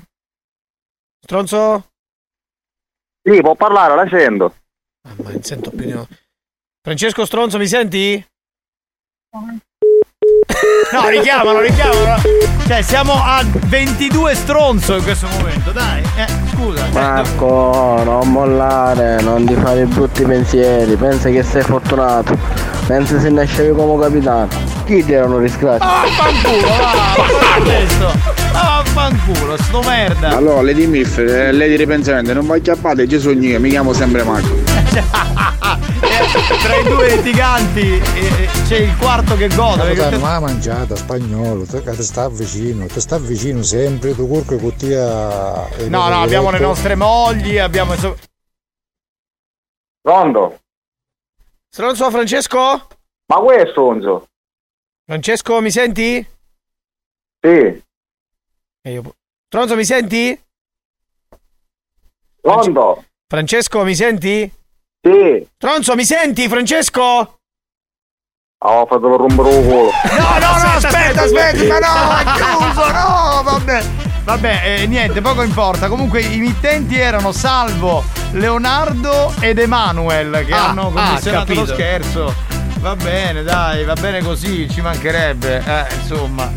[1.21, 1.91] Stronzo?
[3.23, 4.55] Sì, può parlare, la sento.
[5.03, 6.09] Mamma, non sento più di no.
[6.83, 8.25] Francesco Stronzo, mi senti?
[10.93, 12.21] No, richiamalo, richiamalo.
[12.67, 16.03] Cioè, siamo a 22 stronzo in questo momento, dai.
[16.17, 16.87] Eh, scusa.
[16.93, 22.37] Marco, non mollare, non ti fare brutti pensieri, pensa che sei fortunato,
[22.87, 24.49] pensa se nascevi come capitano.
[24.85, 25.87] Chi ti erano riscratti?
[25.87, 28.50] Ah, fanculo, va, va adesso.
[28.53, 30.37] Ah, fanculo, sto merda.
[30.37, 34.55] Allora, Lady Miff, eh, Lady Ripensamento, non vai chiappate, Gesù io, mi chiamo sempre Marco.
[36.63, 39.83] Tra i due litiganti eh, eh, c'è il quarto che gode.
[39.83, 44.27] perché- Capitano, ma mangiata spagnolo, te che ti sta vicino, ti sta vicino sempre, tu
[44.29, 45.69] curco con tia.
[45.89, 47.95] No, no, abbiamo le nostre mogli, abbiamo.
[50.03, 50.59] Pronto?
[51.69, 52.59] Stronzo Francesco?
[53.27, 54.27] Ma questo Stronzo?
[55.07, 56.27] Francesco, mi senti?
[57.41, 57.83] Sì.
[58.83, 59.15] E io-
[59.47, 60.41] Stronzo, mi senti?
[62.41, 63.05] Pronto?
[63.27, 64.51] Francesco, mi senti?
[65.03, 65.47] Sì.
[65.57, 67.03] Stronzo, mi senti, Francesco?
[68.63, 69.91] Oh, ho fatto il rompere il culo.
[70.19, 73.85] No, no, no, aspetta, aspetta, ma no, ha chiuso, no, vabbè.
[74.25, 75.89] Vabbè, eh, niente, poco importa.
[75.89, 81.75] Comunque i mittenti erano Salvo, Leonardo ed Emanuel che Ah, hanno ah, commissionato lo capito.
[81.75, 82.35] scherzo.
[82.81, 85.63] Va bene, dai, va bene così, ci mancherebbe.
[85.67, 86.51] Eh, insomma.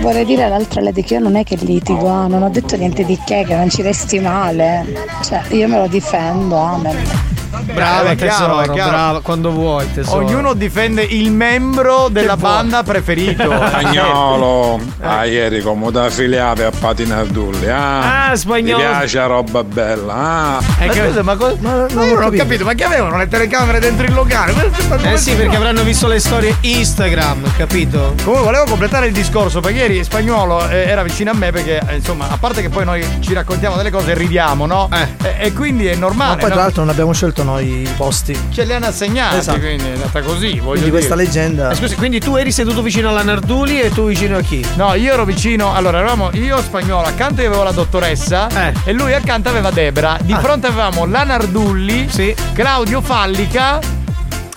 [0.00, 3.04] Vorrei dire all'altra Lady che io non è che litigo, ah, non ho detto niente
[3.04, 4.84] di che, che non ci resti male.
[5.22, 7.37] Cioè, io me lo difendo, amen.
[7.48, 8.90] Brava è chiaro, è chiaro.
[8.90, 10.24] brava, quando vuoi tesoro.
[10.24, 12.50] Ognuno difende il membro della vuoi.
[12.52, 13.42] banda preferito.
[13.68, 18.82] Spagnolo, ah, ieri come da filiale a Patinardulli, ah, Ah, spagnolo.
[18.82, 20.60] Mi piace roba bella, ah.
[20.86, 24.04] Ma scusa, ma, co- ma io non ho capito, ma che avevano le telecamere dentro
[24.06, 24.52] il locale?
[24.52, 28.14] Ma- ma Eh sì, perché avranno visto le storie Instagram, capito?
[28.22, 31.96] Comunque volevo completare il discorso perché ieri Spagnuolo eh, era vicino a me perché eh,
[31.96, 34.88] insomma a parte che poi noi ci raccontiamo delle cose e ridiamo no?
[35.22, 36.60] E, e quindi è Ma normale poi tra no?
[36.62, 38.38] l'altro non abbiamo scelto noi i posti.
[38.52, 39.58] ce li hanno assegnati Esatto.
[39.58, 41.26] quindi è andata così voglio Quindi questa dire.
[41.26, 41.70] leggenda.
[41.70, 44.64] Eh, scusi, quindi tu eri seduto vicino alla Narduli e tu vicino a chi?
[44.76, 48.72] No, io ero vicino, allora eravamo io spagnolo, accanto io avevo la dottoressa Eh.
[48.84, 50.16] e lui accanto aveva Debra.
[50.22, 50.38] Di Ah.
[50.40, 52.08] fronte avevamo la Nardulli,
[52.52, 53.78] Claudio Fallica,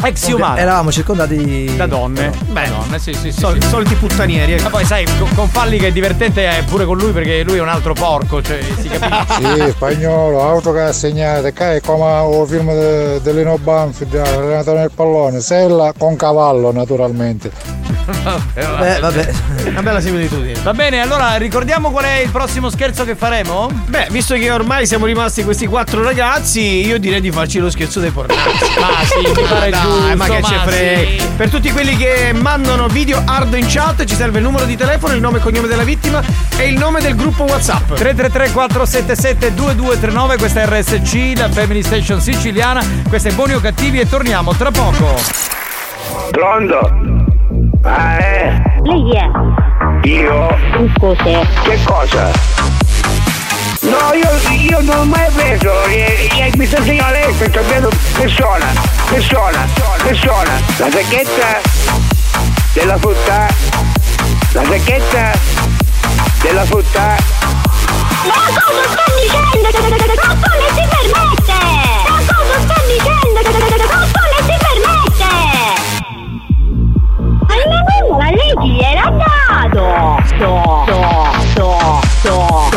[0.03, 0.57] ex umano.
[0.57, 2.31] Eravamo circondati Da donne.
[2.49, 3.39] Beh, donne, sì, sì, sì.
[3.39, 3.67] Sol- sì.
[3.67, 4.53] soliti puttanieri.
[4.53, 4.63] ecco.
[4.63, 7.61] Ma poi sai, con, con Fallica è divertente eh, pure con lui perché lui è
[7.61, 9.65] un altro porco, cioè si capisce.
[9.65, 14.73] Sì, spagnolo, auto che ha segnato, che è come il film de, dell'Ino Banfield, Renato
[14.73, 17.51] nel pallone, sella con cavallo naturalmente.
[18.53, 19.31] Beh, vabbè.
[19.67, 20.59] Una bella similitudine.
[20.63, 23.69] Va bene, allora ricordiamo qual è il prossimo scherzo che faremo?
[23.87, 27.99] Beh, visto che ormai siamo rimasti questi quattro ragazzi, io direi di farci lo scherzo
[27.99, 28.79] dei pornazzi.
[28.79, 29.69] Ma sì, mi pare
[29.99, 31.23] Dai, ma che ce frega.
[31.35, 35.13] Per tutti quelli che mandano video hard in chat, ci serve il numero di telefono,
[35.13, 36.21] il nome e cognome della vittima
[36.57, 37.93] e il nome del gruppo WhatsApp.
[37.93, 43.99] 333 477 2239 questa è RSC, la Family Station siciliana, questo è Buoni o Cattivi
[43.99, 45.19] e torniamo tra poco.
[46.31, 46.91] Pronto?
[47.83, 48.61] Ah, eh?
[48.83, 50.07] Lei è?
[50.07, 50.57] Io?
[50.99, 51.41] Cos'è?
[51.63, 52.80] Che cosa?
[53.81, 57.89] No, io, io non ho mai preso, eh, eh, mi sta insegnando lei ho preso
[58.13, 58.73] persona,
[59.09, 59.67] persona,
[60.03, 61.61] persona, la sacchetta
[62.73, 63.47] della frutta,
[64.51, 65.31] la sacchetta
[66.41, 67.15] della frutta.
[68.27, 69.69] Ma cosa sta dicendo?
[69.71, 69.95] Cosa
[70.75, 71.59] si permette?
[77.47, 79.85] La mamma, lei chi era dato?
[80.25, 82.70] Sto, sto, sto, sto,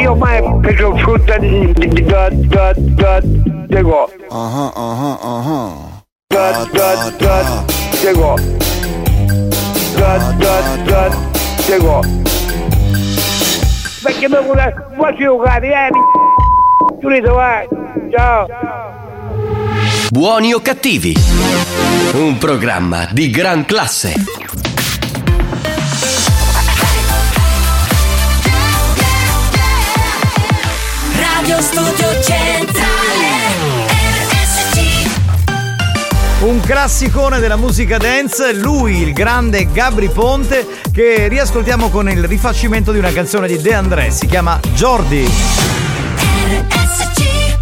[0.00, 3.20] io mai, mai preso frutta di, di, di, da, da, da,
[3.66, 4.10] Diego.
[4.30, 7.64] Ah ah ah Da, da, da,
[8.00, 8.34] Diego.
[9.96, 11.16] Da, da, da,
[11.66, 12.00] Diego.
[14.02, 15.88] Perché mi vuole, vuoi giocare, eh?
[15.90, 17.66] mi- Giulito, vai.
[18.14, 18.46] Ciao.
[20.10, 21.14] Buoni o cattivi?
[22.14, 24.14] Un programma di gran classe.
[31.56, 33.86] Radio Studio Centrale
[34.28, 35.08] RSC
[36.40, 42.92] Un classicone della musica dance, lui, il grande Gabri Ponte, che riascoltiamo con il rifacimento
[42.92, 45.26] di una canzone di De André, si chiama Jordi.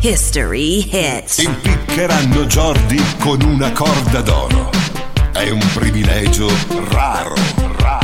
[0.01, 1.39] History Hits.
[1.39, 4.71] Impiccheranno Jordi con una corda d'oro.
[5.31, 6.51] È un privilegio
[6.91, 7.35] raro,
[7.77, 8.04] raro.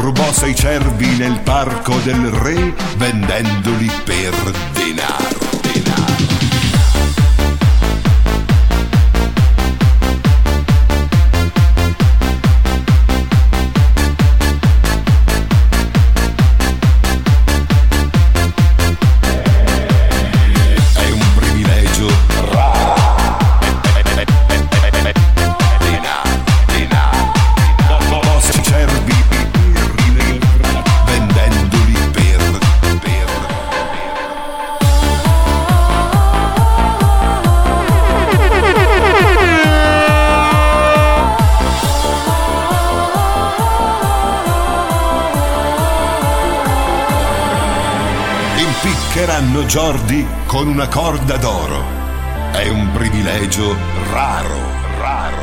[0.00, 4.32] Rubò sei cervi nel parco del re vendendoli per
[4.72, 5.47] denaro.
[49.58, 51.82] Impiccheranno Jordi con una corda d'oro.
[52.52, 53.76] È un privilegio
[54.10, 54.56] raro,
[54.98, 55.36] raro.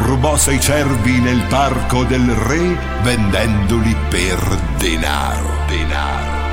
[0.00, 4.38] Rubò sei cervi nel parco del re vendendoli per
[4.76, 6.28] denaro, denaro.
[6.28, 6.48] Impiccheranno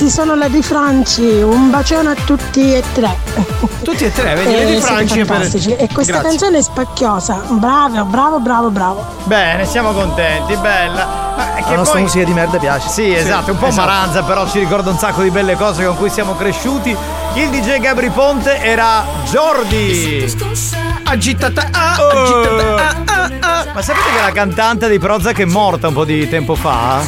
[0.00, 3.16] ragazzi, sono Lady Franci, un bacione a tutti e tre.
[3.82, 5.74] Tutti e tre, vedi, Eh, Lady siete Franci per- fantastici.
[5.76, 6.28] E questa Grazie.
[6.30, 7.42] canzone è spacchiosa.
[7.48, 9.06] Bravo, bravo, bravo, bravo.
[9.24, 11.34] Bene, siamo contenti, bella.
[11.36, 12.88] Ma è La che nostra poi- musica di merda piace.
[12.88, 13.86] Sì, esatto, un po' esatto.
[13.88, 16.96] maranza, però ci ricorda un sacco di belle cose con cui siamo cresciuti.
[17.34, 20.34] Il DJ Gabri Ponte era Jordi.
[21.04, 23.28] Agitata, ah, agitata,
[23.74, 27.00] Ma sapete che la cantante dei Prozac è morta un po' di tempo fa?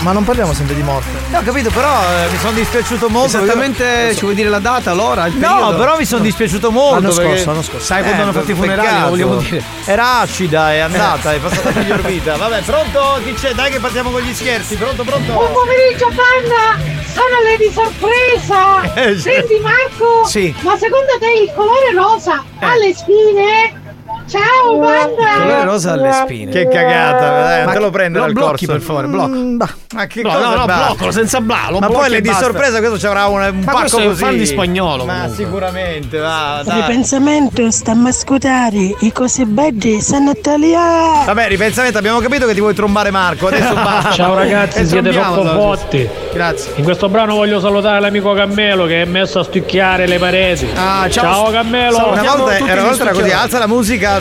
[0.00, 1.19] Ma non parliamo sempre di morte.
[1.30, 3.36] No, ho capito, però eh, mi sono dispiaciuto molto.
[3.36, 5.76] Esattamente, ci vuoi dire la data, l'ora, il No, periodo?
[5.76, 6.94] però mi sono dispiaciuto molto.
[7.00, 7.86] L'anno perché- scorso, l'anno scorso.
[7.86, 9.62] Sai quando hanno fatto i funerali, vogliamo dire.
[9.84, 12.36] Era acida, è andata, è passata a miglior vita.
[12.36, 13.20] Vabbè, pronto?
[13.22, 13.52] Chi c'è?
[13.54, 14.74] Dai che partiamo con gli scherzi.
[14.74, 15.32] Pronto, pronto?
[15.32, 16.98] Buon pomeriggio banda!
[17.12, 18.92] Sono Lady Sorpresa!
[18.94, 19.16] Eh.
[19.18, 20.24] Senti Marco!
[20.26, 20.52] Sì.
[20.62, 23.79] Ma secondo te il colore rosa ha le spine?
[24.30, 25.64] Ciao banda!
[25.64, 26.52] Rosa alle spine.
[26.52, 28.72] Che cagata, dai, Ma te lo prendo dal blocchi, corso.
[28.72, 29.28] per favore, blocca.
[29.34, 29.60] Mm.
[29.92, 32.78] Ma che No, cosa no, no, bloccalo senza bla, lo Ma poi le di sorpresa
[32.78, 34.22] questo ci avrà un, un Ma pacco questo è un così.
[34.22, 35.44] fan di spagnolo, Ma comunque.
[35.44, 36.80] sicuramente, va, dai.
[36.82, 41.24] Ripensamento, stiamo a scutare, i cose belli sono italiani!
[41.26, 44.10] Vabbè, ripensamento, abbiamo capito che ti vuoi trombare Marco, adesso basta.
[44.12, 46.08] Ciao ragazzi, siete troppo forti.
[46.32, 46.72] Grazie.
[46.76, 50.68] In questo brano voglio salutare l'amico Cammelo che è messo a stucchiare le pareti.
[50.76, 51.96] Ah, ciao, Cammelo.
[52.12, 54.18] Una volta, era, una volta era così, alza la musica.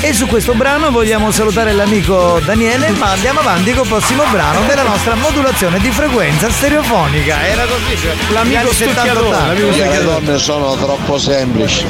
[0.00, 4.84] E su questo brano vogliamo salutare l'amico Daniele, ma andiamo avanti col prossimo brano della
[4.84, 7.42] nostra modulazione di frequenza stereofonica.
[7.44, 9.46] Era così, cioè, L'amico gli anni 70, stucchiatore, 80.
[9.52, 11.84] l'amico Le donne sono troppo semplici.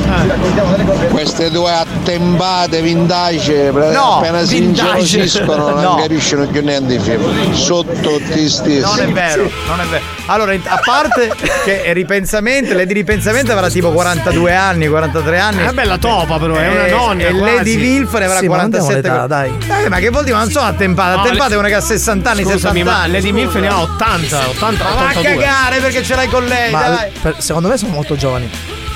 [1.11, 5.95] Queste due attempate vintage No, appena si ingelosiscono non No.
[5.97, 7.53] capiscono più niente di film.
[7.53, 8.81] Sono tutti stessi.
[8.81, 10.03] Non è vero, non è vero.
[10.27, 11.31] Allora, a parte
[11.65, 15.59] che è ripensamento, Lady Ripensamento avrà tipo 42 anni, 43 anni.
[15.59, 17.55] È una bella topa però, è una Eh, nonna E quasi.
[17.57, 19.53] Lady Wilf ne avrà Sì, ma non diamo 47 l'età, dai.
[19.85, 20.35] Eh, ma che vuol dire?
[20.37, 21.15] Ma non sono attempate.
[21.17, 23.13] No, Attempate le- è una che ha 60 anni, Scusami, 70 ma anni.
[23.13, 23.59] Lady scusa.
[23.61, 25.23] ne ha 80, 80, Ma va a 82.
[25.35, 27.11] cagare perché ce l'hai con lei, Ma dai.
[27.21, 28.51] per- secondo me sono molto giovani.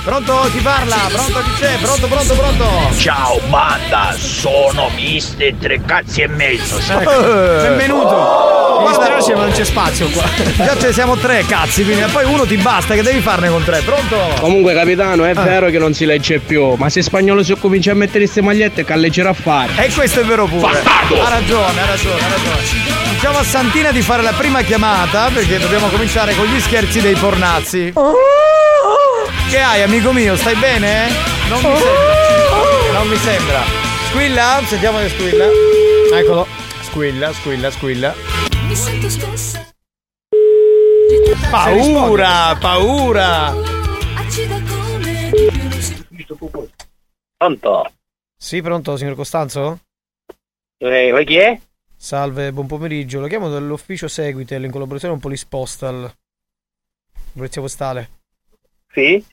[0.05, 0.49] Pronto?
[0.53, 0.97] Chi parla?
[1.13, 1.77] Pronto chi c'è?
[1.81, 2.65] Pronto, pronto, pronto?
[2.97, 6.77] Ciao banda, sono Mister Tre Cazzi e Mezzo.
[6.79, 8.81] Eh, benvenuto.
[8.81, 10.25] Mi dispiace, ma non c'è spazio qua.
[10.57, 13.63] Già ce ne siamo tre cazzi, quindi poi uno ti basta, che devi farne con
[13.63, 13.81] tre?
[13.83, 14.17] Pronto?
[14.41, 15.43] Comunque capitano è Ah.
[15.43, 18.85] vero che non si legge più, ma se spagnolo si comincia a mettere queste magliette
[18.85, 19.71] calleggerà a fare.
[19.87, 20.67] E questo è vero pure.
[20.67, 23.12] Ha ragione, ha ragione, ha ragione.
[23.23, 27.15] Diciamo a Santina di fare la prima chiamata perché dobbiamo cominciare con gli scherzi dei
[27.15, 27.93] pornazzi.
[29.49, 30.35] Che hai, amico mio?
[30.35, 31.07] Stai bene?
[31.49, 32.93] Non mi sembra.
[32.93, 33.61] Non mi sembra.
[34.09, 34.61] Squilla?
[34.65, 35.45] Sentiamo se squilla.
[36.13, 36.49] Eccolo.
[36.81, 38.15] Squilla, squilla, squilla.
[38.67, 39.71] Mi sento stessa.
[41.49, 43.55] Paura, paura.
[47.37, 47.93] Pronto?
[48.37, 49.79] Sì, pronto, signor Costanzo?
[50.79, 51.61] Eh, chi è?
[52.03, 53.21] Salve, buon pomeriggio.
[53.21, 56.13] Lo chiamo dall'ufficio Seguitel in collaborazione con Police Postal.
[57.33, 58.11] Polizia postale.
[58.91, 59.25] Sì?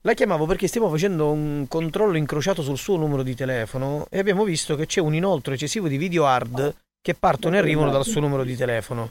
[0.00, 4.42] La chiamavo perché stiamo facendo un controllo incrociato sul suo numero di telefono e abbiamo
[4.42, 8.20] visto che c'è un inoltro eccessivo di video hard che partono e arrivano dal suo
[8.20, 9.10] numero di telefono.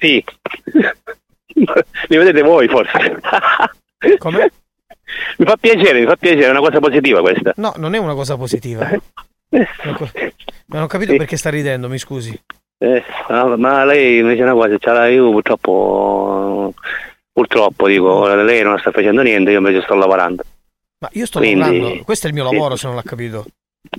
[0.00, 0.22] Sì.
[1.54, 3.20] Li vedete voi forse.
[4.18, 4.50] Come?
[5.36, 7.52] Mi fa piacere, mi fa piacere, è una cosa positiva questa.
[7.58, 8.90] No, non è una cosa positiva.
[9.48, 10.10] Co-
[10.70, 12.38] Non ho capito perché sta ridendo, mi scusi.
[12.78, 16.74] Eh, ma- ma lei mi dice una cosa, c'ha la- io purtroppo
[17.32, 20.42] purtroppo dico, lei non sta facendo niente, io invece sto lavorando.
[21.00, 22.52] Ma io sto Quindi- lavorando, questo è il mio sì.
[22.54, 23.46] lavoro se non l'ha capito.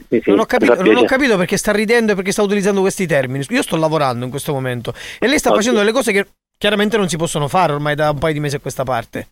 [0.10, 2.82] Sì, sì, Non ho, capito, non ho capito perché sta ridendo e perché sta utilizzando
[2.82, 3.46] questi termini.
[3.50, 7.08] Io sto lavorando in questo momento e lei sta facendo delle cose che chiaramente non
[7.10, 9.30] si possono fare ormai da un paio di mesi a questa parte.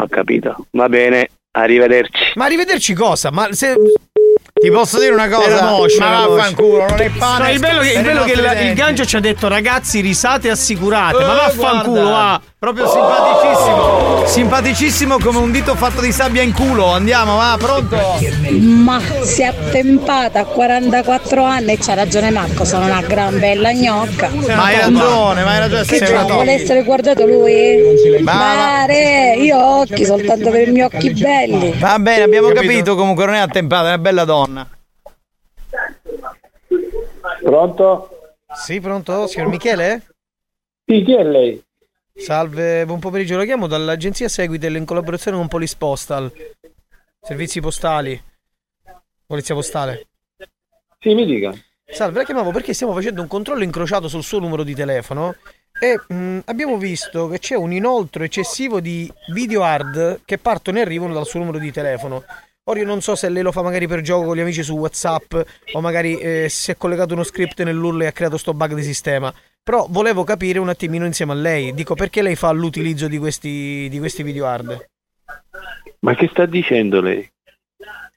[0.00, 0.66] Ho capito.
[0.72, 2.32] Va bene, arrivederci.
[2.36, 3.30] Ma arrivederci cosa?
[3.30, 3.76] Ma se.
[4.64, 5.44] Ti posso dire una cosa?
[5.46, 7.44] Era Ma vaffanculo, non è pane.
[7.44, 10.48] No, il bello che, il bello che il, il gancio ci ha detto ragazzi risate
[10.48, 11.18] assicurate.
[11.22, 12.42] ma Eh, vaffanculo, guarda.
[12.64, 14.24] Proprio simpaticissimo.
[14.24, 16.86] Simpaticissimo come un dito fatto di sabbia in culo.
[16.86, 17.94] Andiamo, va, pronto?
[18.58, 23.70] Ma si è attempata a 44 anni e c'ha ragione Marco, sono una gran bella
[23.74, 24.30] gnocca.
[24.30, 25.84] Ma hai ragione, ma hai ragione.
[25.84, 28.22] Che c'è, una vuole essere guardato lui?
[28.22, 31.78] Ma- Mare, io ho occhi soltanto per i miei occhi belli.
[31.78, 32.94] Va bene, abbiamo capito.
[32.94, 34.66] Comunque non è attempata, è una bella donna.
[37.42, 38.08] Pronto?
[38.54, 39.26] Sì, pronto?
[39.26, 40.02] Signor Michele?
[40.86, 41.62] Sì, chi è lei?
[42.16, 43.36] Salve, buon pomeriggio.
[43.36, 46.32] La chiamo dall'agenzia Seguitel in collaborazione con Police Postal.
[47.20, 48.22] Servizi postali.
[49.26, 50.06] Polizia postale.
[51.00, 51.52] Sì, mi dica.
[51.84, 55.34] Salve, la chiamavo perché stiamo facendo un controllo incrociato sul suo numero di telefono
[55.78, 60.82] e mh, abbiamo visto che c'è un inoltro eccessivo di video hard che partono e
[60.82, 62.24] arrivano dal suo numero di telefono.
[62.66, 64.76] Ora io non so se lei lo fa magari per gioco con gli amici su
[64.76, 65.34] WhatsApp
[65.72, 68.84] o magari eh, si è collegato uno script nell'URL e ha creato sto bug di
[68.84, 69.34] sistema.
[69.64, 71.72] Però volevo capire un attimino insieme a lei.
[71.72, 74.84] Dico perché lei fa l'utilizzo di questi, di questi video hard.
[76.00, 77.26] Ma che sta dicendo lei?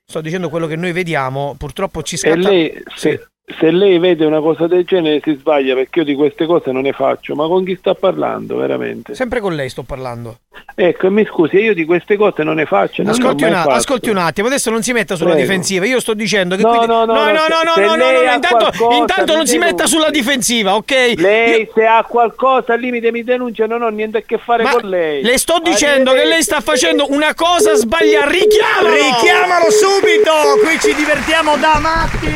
[0.06, 2.50] Sto dicendo quello che noi vediamo, purtroppo ci E scatta...
[2.50, 6.46] lei, se, se lei vede una cosa del genere si sbaglia perché io di queste
[6.46, 7.34] cose non ne faccio.
[7.34, 9.16] Ma con chi sta parlando veramente?
[9.16, 10.40] Sempre con lei sto parlando.
[10.80, 13.02] Ecco, mi scusi, io di queste cose non ne faccio.
[13.02, 13.70] non Ascolti, mai un, fatto.
[13.72, 15.48] ascolti un attimo, adesso non si metta sulla Prego.
[15.48, 15.86] difensiva.
[15.86, 18.72] Io sto dicendo che No, quindi- no, no, no, no, no, no, no, no, intanto,
[18.92, 21.14] intanto non si metta sulla difensiva, ok?
[21.18, 24.64] Lei Io- se ha qualcosa al limite mi denuncia, non ho niente a che fare
[24.64, 25.24] Ma con lei.
[25.24, 28.30] le sto dicendo che lei sta facendo una cosa sbagliata.
[28.30, 28.94] Richiamalo!
[28.94, 30.32] Richiamalo subito!
[30.64, 32.36] Qui ci divertiamo da matti!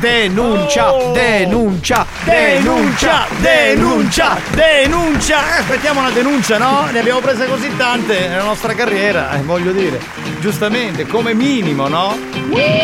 [0.00, 1.12] Denuncia, Oh.
[1.12, 5.36] denuncia, Denuncia, denuncia, denuncia!
[5.56, 6.88] Eh, aspettiamo una denuncia, no?
[6.90, 10.00] Ne abbiamo prese così tante nella nostra carriera, eh, voglio dire.
[10.40, 12.16] Giustamente, come minimo, no?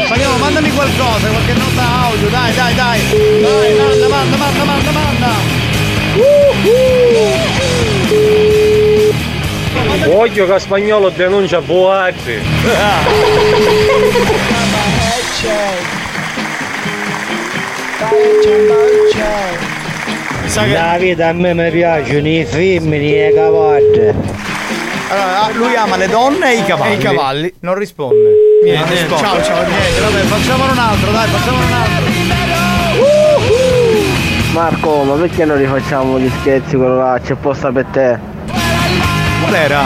[0.05, 3.01] Spagnolo, mandami qualcosa, qualche nota audio, dai, dai, dai!
[3.41, 5.33] Dai, manda, manda, manda, manda, manda!
[10.07, 12.41] Occhio che spagnolo denuncia Boatti.
[20.71, 24.15] La vita a me mi piacciono i femmini e i cavalli.
[25.11, 26.93] Allora, ah, lui ama le donne e i cavalli.
[26.93, 27.55] E i cavalli.
[27.61, 28.31] Non risponde.
[28.63, 29.23] Niente, Non risponde.
[29.23, 29.67] ciao, ciao.
[29.67, 32.07] Niente, vabbè, facciamone un altro, dai, facciamone un altro.
[34.53, 37.21] Marco, ma perché non rifacciamo gli scherzi quello là?
[37.23, 38.19] C'è posta per te.
[39.41, 39.83] Qual era?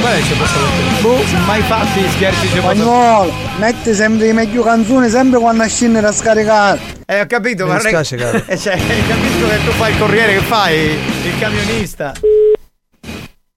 [0.00, 1.00] Qual è c'è posto per te?
[1.02, 5.64] Boh, mai fatti gli scherzi c'è posto Spagnolo, metti sempre le meglio canzoni sempre quando
[5.68, 6.80] scendere a scaricare.
[7.04, 8.42] Eh, ho capito, Mi ma dispiace, caro.
[8.46, 10.76] Eh, cioè, capisco che tu fai il corriere, che fai?
[11.24, 12.12] Il camionista.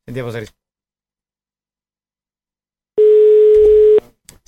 [0.03, 0.57] Sentiamo se risponde.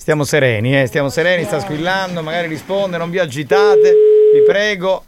[0.02, 3.94] Stiamo sereni, eh, stiamo sereni, sta squillando, magari risponde, non vi agitate,
[4.34, 5.04] vi prego.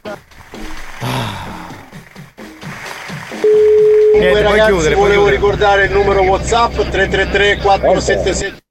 [4.13, 5.35] Niente, puoi chiudere, puoi chiudere.
[5.35, 8.63] ricordare il numero WhatsApp 333 477.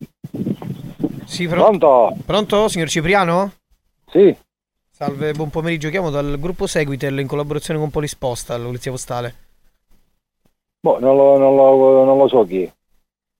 [1.26, 2.16] Sì, pronto?
[2.24, 3.52] Pronto, signor Cipriano?
[4.10, 4.34] Sì.
[4.92, 5.90] Salve, buon pomeriggio.
[5.90, 9.34] Chiamo dal gruppo Seguitel in collaborazione con Polisposta, la polizia postale.
[10.80, 12.72] Boh, non lo, non lo- non lo so chi.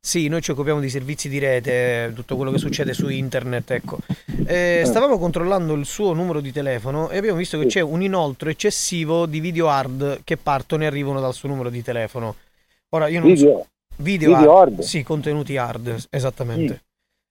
[0.07, 4.01] Sì, noi ci occupiamo di servizi di rete, tutto quello che succede su internet, ecco.
[4.45, 8.51] Eh, stavamo controllando il suo numero di telefono e abbiamo visto che c'è un inoltro
[8.51, 12.35] eccessivo di video hard che partono e arrivano dal suo numero di telefono.
[12.91, 13.49] Ora io non Video?
[13.49, 14.83] so video, Video hard, hard?
[14.83, 16.83] Sì, contenuti hard, esattamente.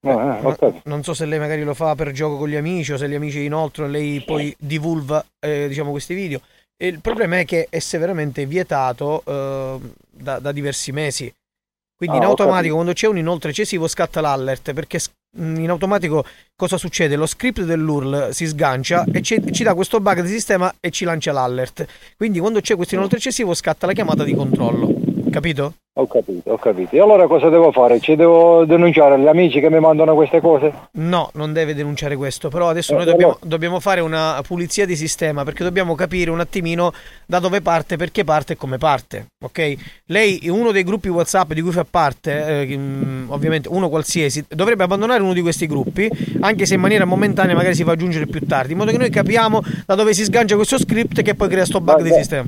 [0.07, 0.81] Ah, ah, Ma- ho capito.
[0.89, 3.13] non so se lei magari lo fa per gioco con gli amici o se gli
[3.13, 6.41] amici inoltre lei poi divulga eh, diciamo questi video.
[6.75, 9.77] E il problema è che è severamente vietato eh,
[10.09, 11.31] da, da diversi mesi.
[11.95, 16.25] Quindi Ah, in automatico quando c'è un inoltre eccessivo scatta l'allert perché s- in automatico
[16.55, 17.15] cosa succede?
[17.15, 21.05] Lo script dell'URL si sgancia e ci, ci dà questo bug di sistema e ci
[21.05, 21.85] lancia l'allert.
[22.17, 24.92] Quindi quando c'è questo inoltre eccessivo scatta la chiamata di controllo.
[25.33, 25.73] Capito?
[25.95, 26.95] Ho capito, ho capito.
[26.95, 27.99] E allora cosa devo fare?
[27.99, 30.73] Ci devo denunciare gli amici che mi mandano queste cose?
[30.93, 34.87] No, non deve denunciare questo, però adesso Eh, noi dobbiamo, allora- dobbiamo fare una pulizia
[34.87, 36.91] di sistema perché dobbiamo capire un attimino
[37.27, 39.75] da dove parte, perché parte e come parte, ok?
[40.05, 44.83] Lei, uno dei gruppi WhatsApp di cui fa parte, eh, mm, ovviamente uno qualsiasi, dovrebbe
[44.83, 46.09] abbandonare uno di questi gruppi,
[46.41, 49.09] anche se in maniera momentanea magari si fa aggiungere più tardi, in modo che noi
[49.11, 52.45] capiamo da dove si sgancia questo script che poi crea sto bug di Guarda- sistema.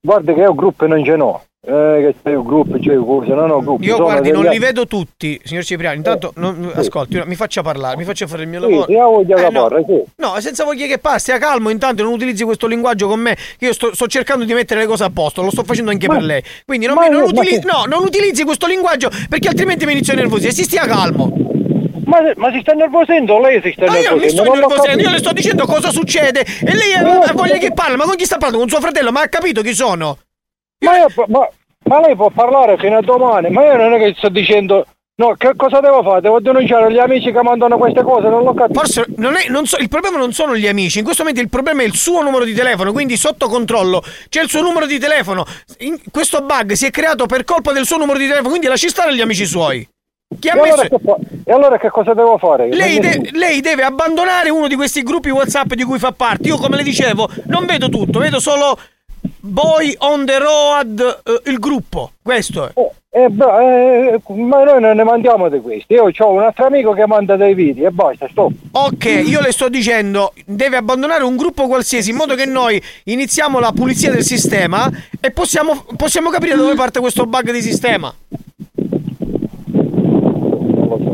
[0.00, 1.42] Guarda che io gruppi non ce n'ho.
[1.66, 1.70] Eh,
[2.12, 3.86] che c'è un gruppo, c'è un corso, non ho gruppi.
[3.86, 5.96] Io guardi, non li vedo tutti, signor Cipriani.
[5.96, 8.86] Intanto, non- ascolti, mi faccia parlare, mi faccia fare il mio Sì, lavoro.
[8.86, 9.60] sì, voglia Eh, di no.
[9.62, 10.02] parlare, sì.
[10.16, 13.64] No, senza voglia che passi, stia calmo, intanto non utilizzi questo linguaggio con me, che
[13.64, 16.14] io sto, sto cercando di mettere le cose a posto, lo sto facendo anche Ma-
[16.16, 16.42] per lei.
[16.66, 19.86] Quindi non, mi- non io- ma utili- che- no, non utilizzi questo linguaggio perché altrimenti
[19.86, 20.52] mi inizio a nervosire.
[20.52, 21.32] Si stia calmo.
[22.04, 24.42] Ma, ma si sta nervosendo lei si sta Ma io non mi nervosendo?
[24.44, 27.96] sto nervosendo, io le sto dicendo cosa succede e lei ha ha voglia che parla.
[27.96, 28.58] Ma con chi sta parlando?
[28.60, 29.10] Con suo fratello?
[29.10, 30.18] Ma ha capito chi sono?
[30.78, 31.48] Ma, io- ma-
[31.86, 34.86] ma lei può parlare fino a domani, ma io non è che sto dicendo...
[35.16, 36.20] No, che cosa devo fare?
[36.22, 38.28] Devo denunciare gli amici che mandano queste cose?
[38.28, 38.80] Non l'ho capito.
[38.80, 41.48] Forse non è, non so, il problema non sono gli amici, in questo momento il
[41.50, 44.98] problema è il suo numero di telefono, quindi sotto controllo c'è il suo numero di
[44.98, 45.44] telefono.
[45.78, 48.88] In- questo bug si è creato per colpa del suo numero di telefono, quindi lasci
[48.88, 49.88] stare gli amici suoi.
[50.36, 50.96] Chi ha E allora, che,
[51.44, 52.68] e allora che cosa devo fare?
[52.74, 56.48] Lei, de- lei deve abbandonare uno di questi gruppi WhatsApp di cui fa parte.
[56.48, 58.76] Io, come le dicevo, non vedo tutto, vedo solo
[59.40, 62.12] Boy on the Road, eh, il gruppo.
[62.22, 62.72] Questo è.
[63.16, 65.92] Eh, beh, eh, ma noi non ne mandiamo di questi.
[65.92, 68.52] Io ho un altro amico che manda dei video e basta, stop.
[68.72, 73.60] Ok, io le sto dicendo, deve abbandonare un gruppo qualsiasi in modo che noi iniziamo
[73.60, 78.12] la pulizia del sistema e possiamo, possiamo capire da dove parte questo bug di sistema.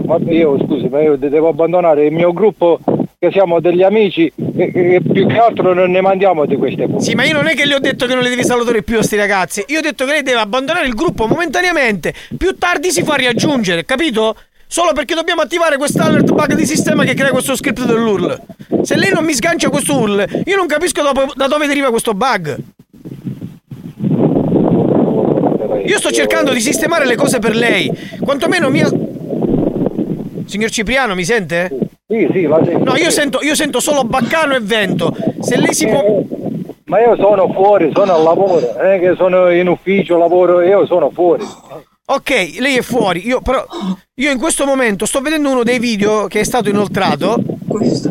[0.07, 2.81] Ma io scusi, ma io devo abbandonare il mio gruppo
[3.23, 7.05] che siamo degli amici e, e più che altro non ne mandiamo di queste cose.
[7.05, 8.97] Sì, ma io non è che le ho detto che non le devi salutare più
[8.97, 9.63] a sti ragazzi.
[9.67, 12.15] Io ho detto che lei deve abbandonare il gruppo momentaneamente.
[12.39, 14.37] Più tardi si fa riaggiungere, capito?
[14.67, 18.41] Solo perché dobbiamo attivare quest'alert bug di sistema che crea questo script dell'URL.
[18.81, 22.15] Se lei non mi sgancia questo URL, io non capisco dopo- da dove deriva questo
[22.15, 22.57] bug.
[25.85, 27.93] Io sto cercando di sistemare le cose per lei.
[28.19, 28.89] Quantomeno mia.
[30.47, 31.90] Signor Cipriano, mi sente?
[32.11, 32.83] Sì, sì, la sento.
[32.83, 35.15] No, io sento, io sento solo baccano e vento.
[35.39, 36.03] Se lei si può.
[36.87, 40.85] Ma io sono fuori, sono al lavoro, non è che sono in ufficio, lavoro, io
[40.87, 41.45] sono fuori.
[42.07, 43.25] Ok, lei è fuori.
[43.25, 43.65] Io però.
[44.15, 47.41] Io in questo momento sto vedendo uno dei video che è stato inoltrato.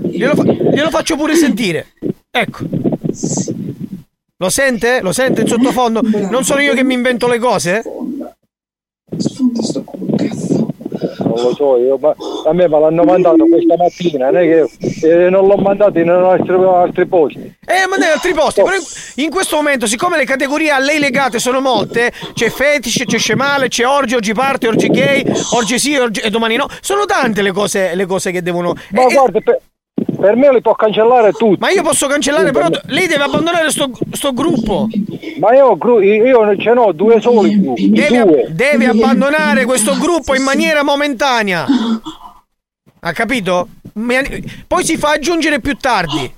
[0.03, 1.87] Glielo, fa- glielo faccio pure sentire.
[2.31, 2.59] Ecco.
[4.37, 5.01] Lo sente?
[5.01, 5.99] Lo sente in sottofondo?
[6.31, 7.83] Non sono io che mi invento le cose?
[11.29, 12.15] Non lo so, io, ma
[12.45, 16.09] a me me l'hanno mandato questa mattina, non è che eh, non l'ho mandato in
[16.09, 17.39] altri, altri posti.
[17.65, 18.61] Eh, ma nei altri posti.
[18.63, 23.03] Però in- in questo momento, siccome le categorie a lei legate sono molte, c'è fetish,
[23.05, 25.23] c'è scemale, c'è orgi, orgi party, orgi gay,
[25.53, 26.67] orgi sì orgi- e domani no.
[26.81, 28.73] Sono tante le cose, le cose che devono.
[28.91, 29.59] Ma guarda, per,
[30.19, 31.59] per me li può cancellare tutti.
[31.59, 34.87] Ma io posso cancellare, però lei deve abbandonare sto, sto gruppo.
[35.39, 40.83] Ma io, io ce n'ho due soli gruppi, Deve, deve abbandonare questo gruppo in maniera
[40.83, 41.65] momentanea.
[43.01, 43.69] Ha capito?
[44.67, 46.31] Poi si fa aggiungere più tardi.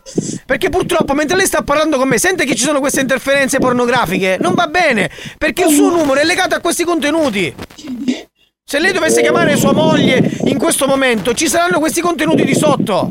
[0.45, 4.37] Perché purtroppo mentre lei sta parlando con me sente che ci sono queste interferenze pornografiche.
[4.39, 5.09] Non va bene.
[5.37, 7.53] Perché il suo numero è legato a questi contenuti.
[8.63, 13.09] Se lei dovesse chiamare sua moglie in questo momento, ci saranno questi contenuti di sotto.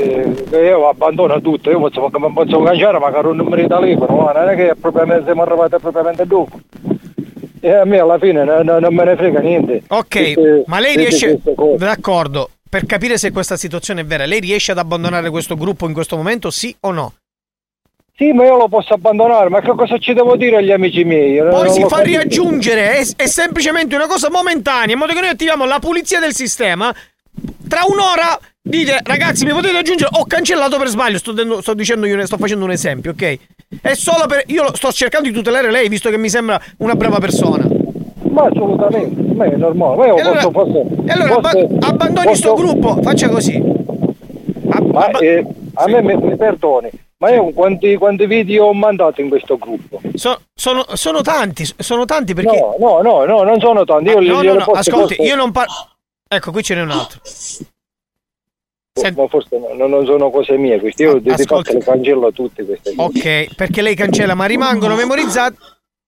[0.00, 4.48] Eh, io abbandono tutto, io posso, posso cancellare magari un numero di telefono, ma non
[4.50, 6.58] è che propriamente siamo arrivati propriamente dopo.
[7.60, 9.82] E a me alla fine non, non- me ne frega niente.
[9.88, 11.40] Ok, Tutte- ma lei riesce.
[11.42, 11.76] queste.
[11.76, 12.50] D'accordo.
[12.70, 16.16] Per capire se questa situazione è vera, lei riesce ad abbandonare questo gruppo in questo
[16.16, 17.14] momento, sì o no?
[18.14, 21.32] Sì, ma io lo posso abbandonare, ma che cosa ci devo dire agli amici miei?
[21.34, 25.28] Io Poi si fa riaggiungere, è, è semplicemente una cosa momentanea, in modo che noi
[25.30, 26.94] attiviamo la pulizia del sistema.
[27.68, 32.06] Tra un'ora dite ragazzi mi potete aggiungere ho cancellato per sbaglio sto, dendo- sto dicendo
[32.06, 33.38] io sto facendo un esempio ok
[33.82, 37.18] è solo per io sto cercando di tutelare lei visto che mi sembra una brava
[37.18, 37.66] persona
[38.30, 39.96] Ma assolutamente, ma è normale.
[39.96, 43.28] Ma io E allora- posso, posso, e allora posso- abba- abbandoni posso- sto gruppo faccia
[43.28, 43.62] così
[44.92, 45.44] Ma eh,
[45.74, 50.00] a me mi, mi perdoni, ma io quanti, quanti video ho mandato in questo gruppo?
[50.14, 54.10] So- sono, sono tanti sono tanti perché No, no, no, no, non sono tanti.
[54.10, 55.72] Io Ah, no, no, no, ascolti, posso- io non parlo.
[56.28, 57.20] Ecco, qui ce n'è un altro.
[59.14, 61.72] Ma forse no, non sono cose mie queste, io di di ascolti.
[61.72, 62.92] fatto le cancello tutte queste.
[62.96, 65.56] Ok, perché lei cancella, ma rimangono memorizzati.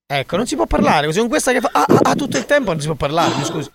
[0.05, 1.05] Ecco, non si può parlare.
[1.07, 1.69] Così con questa che fa.
[1.71, 3.69] Ah, ah, ah, tutto il tempo non si può parlare, mi scusi.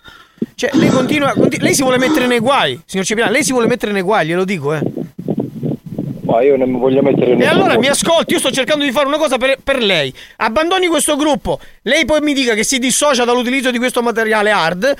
[0.53, 1.33] Cioè, lei continua.
[1.33, 3.31] conti- lei si vuole mettere nei guai, signor Cipriano.
[3.31, 4.81] Lei si vuole mettere nei guai, glielo dico, eh.
[6.21, 7.79] Ma io non mi voglio mettere E nessun allora modo.
[7.79, 10.13] mi ascolti, io sto cercando di fare una cosa per, per lei.
[10.35, 11.59] Abbandoni questo gruppo.
[11.83, 14.95] Lei poi mi dica che si dissocia dall'utilizzo di questo materiale hard.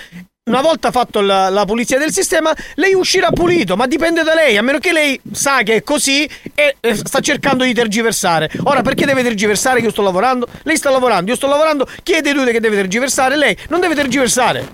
[0.47, 4.55] Una volta fatto la, la pulizia del sistema, lei uscirà pulito, ma dipende da lei,
[4.55, 8.49] a meno che lei sa che è così e sta cercando di tergiversare.
[8.63, 10.47] Ora, perché deve tergiversare che io sto lavorando?
[10.63, 13.35] Lei sta lavorando, io sto lavorando, chi è dei due che deve tergiversare?
[13.35, 14.65] Lei non deve tergiversare.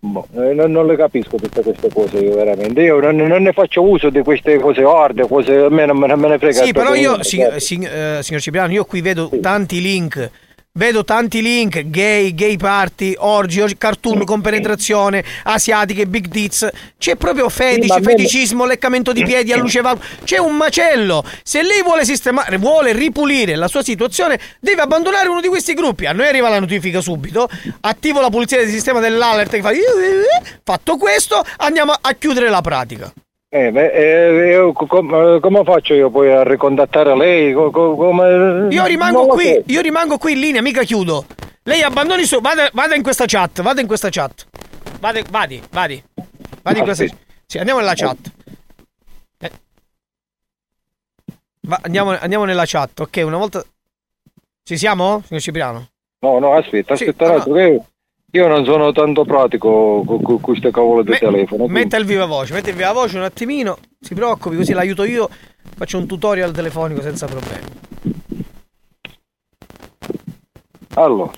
[0.00, 2.82] Boh, eh, non, non le capisco tutte queste cose io veramente.
[2.82, 6.06] Io non, non ne faccio uso di queste cose hard, cose a me non, me-
[6.06, 6.62] non me ne frega.
[6.64, 10.30] Sì, però io, si- si- eh, signor Cipriano, io qui vedo tanti link.
[10.76, 16.68] Vedo tanti link, gay, gay party, orgi, orgi- cartoon con penetrazione, asiatiche, big tits.
[16.98, 21.24] C'è proprio fetici, feticismo, leccamento di piedi a luce val- C'è un macello.
[21.44, 26.06] Se lei vuole sistemare, vuole ripulire la sua situazione, deve abbandonare uno di questi gruppi.
[26.06, 27.48] A noi arriva la notifica subito.
[27.82, 29.70] Attivo la pulizia del sistema dell'alert che fa.
[30.64, 33.12] Fatto questo, andiamo a chiudere la pratica.
[33.54, 37.52] Eh, beh, eh, io co- com- come faccio io poi a ricontattare lei?
[37.52, 39.62] Co- co- come- Io rimango qui, so.
[39.66, 41.24] io rimango qui in linea, mica chiudo.
[41.62, 44.46] Lei abbandoni su, vada, vada in questa chat, vada in questa chat.
[44.98, 46.02] Vada, vadi, vadi.
[46.62, 47.06] Vadi in questa
[47.46, 48.18] Sì, andiamo nella chat.
[49.38, 49.50] Eh.
[51.60, 53.62] Va- andiamo, andiamo nella chat, ok, una volta...
[54.64, 55.88] Ci siamo, signor Cipriano?
[56.26, 57.86] No, no, aspetta, Sì, aspetta un no, attimo,
[58.34, 61.66] io, non sono tanto pratico con, queste cavolo di telefono.
[61.68, 65.28] Metta il viva voce, metta il viva voce un attimino, si preoccupi, così l'aiuto io.
[65.76, 67.66] Faccio un tutorial telefonico senza problemi.
[70.94, 71.30] Allora,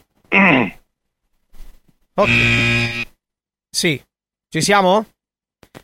[2.14, 2.30] Ok.
[3.70, 4.02] Sì.
[4.48, 5.04] Ci siamo?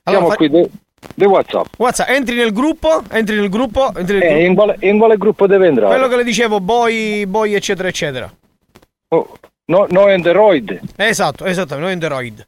[0.04, 0.66] siamo fa- qui di,
[1.14, 1.66] di WhatsApp.
[1.78, 4.44] WhatsApp, entri nel gruppo, entri nel gruppo, entri nel Eh, gruppo.
[4.46, 5.88] in, quale, in quale gruppo deve entrare?
[5.92, 8.34] Quello che le dicevo, boy, boy, eccetera, eccetera.
[9.08, 9.36] Oh,
[9.72, 10.80] no, no Android.
[10.96, 12.46] Esatto, esatto, noi Android.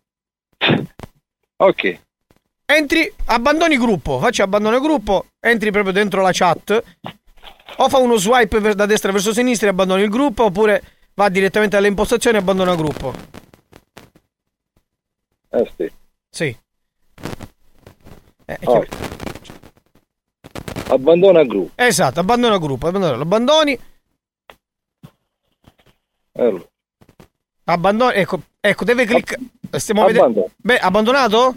[1.56, 1.98] Ok.
[2.66, 6.82] Entri, abbandoni gruppo, facci abbandono gruppo, entri proprio dentro la chat.
[7.76, 10.82] O fa uno swipe da destra verso sinistra e abbandoni il gruppo, oppure
[11.14, 13.12] va direttamente alle impostazioni e abbandona gruppo.
[15.50, 15.92] Eh, sì.
[16.30, 16.56] Sì.
[18.46, 18.84] Eh, Oh.
[20.88, 21.72] Abbandona il gruppo.
[21.82, 23.78] Esatto, abbandona gruppo, abbandona, lo abbandoni,
[26.36, 26.64] Allora,
[27.64, 29.40] abbandoni, ecco, ecco, deve cliccare.
[29.72, 30.26] Stiamo Abbandono.
[30.28, 30.50] vedendo.
[30.56, 31.54] Beh, abbandonato?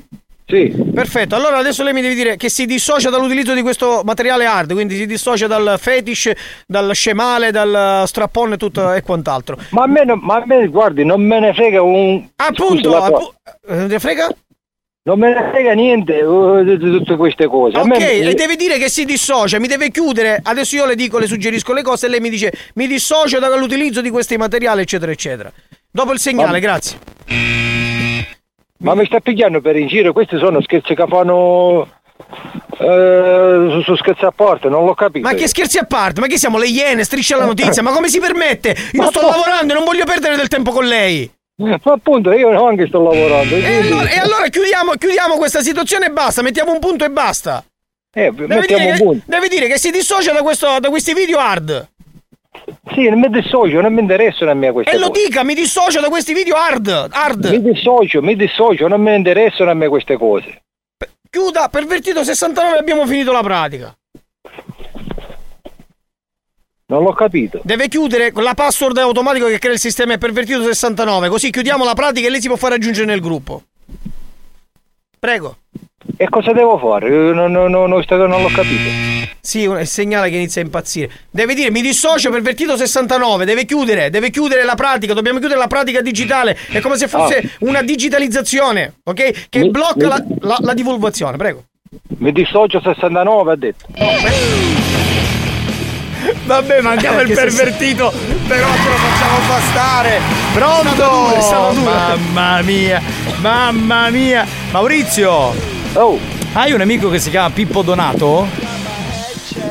[0.49, 0.73] Sì.
[0.93, 4.71] Perfetto, allora adesso lei mi deve dire che si dissocia dall'utilizzo di questo materiale hard,
[4.71, 6.31] quindi si dissocia dal fetish,
[6.65, 9.57] dal scemale, dal strappone e tutto e quant'altro.
[9.71, 12.25] Ma a me, non- ma a me, guardi, non me ne frega un...
[12.38, 13.34] Appunto, Scusi, la appu-
[13.67, 14.29] eh, ne frega?
[15.03, 17.77] Non me ne frega niente uh, di, tutte queste cose.
[17.77, 20.39] Ok, me- e deve dire che si dissocia, mi deve chiudere.
[20.41, 24.01] Adesso io le dico, le suggerisco le cose e lei mi dice mi dissocio dall'utilizzo
[24.01, 25.51] di questi materiali, eccetera, eccetera.
[25.91, 26.97] Dopo il segnale, Ma- grazie.
[28.80, 30.14] Ma mi sta pigliando per in giro?
[30.14, 31.88] Questi sono scherzi che fanno...
[32.77, 35.27] eh, su, su scherzi a porta, non l'ho capito.
[35.27, 38.07] Ma che scherzi a parte, ma che siamo le iene, striscia la notizia, ma come
[38.07, 38.76] si permette?
[38.91, 41.30] Io sto lavorando e non voglio perdere del tempo con lei.
[41.59, 43.55] Ma appunto, io anche sto lavorando.
[43.55, 47.09] E quindi- allora, e allora chiudiamo, chiudiamo questa situazione e basta, mettiamo un punto e
[47.09, 47.64] basta.
[48.15, 49.23] Eh, Deve dire, un che, punto.
[49.26, 51.89] deve dire che si dissocia da, questo, da questi video hard.
[52.93, 55.23] Sì, non mi dissocio, non mi interessano a me queste E lo cose.
[55.25, 57.07] dica, mi dissocio da questi video hard.
[57.11, 57.45] hard.
[57.45, 60.63] Mi dissocio, mi dissocio, non mi interessano a me queste cose.
[61.29, 63.95] Chiuda, pervertito 69 abbiamo finito la pratica.
[66.89, 67.59] Non l'ho capito.
[67.63, 71.84] Deve chiudere con la password automatico che crea il sistema è pervertito 69, così chiudiamo
[71.84, 73.63] la pratica e lei si può far raggiungere nel gruppo.
[75.28, 75.58] Prego.
[76.16, 77.10] E cosa devo fare?
[77.10, 78.90] Non, non, non, non, l'ho capito.
[79.41, 81.10] Sì, un- il segnale che inizia a impazzire.
[81.30, 85.68] Deve dire mi dissocio pervertito 69, deve chiudere, deve chiudere la pratica, dobbiamo chiudere la
[85.68, 86.58] pratica digitale.
[86.72, 87.49] È come se fosse Ah.
[87.60, 89.48] una digitalizzazione, ok?
[89.49, 91.66] Che Mi- blocca mi- la, la- la divulgazione, prego.
[92.20, 93.86] Mi dissocio 69, ha detto.
[96.48, 98.14] Vabbè, mangiamo il Che se- pervertito,
[98.48, 100.22] però ce lo facciamo bastare.
[100.53, 101.36] Pronto?
[101.36, 101.91] è stata dura.
[102.15, 103.02] Mamma mia.
[103.40, 104.45] Mamma mia!
[104.72, 105.53] Maurizio!
[105.94, 106.18] Oh!
[106.53, 108.48] Hai un amico che si chiama Pippo Donato?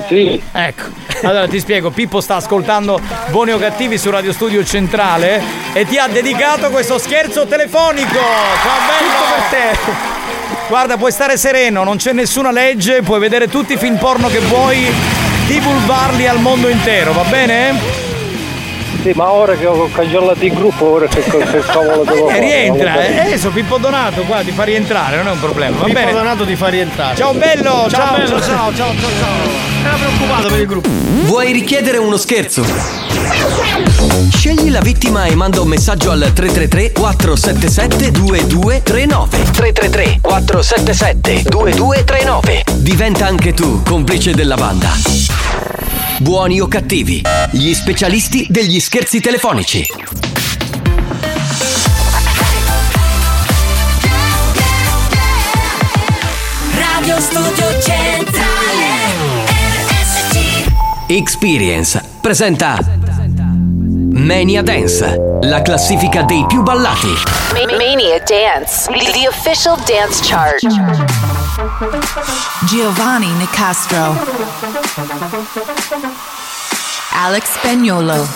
[0.08, 0.40] Sì.
[0.52, 0.82] Ecco.
[1.22, 3.00] Allora ti spiego, Pippo sta ascoltando
[3.30, 5.42] Buoni o Cattivi su Radio Studio Centrale
[5.72, 8.12] e ti ha dedicato questo scherzo telefonico!
[8.12, 9.78] Ciao bello per te!
[10.68, 14.40] Guarda, puoi stare sereno, non c'è nessuna legge, puoi vedere tutti i film porno che
[14.40, 14.92] vuoi,
[15.46, 18.05] divulgarli al mondo intero, va bene?
[19.06, 22.40] Sì, ma ora che ho cancellato il gruppo, ora che, che, cavolo devo E fare?
[22.40, 25.84] rientra, eh, eh, sono Pippo Donato qua, ti fa rientrare, non è un problema, va
[25.84, 26.10] Pippo bene?
[26.10, 27.14] Donato ti fa rientrare.
[27.14, 28.26] Ciao bello, ciao, bello.
[28.26, 29.84] ciao, ciao, ciao, ciao, ciao.
[29.84, 30.88] Era preoccupato per il gruppo.
[31.22, 32.64] Vuoi richiedere uno scherzo?
[34.34, 43.26] Scegli la vittima e manda un messaggio al 333 477 2239 333 477 2239 Diventa
[43.28, 44.88] anche tu complice della banda.
[46.18, 47.20] Buoni o cattivi,
[47.50, 49.86] gli specialisti degli scherzi telefonici.
[56.72, 58.34] Radio Studio Centrale
[59.88, 60.66] RSC
[61.08, 62.78] Experience presenta
[64.12, 67.12] Mania Dance, la classifica dei più ballati.
[67.76, 71.25] Mania Dance, the official dance chart.
[72.64, 74.16] Giovanni Nicastro,
[77.12, 78.26] Alex Spagnolo.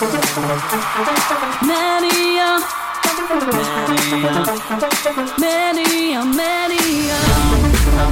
[1.62, 2.36] Many
[5.38, 7.16] Mania, many Mania.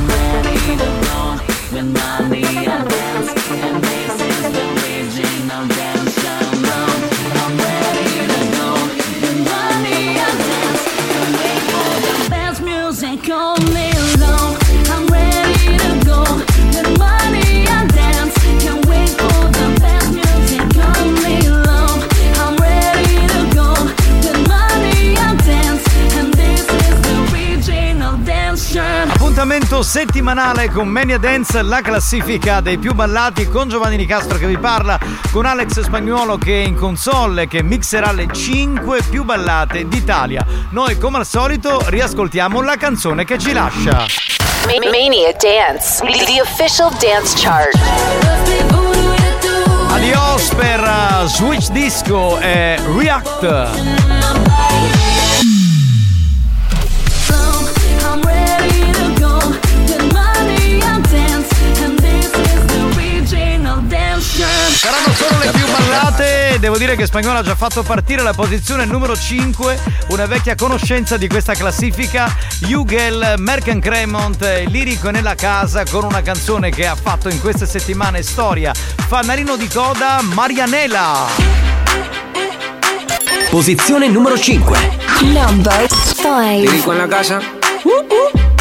[0.06, 1.40] many are,
[1.72, 6.08] many are, money dance, and this is the original dance.
[12.60, 13.28] Music
[29.78, 34.58] Appuntamento settimanale con Mania Dance, la classifica dei più ballati con Giovanni Nicastro che vi
[34.58, 34.98] parla,
[35.30, 40.44] con Alex Spagnuolo che è in console che mixerà le 5 più ballate d'Italia.
[40.70, 44.04] Noi come al solito riascoltiamo la canzone che ci lascia.
[44.66, 47.72] Mania Dance, the official dance chart.
[49.90, 54.47] Adios per uh, Switch Disco e React.
[64.88, 66.56] Saranno solo le più ballate.
[66.58, 69.78] Devo dire che Spagnolo ha già fatto partire la posizione numero 5,
[70.08, 72.34] una vecchia conoscenza di questa classifica.
[72.62, 77.66] Hugel, Merken Cremont, eh, lirico nella casa con una canzone che ha fatto in queste
[77.66, 78.72] settimane storia.
[78.72, 81.26] Fanalino di coda, Marianela.
[83.50, 84.78] Posizione numero 5.
[85.20, 85.86] Number
[86.62, 88.47] Dirico en la casa.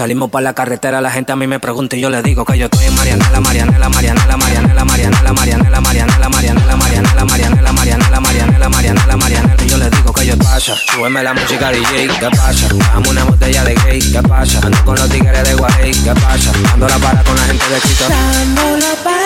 [0.00, 2.56] Salimos para la carretera, la gente a mí me pregunta y yo le digo que
[2.56, 8.68] yo estoy en Marianela, Marianela, Marianela, Marianela, Marianela, Marianela, Marianela, Marianela, Marianela, Marianela, Marianela, Marianela,
[8.70, 12.68] Marianela, Marianela, y yo le digo que yo pasa, súbeme la música DJ, ¿qué pasa?
[12.94, 14.60] Dame una botella de gay, ¿qué pasa?
[14.64, 16.50] Ando con los tigres de Guay, ¿qué pasa?
[16.72, 18.08] Ando la para con la gente de Chito.
[18.08, 19.20] Dándolo para,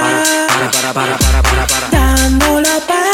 [0.00, 3.04] Para, para, para, para, para, para, dándolo para,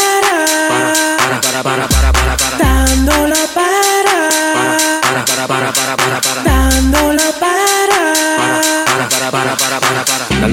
[0.70, 3.35] para, para, para, para, para, para, dándolo para,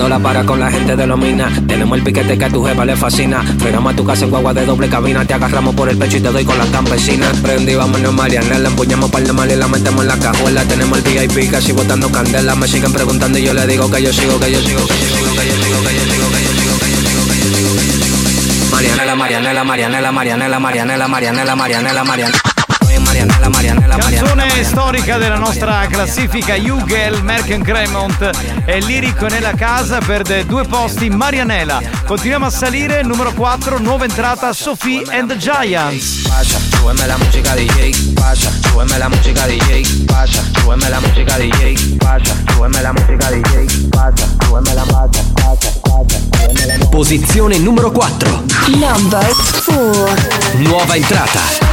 [0.04, 0.18] para.
[0.18, 1.52] Dándola para con la gente de los minas.
[1.68, 3.42] Tenemos el piquete que a tu jefa le fascina.
[3.60, 5.26] Frenamos a tu casa en guagua de doble cabina.
[5.26, 7.38] Te agarramos por el pecho y te doy con las campesinas.
[7.38, 8.70] Prendí, vámonos, Marianela.
[8.70, 10.64] Empuñamos par de mal y la metemos en la cajuela.
[10.66, 12.56] Tenemos el VIP casi botando candela.
[12.56, 15.08] Me siguen preguntando y yo le digo que yo sigo, que yo sigo, que yo
[15.08, 17.50] sigo, que yo sigo, que yo sigo, que yo sigo, que yo sigo, que yo
[17.50, 18.72] sigo, que yo sigo.
[18.72, 22.53] Marianela, Marianela, Marianela, Marianela, Marianela, Marianela, Marianela, Marianela.
[23.24, 24.28] Marianela, Marianela, Marianela.
[24.28, 28.30] Canzone storica della nostra classifica Hugel, Merken Cremont
[28.66, 31.82] e lirico nella casa perde due posti Marianela.
[32.06, 36.28] Continuiamo a salire, numero 4, nuova entrata Sophie and the Giants.
[36.28, 41.98] Pasa, súbeme la música DJ, pasa, súbeme la música DJ, pasa, súbeme la música DJ,
[41.98, 48.44] pasa, súbeme la música DJ, pasa, súbeme la pasa, súbeme la Posizione numero 4.
[48.68, 49.26] Number
[49.66, 50.16] 4.
[50.58, 51.64] Nuova entrata.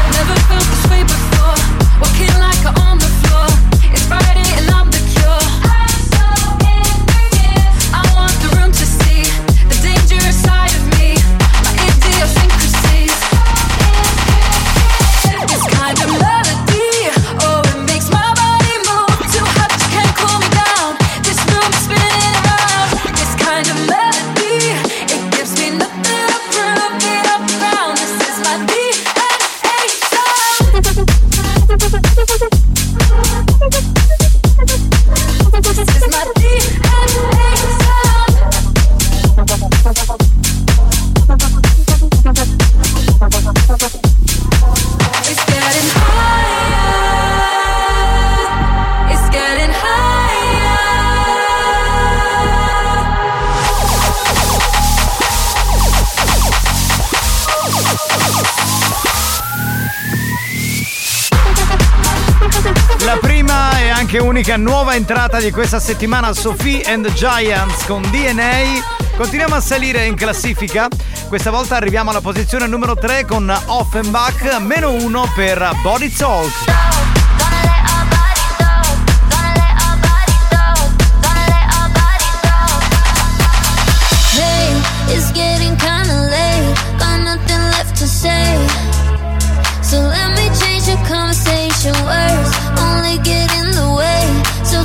[64.41, 69.15] Anche unica nuova entrata di questa settimana Sophie and the Giants con DNA.
[69.17, 70.89] Continuiamo a salire in classifica.
[71.29, 77.00] Questa volta arriviamo alla posizione numero 3 con Offenbach, meno 1 per Body Talk.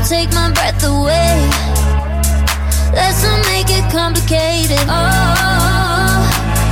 [0.07, 1.49] Take my breath away.
[2.94, 4.86] Let's not make it complicated.
[4.88, 6.22] Oh,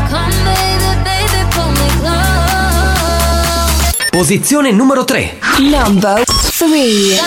[0.09, 2.93] come baby, baby, pull me close.
[4.11, 5.39] Posizione numero 3.
[5.69, 7.17] Number 3.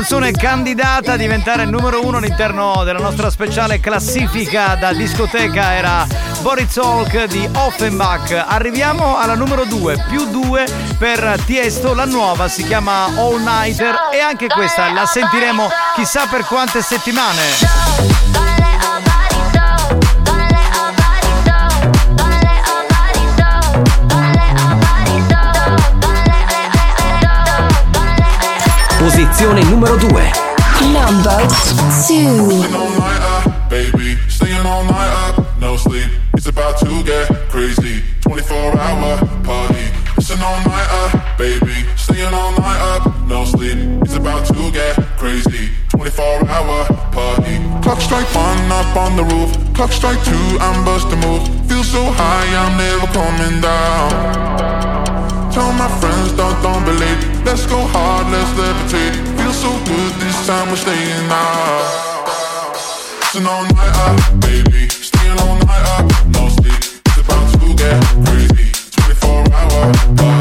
[0.00, 5.74] Canzone candidata a diventare numero uno all'interno della nostra speciale classifica da discoteca.
[5.74, 6.06] Era
[6.40, 8.32] Boris Talk di Offenbach.
[8.32, 10.64] Arriviamo alla numero due, più due
[10.96, 11.92] per Tiesto.
[11.92, 18.39] La nuova si chiama All Nighter e anche questa la sentiremo chissà per quante settimane.
[29.00, 30.08] Posizione numero 2.
[30.92, 31.46] Number
[32.06, 33.70] 2.
[33.70, 34.18] baby.
[34.28, 36.04] Staying all night up, no sleep.
[36.34, 38.02] It's about to get crazy.
[38.20, 39.88] 24 hour party.
[40.18, 41.72] It's an all night up, baby.
[41.96, 43.78] Staying all night up, no sleep.
[44.02, 45.70] It's about to get crazy.
[45.88, 47.56] 24 hour party.
[47.82, 49.50] Clock strike one up on the roof.
[49.74, 51.48] Clock strike two, I'm busting move.
[51.66, 54.99] Feel so high, I'm never coming down.
[55.60, 57.20] Tell my friends, don't, don't believe.
[57.44, 59.12] Let's go hard, let's levitate.
[59.36, 62.00] Feel so good this time, we're staying out.
[63.34, 64.88] An all night baby.
[64.88, 65.84] Staying all night
[66.32, 66.80] no sleep.
[67.04, 68.72] It's about to get crazy.
[69.04, 70.39] 24 hour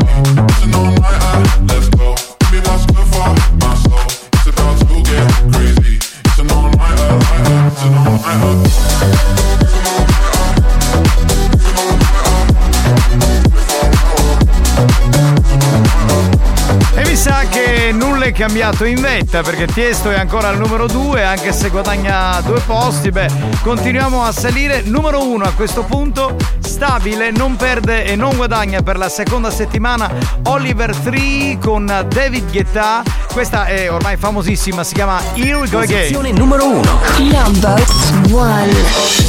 [18.30, 22.60] è cambiato in vetta perché Tiesto è ancora al numero 2 anche se guadagna due
[22.60, 23.10] posti.
[23.12, 23.28] Beh,
[23.62, 24.82] continuiamo a salire.
[24.86, 30.12] Numero 1 a questo punto, stabile, non perde e non guadagna per la seconda settimana.
[30.46, 33.02] Oliver 3 con David Guetta.
[33.32, 36.14] Questa è ormai famosissima, si chiama Here We Go Again.
[36.14, 37.00] Posizione numero 1.
[37.18, 37.84] Number
[38.30, 39.29] 1.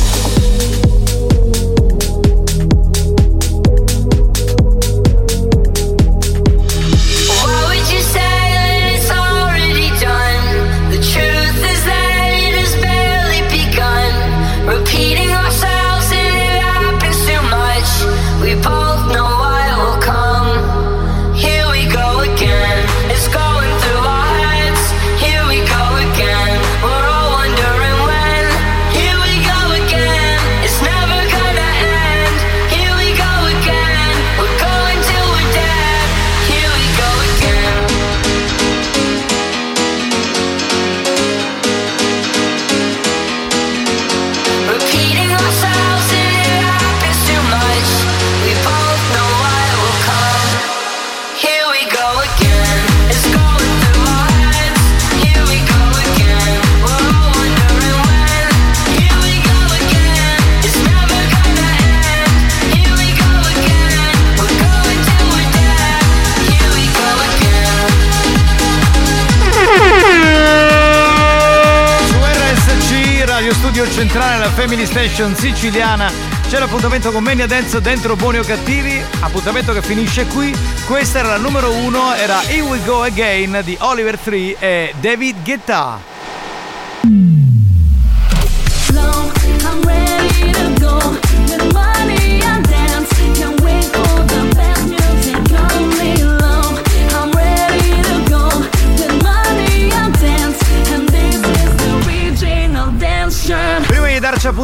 [74.61, 76.13] Family Station siciliana.
[76.47, 79.03] C'è l'appuntamento con Mania Dance dentro Buoni o Cattivi.
[79.21, 80.55] Appuntamento che finisce qui.
[80.87, 85.43] Questa era la numero uno, era Here We Go Again di Oliver 3 e David
[85.43, 86.10] Guetta.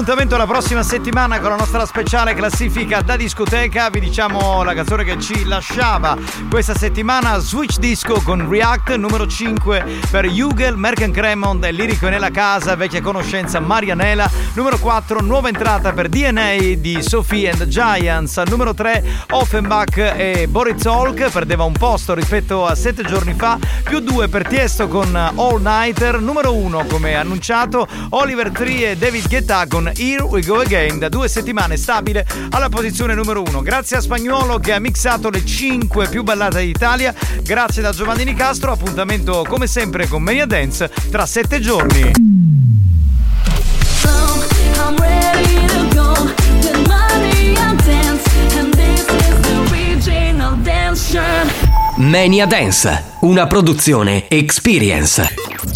[0.09, 3.91] Appuntamento la prossima settimana con la nostra speciale classifica da discoteca.
[3.91, 6.17] Vi diciamo la canzone che ci lasciava
[6.49, 12.31] questa settimana, Switch Disco con React, numero 5 per Hugel, Merken Cremont e Lirico nella
[12.31, 18.75] casa, vecchia conoscenza Marianela, numero 4 nuova entrata per DNA di Sophie and Giants, numero
[18.75, 24.29] 3 Offenbach e Boris Holk, perdeva un posto rispetto a 7 giorni fa, più 2
[24.29, 29.95] per Tiesto con All Nighter, numero 1 come annunciato Oliver Tree e David Guetta con
[29.97, 33.63] Here We Go Again, da due settimane stabile alla posizione numero 1.
[33.63, 38.73] Grazie a Spagnuolo che ha mixato le 5 più ballate d'Italia, grazie da Giovanni Nicastro,
[38.73, 42.11] appuntamento come sempre con Mania Dance tra 7 giorni.
[51.97, 55.76] Mania Dance, una produzione Experience.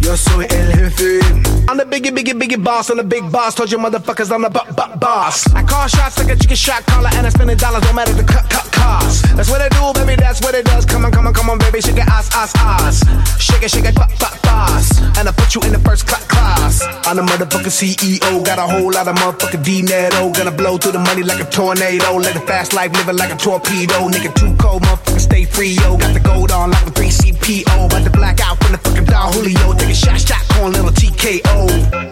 [0.00, 1.20] Yo soy el jefe.
[1.68, 2.90] I'm the biggie, biggie, biggie boss.
[2.90, 3.54] I'm the big boss.
[3.54, 5.46] Told you motherfuckers I'm the bu- bu- boss.
[5.54, 8.12] I call shots like a chicken shot caller, and I spend the dollars no matter
[8.14, 9.24] the cut, cut cost.
[9.36, 10.16] That's what I do, baby.
[10.16, 10.84] That's what it does.
[10.84, 11.80] Come on, come on, come on, baby.
[11.80, 13.04] Shake it, ass, ass, ass.
[13.40, 14.98] Shake it, shake it, pop, pop, boss.
[15.18, 16.82] And I put you in the first cla- class.
[17.06, 18.44] I'm the motherfucking CEO.
[18.44, 20.32] Got a whole lot of motherfucking dinero.
[20.32, 22.16] Gonna blow through the money like a tornado.
[22.16, 24.08] Let the fast life living like a torpedo.
[24.08, 25.96] Nigga too cold, motherfucker stay free, yo.
[25.96, 27.86] Got the gold on like a 3CPO.
[27.86, 29.72] About to black out from the fucking Don Julio.
[29.74, 29.89] Take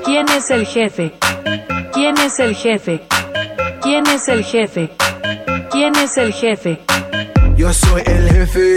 [0.04, 1.12] ¿Quién es el jefe?
[1.92, 3.02] ¿Quién es el jefe?
[3.82, 4.90] ¿Quién es el jefe?
[5.70, 6.80] ¿Quién es el jefe?
[7.56, 8.76] Yo soy el jefe,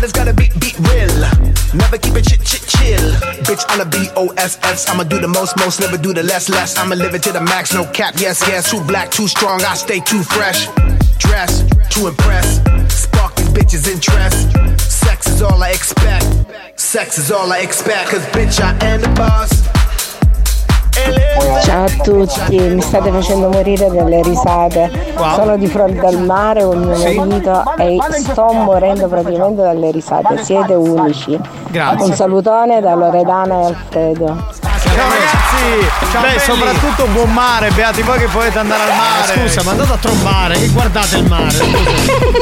[0.00, 1.12] Just gotta beat, beat real.
[1.74, 3.10] Never keep it chit, chit, chill.
[3.44, 4.88] Bitch, I'm a B-O-S-S.
[4.88, 6.78] I'ma do the most, most, never do the less, less.
[6.78, 8.70] I'ma live it to the max, no cap, yes, yes.
[8.70, 10.68] Too black, too strong, I stay too fresh.
[11.18, 12.62] Dress, to impress.
[12.90, 14.48] Spark these bitches' interest.
[14.80, 16.80] Sex is all I expect.
[16.80, 18.10] Sex is all I expect.
[18.10, 19.52] Cause bitch, I am the boss.
[21.62, 24.90] Ciao a tutti, mi state facendo morire dalle risate.
[25.34, 30.42] Sono di fronte al mare con mio marito e sto morendo praticamente dalle risate.
[30.42, 31.38] Siete unici.
[31.70, 32.04] Grazie.
[32.04, 34.48] Un salutone da Loredana e Alfredo.
[35.00, 35.88] Ciao ragazzi!
[36.12, 36.38] Beh, belli.
[36.40, 39.40] soprattutto buon mare, beati voi che potete andare al mare.
[39.40, 41.50] Scusa, ma andate a trombare, che guardate il mare.
[41.56, 41.78] scusa.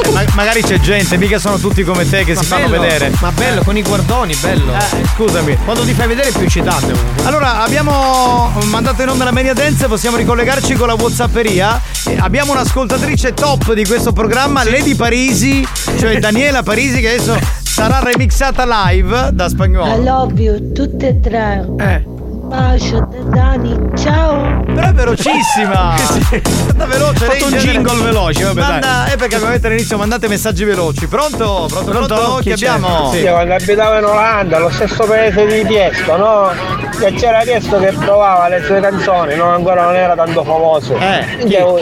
[0.03, 2.81] Eh, ma- magari c'è gente, mica sono tutti come te che Ma si fanno bello,
[2.81, 3.11] vedere.
[3.21, 4.73] Ma bello, con i guardoni, bello.
[4.73, 5.57] Eh, scusami.
[5.63, 7.23] Quando ti fai vedere più eccitante comunque.
[7.25, 11.79] Allora, abbiamo mandato in onda la Mania Dance, possiamo ricollegarci con la Whatsapperia.
[12.07, 15.65] Eh, abbiamo un'ascoltatrice top di questo programma, Lady Parisi,
[15.97, 20.01] cioè Daniela Parisi, che adesso sarà remixata live da I spagnolo.
[20.01, 21.65] love you, tutte e tre.
[21.79, 22.17] Eh.
[22.49, 24.63] Bacio da Dani, ciao.
[24.65, 25.93] Però è velocissima!
[26.31, 29.13] È stata veloce, lei Fatto un genere- jingle veloce, vabbè, Manda, dai.
[29.13, 31.05] Eh, perché abbiamo detto all'inizio mandate messaggi veloci.
[31.07, 31.67] Pronto?
[31.69, 31.91] Pronto?
[31.91, 32.35] Pronto?
[32.41, 32.67] Chi, Chi c'è?
[32.67, 33.11] abbiamo?
[33.11, 33.17] Sì.
[33.19, 36.51] Io quando abitavo in Olanda, lo stesso paese di Tiesto, no?
[37.05, 39.45] E c'era Tiesto che provava le sue canzoni, no?
[39.53, 40.95] Ancora non era tanto famoso.
[40.97, 41.79] Eh, Io,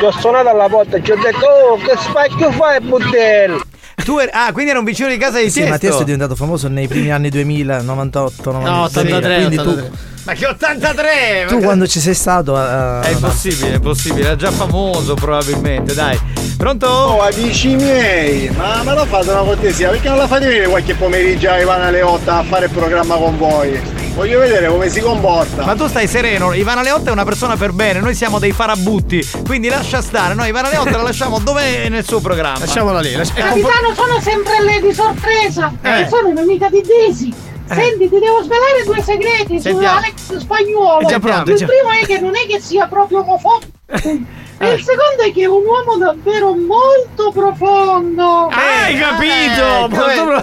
[0.00, 3.60] ho suonato alla porta e ci ho detto, oh, che spacchio fai, Budello?
[4.04, 5.70] Tu eri- ah, quindi era un vicino di casa di Sì, Tiesto?
[5.70, 8.74] ma Tiesto è diventato famoso nei primi anni 2000, 98, 96.
[8.74, 9.90] No, 83, quindi 83.
[10.24, 11.44] Ma che 83?
[11.48, 12.56] tu, tu quando ci sei stato...
[12.56, 16.18] eh, È impossibile, è impossibile, era già famoso probabilmente, dai.
[16.56, 16.86] Pronto?
[16.86, 20.94] Oh, amici miei, ma me lo fate una cortesia, perché non la fate venire qualche
[20.94, 23.80] pomeriggio vanno alle 8 a fare il programma con voi?
[24.14, 25.64] Voglio vedere come si comporta.
[25.64, 29.26] Ma tu stai sereno, Ivana Leotta è una persona per bene, noi siamo dei farabutti,
[29.46, 32.58] quindi lascia stare, noi Ivana Leotta la lasciamo dove è nel suo programma.
[32.60, 33.14] Lasciamola lì.
[33.14, 35.72] lascia- Eh, Capitano, sono sempre lei di sorpresa.
[35.82, 36.00] Eh.
[36.02, 37.32] E sono un'amica di Daisy.
[37.68, 39.96] Senti, ti devo svelare due segreti su Sentiamo.
[39.96, 41.00] Alex Spagnuolo.
[41.00, 43.70] È già pronto, il già- primo è che non è che sia proprio omofobico.
[43.88, 44.72] E Eh.
[44.74, 48.48] il secondo è che è un uomo davvero molto profondo.
[48.52, 49.88] Hai capito?
[49.88, 50.42] Molto pro-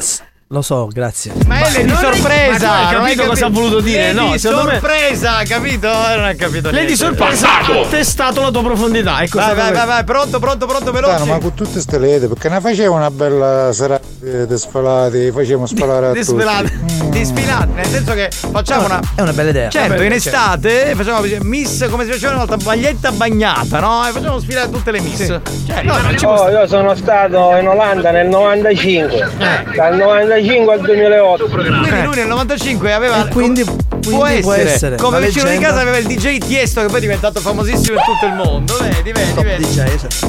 [0.51, 1.31] Lo so, grazie.
[1.45, 2.71] Ma è lei di hai- sorpresa!
[2.87, 4.13] hai non capito cosa ha voluto dire?
[4.13, 5.87] Lei No, secondo me- sorpresa, capito?
[5.87, 6.95] Eh, Non ha capito Lei di niente.
[6.95, 9.21] sorpresa ha testato la tua profondità.
[9.21, 11.23] Ecco Vai, vai, vai, vai, pronto, pronto, pronto, veloce.
[11.25, 16.05] ma con tutte queste lede, perché ne faceva una bella serata di spalati, facevamo spalare
[16.07, 16.19] a tutti.
[16.21, 16.71] Disfilate,
[17.09, 18.99] disfilate, nel senso che facciamo una.
[19.13, 19.69] È una bella idea.
[19.69, 20.15] Certo, in certo.
[20.15, 24.07] estate facciamo miss come si faceva una volta, maglietta bagnata, no?
[24.07, 25.27] E facciamo sfilare tutte le miss.
[25.67, 29.29] Cioè, no, Oh, io sono stato in Olanda nel 95,
[29.75, 30.37] dal 95
[30.71, 31.45] al 2008.
[31.45, 33.27] Quindi lui nel 95 aveva.
[33.31, 33.63] quindi,
[34.09, 34.73] può, quindi può essere.
[34.73, 34.95] essere.
[34.97, 37.97] Come La vicino di leggenda- casa aveva il DJ Tiesto che poi è diventato famosissimo
[37.97, 38.77] in tutto il mondo.
[38.79, 39.67] Vedi, vedi, vedi.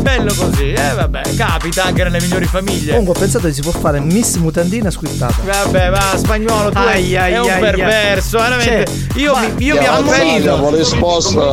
[0.01, 2.90] Bello così, eh vabbè, capita anche nelle migliori famiglie.
[2.90, 5.35] Comunque ho pensato che si può fare Miss Mutandina squittata.
[5.44, 8.43] Vabbè, va, spagnolo, tu Ai, è, ai, è un ai, perverso, ai.
[8.51, 8.93] veramente.
[9.11, 10.70] Cioè, io mi, io mi ammiro.
[10.70, 11.52] la risposta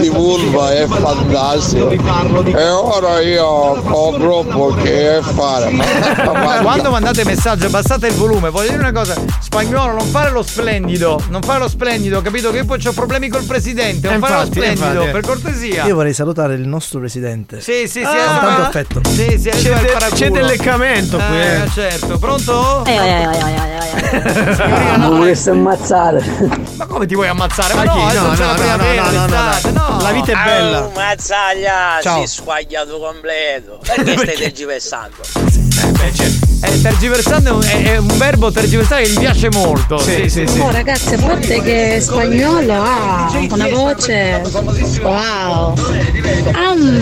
[0.00, 2.22] di vulva è fantastica
[2.56, 5.68] e ora io ho gruppo che fare
[6.62, 11.20] Quando mandate messaggio abbassate il volume, voglio dire una cosa, spagnolo, non fare lo splendido,
[11.28, 12.50] non fare lo splendido, capito?
[12.50, 15.10] Che poi ho problemi col presidente, non Eh, fare lo splendido, infatti.
[15.10, 15.84] per cortesia.
[15.86, 17.60] Io vorrei salutare il nostro presidente.
[17.60, 19.00] Sì, sì, sì, Con eh, tanto ma- affetto.
[19.08, 21.70] Sì, sì, C'è de- c'è del leccamento qui, Eh, eh.
[21.72, 22.82] certo, pronto?
[24.96, 26.22] Non volessi ammazzare.
[26.76, 27.74] Ma come ti vuoi ammazzare?
[27.74, 27.98] Ma, Ma chi?
[28.16, 29.98] no, No, no, la no, no, no, no, l'estate, no.
[30.00, 30.84] La vita è bella.
[30.84, 32.16] Oh, mazzaglia, Ciao.
[32.18, 33.80] si è squagliato completo.
[33.86, 35.16] Perché stai tergiversando?
[35.22, 36.26] Cioè,
[36.62, 39.98] eh, tergiversando è un, è- un verbo tergiversare che gli piace molto.
[39.98, 40.58] Sì, sì, sì.
[40.60, 44.42] Oh ragazzi, a parte che spagnolo ha una voce
[45.02, 45.74] wow.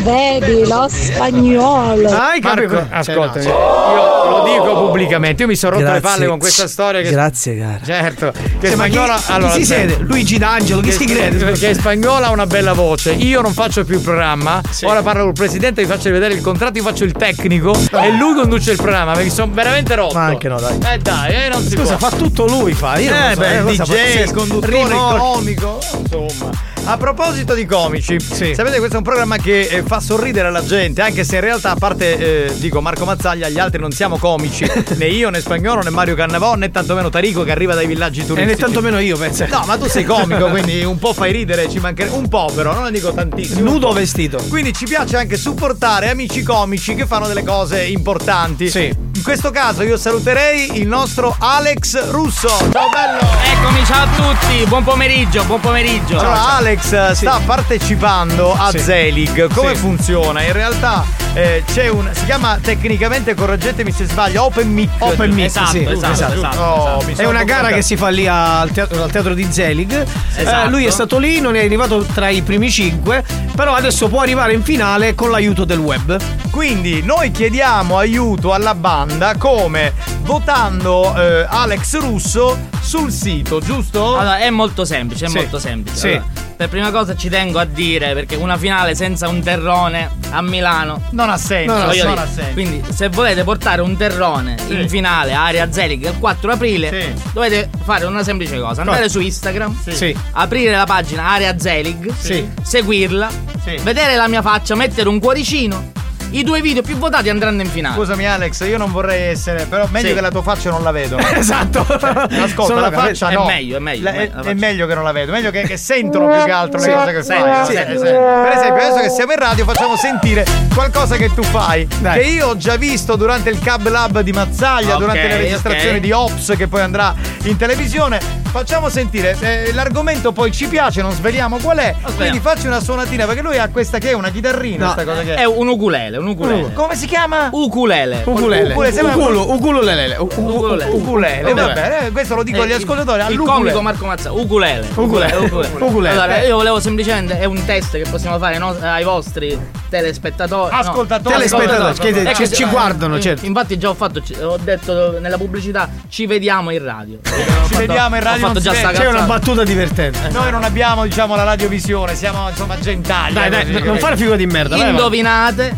[0.02, 2.10] Baby, lo spagnolo.
[2.10, 6.08] Marco, ascoltami, io lo dico pubblicamente, io mi sono rotto le Grazie.
[6.10, 7.78] palle con questa storia che Grazie, cara.
[7.84, 9.96] Certo, che Cioè, ma chi- spagnola chi allora, si siede?
[10.00, 11.44] Luigi D'Angelo, chi Che- si crede?
[11.44, 13.12] Perché spagnola ha una bella voce.
[13.12, 14.60] Io non faccio più il programma.
[14.82, 18.34] Ora parlo col presidente, vi faccio vedere il contratto, io faccio il tecnico e lui
[18.34, 19.12] conduce il programma.
[19.12, 20.14] Perché sono veramente rotto.
[20.14, 20.78] Ma anche no, dai.
[20.94, 22.08] Eh dai, eh, non si Scusa, può.
[22.08, 22.98] fa tutto lui, fa.
[22.98, 23.92] Io non eh, lo so, beh, eh, il cosa fa?
[23.94, 25.32] DJ, Sì, il conduttore, il rimorchio.
[25.32, 26.67] comico, insomma.
[26.90, 31.02] A proposito di comici, sapete questo è un programma che eh, fa sorridere la gente,
[31.02, 34.66] anche se in realtà a parte eh, dico Marco Mazzaglia, gli altri non siamo comici,
[34.96, 38.24] né io né Spagnolo né Mario Cannavò né tantomeno Tarico che arriva dai villaggi E
[38.24, 38.56] turistici.
[38.56, 39.44] né tantomeno io, penso.
[39.50, 42.72] No, ma tu sei comico, quindi un po' fai ridere, ci mancherebbe un po' però,
[42.72, 43.68] non ne dico tantissimo.
[43.70, 44.42] Nudo vestito.
[44.48, 48.70] Quindi ci piace anche supportare amici comici che fanno delle cose importanti.
[48.70, 48.96] Sì.
[49.14, 52.48] In questo caso io saluterei il nostro Alex Russo.
[52.48, 53.20] Ciao bello!
[53.52, 56.18] Eccomi, ciao a tutti, buon pomeriggio, buon pomeriggio.
[56.18, 58.78] Allora, Alex sta partecipando a Sì.
[58.78, 59.52] Zelig.
[59.52, 59.80] Come Sì.
[59.80, 60.42] funziona?
[60.42, 62.08] In realtà eh, c'è un.
[62.12, 64.88] si chiama tecnicamente, correggetemi se sbaglio, Open Mic.
[64.98, 67.22] Open Mic, Esatto, sì, esatto, esatto, esatto, Oh, esatto.
[67.22, 70.04] È una gara che si fa lì al teatro, al teatro di Zelig.
[70.36, 70.66] Esatto.
[70.66, 73.24] Eh, lui è stato lì, non è arrivato tra i primi cinque,
[73.54, 76.16] però adesso può arrivare in finale con l'aiuto del web.
[76.50, 79.92] Quindi noi chiediamo aiuto alla banda come
[80.22, 84.16] votando eh, Alex Russo sul sito, giusto?
[84.16, 85.36] Allora, è molto semplice, è Sì.
[85.36, 85.98] molto semplice.
[85.98, 86.06] Sì.
[86.08, 90.42] Allora, per prima cosa ci tengo a dire, perché una finale senza un terrone a
[90.42, 91.72] Milano non ha senso.
[91.86, 92.52] Voglio non dire, ha senso.
[92.52, 94.74] Quindi, se volete portare un terrone Sì.
[94.74, 97.22] in finale area Zelig il 4 aprile, Sì.
[97.32, 100.14] dovete fare una semplice cosa: andare su Instagram, Sì.
[100.32, 102.46] Aprire la pagina area Zelig, Sì.
[102.62, 103.28] seguirla,
[103.64, 103.76] Sì.
[103.82, 105.92] vedere la mia faccia, mettere un cuoricino.
[106.30, 107.94] I due video più votati andranno in finale.
[107.94, 110.14] Scusami Alex, io non vorrei essere, però meglio Sì.
[110.14, 111.16] che la tua faccia non la vedo.
[111.34, 111.80] esatto.
[111.80, 113.44] Ascolta, Solo la faccia è no.
[113.46, 116.28] meglio, è meglio, La- è è, meglio che non la vedo, meglio che, che sentono
[116.28, 116.88] più che altro Sì.
[116.88, 117.64] le cose che Sì, fai.
[117.66, 118.02] sì, Eh, sì.
[118.02, 120.44] Per esempio, adesso che siamo in radio facciamo sentire
[120.74, 121.86] qualcosa che tu fai.
[121.86, 125.96] Che io ho già visto durante il Cab Lab di Mazzaglia, Ok, durante le registrazioni
[125.96, 126.02] ok.
[126.02, 127.14] di Ops che poi andrà
[127.44, 128.20] in televisione.
[128.50, 131.94] Facciamo sentire, eh, l'argomento poi ci piace, non sveliamo qual è.
[132.16, 135.34] Quindi facci una suonatina, perché lui ha questa che è una chitarrina, No, cosa che
[135.34, 136.72] è un ukulele, un ukulele.
[136.72, 137.50] Come si chiama?
[137.52, 138.22] Ukulele.
[138.24, 138.72] Ukulele.
[138.72, 140.16] Ukulele, Uculo, ukulele.
[140.18, 140.84] Ukulele.
[140.90, 143.22] Ukulele, va bene, eh, questo lo dico agli Eh, ascoltatori.
[143.32, 144.86] Il comico Marco Mazza, ukulele.
[144.94, 145.36] Ukulele.
[145.78, 146.08] Ukulele.
[146.08, 149.56] Allora, io volevo semplicemente, è un test che possiamo fare ai, vostri
[149.88, 150.72] telespettatori.
[150.74, 151.34] no, Ascoltatori.
[151.34, 153.44] Telespettatori, che- ci eh, guardano, certo.
[153.46, 157.18] Infatti già ho fatto, ho detto nella pubblicità, ci vediamo in radio.
[157.22, 158.37] Ci vediamo in radio.
[158.38, 158.90] Fatto non già sta.
[158.92, 160.28] C'è una battuta divertente.
[160.30, 163.34] Noi non abbiamo, diciamo, la radiovisione, siamo insomma gentagli.
[163.34, 163.84] Dai, dai, così.
[163.84, 164.76] non fare figura di merda.
[164.76, 164.90] vai, vai.
[164.90, 165.76] Indovinate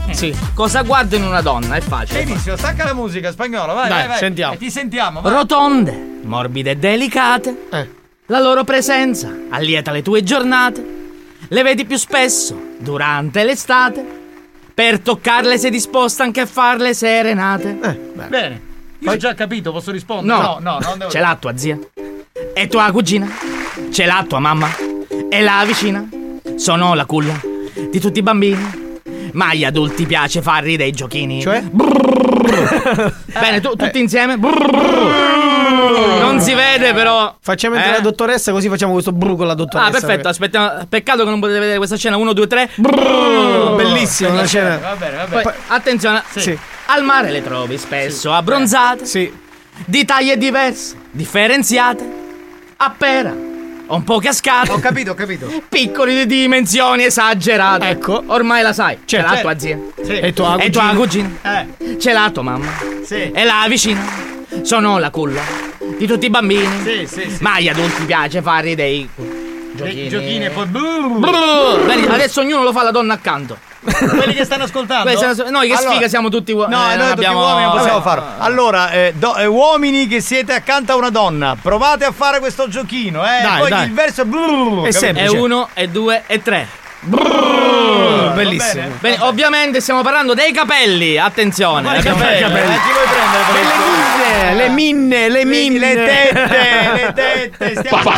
[0.55, 2.25] cosa guardo in una donna, è facile.
[2.25, 4.55] Benissimo, stacca la musica spagnolo, vai, Dai, vai, sentiamo.
[4.55, 5.21] E ti sentiamo.
[5.21, 5.33] vai.
[5.33, 7.57] Rotonde, morbide e delicate.
[8.27, 10.99] La loro presenza allieta le tue giornate.
[11.49, 14.19] Le vedi più spesso durante l'estate.
[14.73, 17.73] Per toccarle sei disposta anche a farle serenate.
[18.29, 18.69] Bene.
[19.01, 20.39] Io ho già capito, posso rispondere?
[20.39, 21.79] No, no, non devo C'è la tua zia.
[22.55, 23.29] E tua cugina.
[23.91, 24.69] C'è la tua mamma.
[25.29, 26.07] E la vicina.
[26.57, 27.39] Sono la culla
[27.91, 28.89] di tutti i bambini.
[29.33, 31.41] Ma agli adulti piace farli dei giochini.
[31.41, 31.63] Cioè?
[31.63, 34.37] Bene, tu- tutti insieme.
[34.37, 37.37] Non si vede, però.
[37.41, 38.01] Facciamo entrare Eh?
[38.01, 39.89] la dottoressa, così facciamo questo bru con la dottoressa.
[39.89, 40.85] Ah, perfetto, aspettiamo.
[40.89, 42.17] Peccato che non potete vedere questa scena.
[42.17, 42.71] 1, 2, 3.
[43.77, 44.79] Bellissima una scena.
[44.79, 45.43] Va bene, va bene.
[45.43, 46.59] Poi, attenzione, Sì.
[46.87, 49.33] al mare le trovi spesso abbronzate,
[49.87, 52.05] di taglie diverse, differenziate,
[52.83, 53.31] a pera,
[53.89, 54.71] un po' cascate.
[54.73, 55.47] Ho capito, ho capito.
[55.69, 57.89] Piccoli di dimensioni esagerate.
[57.89, 59.01] Ecco, ormai la sai.
[59.05, 59.35] C'è Certo.
[59.35, 59.79] la tua zia.
[60.03, 60.13] Sì.
[60.19, 60.71] E tua E cugina.
[60.91, 61.31] tua cugina.
[61.43, 61.97] Eh.
[61.99, 62.71] C'è la tua mamma.
[63.05, 63.31] Sì.
[63.31, 64.01] E la vicina.
[64.63, 65.43] Sono la culla
[65.99, 66.67] di tutti i bambini.
[66.83, 67.37] Sì, sì, sì.
[67.43, 69.07] Ma agli adulti piace fare dei
[69.87, 70.09] giochini.
[70.09, 70.67] Giochini e poi.
[71.87, 73.57] Vedi, adesso ognuno lo fa alla donna accanto.
[73.81, 75.11] Quelli che stanno ascoltando?
[75.17, 76.79] Stanno- noi che Allora- sfiga siamo tutti uomini.
[76.79, 78.25] No, eh, noi abbiamo- uomini non possiamo farlo.
[78.39, 82.69] Allora, eh, do- eh, uomini che siete accanto a una donna, provate a fare questo
[82.69, 83.41] giochino, eh.
[83.43, 83.87] Dai, Poi dai.
[83.87, 85.25] il verso è.
[85.25, 86.69] È uno, e due, e tre.
[87.03, 88.89] Bellissimo.
[89.01, 91.17] Bene, ovviamente stiamo parlando dei capelli.
[91.19, 91.83] Attenzione.
[91.83, 92.75] Quali abbiamo- capelli?
[92.75, 95.95] Eh, chi vuoi prendere per Le minne, le minne, le minne.
[95.95, 98.11] Le tette, le tette, stiamo.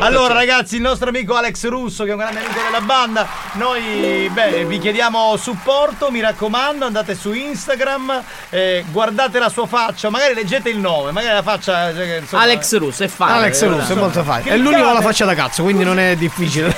[0.00, 4.28] Allora ragazzi, il nostro amico Alex Russo, che è un grande amico della banda, noi
[4.32, 10.34] beh, vi chiediamo supporto, mi raccomando, andate su Instagram, eh, guardate la sua faccia, magari
[10.34, 11.92] leggete il nome, magari la faccia...
[11.94, 13.38] cioè, insomma, Alex Russo è facile.
[13.38, 14.54] Alex Russo è molto facile.
[14.54, 16.74] È l'unico con la faccia da cazzo, quindi non è difficile.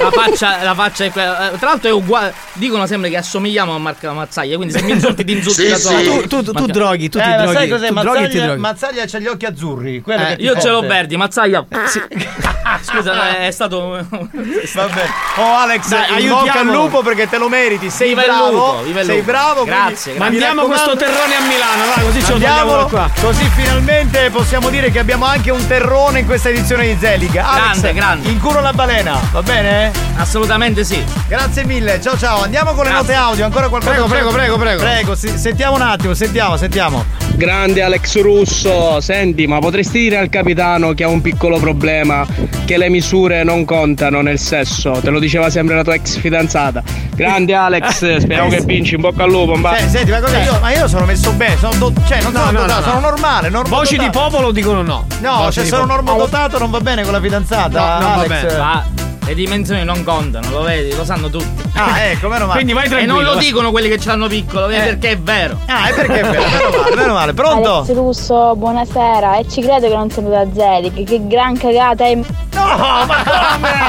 [0.00, 1.52] La faccia, la faccia è quella.
[1.52, 2.34] eh, Tra l'altro è uguale.
[2.54, 4.56] Dicono sempre che assomigliamo a Marco Mazzaglia.
[4.56, 5.82] Quindi se mi insulti, ti insulti Sì, da sì.
[5.82, 6.02] solo.
[6.02, 7.54] Tu- tu- tu Marca- droghi, tu eh, ti ma droghi.
[7.54, 7.86] sai cos'è?
[7.88, 8.60] Tu droghi Mazzaglia, droghi.
[8.60, 10.00] Mazzaglia c'ha gli occhi azzurri.
[10.02, 11.64] quello Eh, io ce l'ho verdi, Mazzaglia.
[12.82, 13.88] Scusa, è stato.
[14.10, 15.06] Vabbè.
[15.36, 17.90] Oh Alex, Dai, bocca al lupo perché te lo meriti.
[17.90, 18.50] Sei Viva bravo.
[18.50, 19.30] lupo, viva sei lupo.
[19.30, 19.64] bravo.
[19.64, 23.10] Grazie, quindi Mandiamo questo terrone a Milano, va, così ce lo qua.
[23.20, 27.02] Così finalmente possiamo dire che abbiamo anche un terrone in questa edizione di.
[27.38, 28.28] Alex, Grande, grande.
[28.28, 29.92] In culo la balena, va bene?
[30.16, 31.02] Assolutamente sì.
[31.28, 32.42] Grazie mille, ciao ciao.
[32.42, 33.92] Andiamo con le note audio, ancora qualcosa.
[33.92, 34.82] Prego, prego, prego, prego.
[34.82, 37.04] Prego, si- sentiamo un attimo, sentiamo, sentiamo.
[37.36, 42.24] Grande Alex Russo, senti, ma potresti dire al capitano che ha un piccolo problema,
[42.64, 46.82] che le misure non contano nel sesso, te lo diceva sempre la tua ex fidanzata.
[47.14, 49.76] Grande Alex, speriamo che vinci, in bocca al lupo, ma...
[49.76, 52.44] Eh, senti, ma cosa io, ma io sono messo bene, sono do- cioè non sono
[52.44, 52.92] no, dotato, no, no.
[52.92, 53.76] sono normale, normale.
[53.76, 55.06] Voci di popolo dicono no.
[55.20, 56.02] No, Voci se di sono popolo.
[56.02, 57.98] normodotato non va bene con la fidanzata.
[57.98, 58.28] No, non va Alex.
[58.28, 58.56] bene.
[58.58, 58.84] Ma
[59.26, 61.62] le dimensioni non contano, lo vedi, lo sanno tutti.
[61.74, 62.54] Ah, ecco, meno male.
[62.54, 63.14] Quindi vai E tranquillo.
[63.14, 64.84] non lo dicono quelli che ce l'hanno piccolo, vedi, Eh.
[64.90, 65.58] perché è vero.
[65.66, 67.22] Ah, è perché è vero, meno male, meno male.
[67.24, 67.84] Alex Pronto?
[67.92, 69.38] Russo, buonasera.
[69.38, 71.04] E ci credo che non sei andato a Zelig.
[71.04, 72.14] Che gran cagata è.
[72.14, 72.24] No,
[72.54, 73.82] ma come?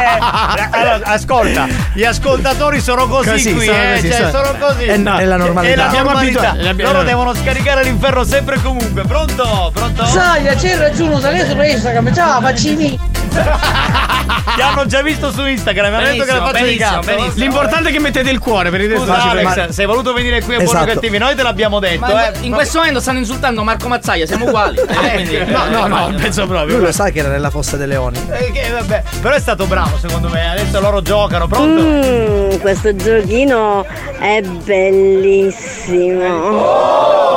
[0.76, 4.84] Allora, ascolta, gli ascoltatori sono così, Così, qui, sono eh, così, cioè, sono- sono così.
[4.86, 5.74] è na- è la normalità.
[5.74, 6.54] È la Abbiamo normalità.
[6.56, 9.04] l'abbiamo- Loro devono scaricare l'inferno sempre e comunque.
[9.04, 9.72] Pronto?
[9.74, 10.06] Pronto?
[10.06, 12.98] Sai, c'è ragione, sai su Instagram, ciao, facci
[14.56, 17.00] Ti hanno già visto su Instagram, mi hanno detto che la Benissimo, faccio di benissimo,
[17.00, 17.06] cazzo.
[17.16, 17.44] benissimo.
[17.44, 20.42] L'importante è che mettete il cuore per il resto Scusa Alex, prende- sei voluto venire
[20.42, 20.86] qui a Esatto.
[20.86, 22.38] cattivi, noi te l'abbiamo detto, Ma eh.
[22.42, 24.80] in questo momento stanno insultando Marco Mazzaglia, siamo uguali.
[25.06, 26.78] Eh, quindi- No, no, no, penso proprio.
[26.78, 28.18] Lui lo sa che era nella fossa dei leoni.
[28.30, 31.82] Eh, che vabbè, però è stato bravo secondo me, adesso loro giocano, pronto?
[31.82, 33.86] Mm, questo giochino
[34.20, 36.22] è bellissimo.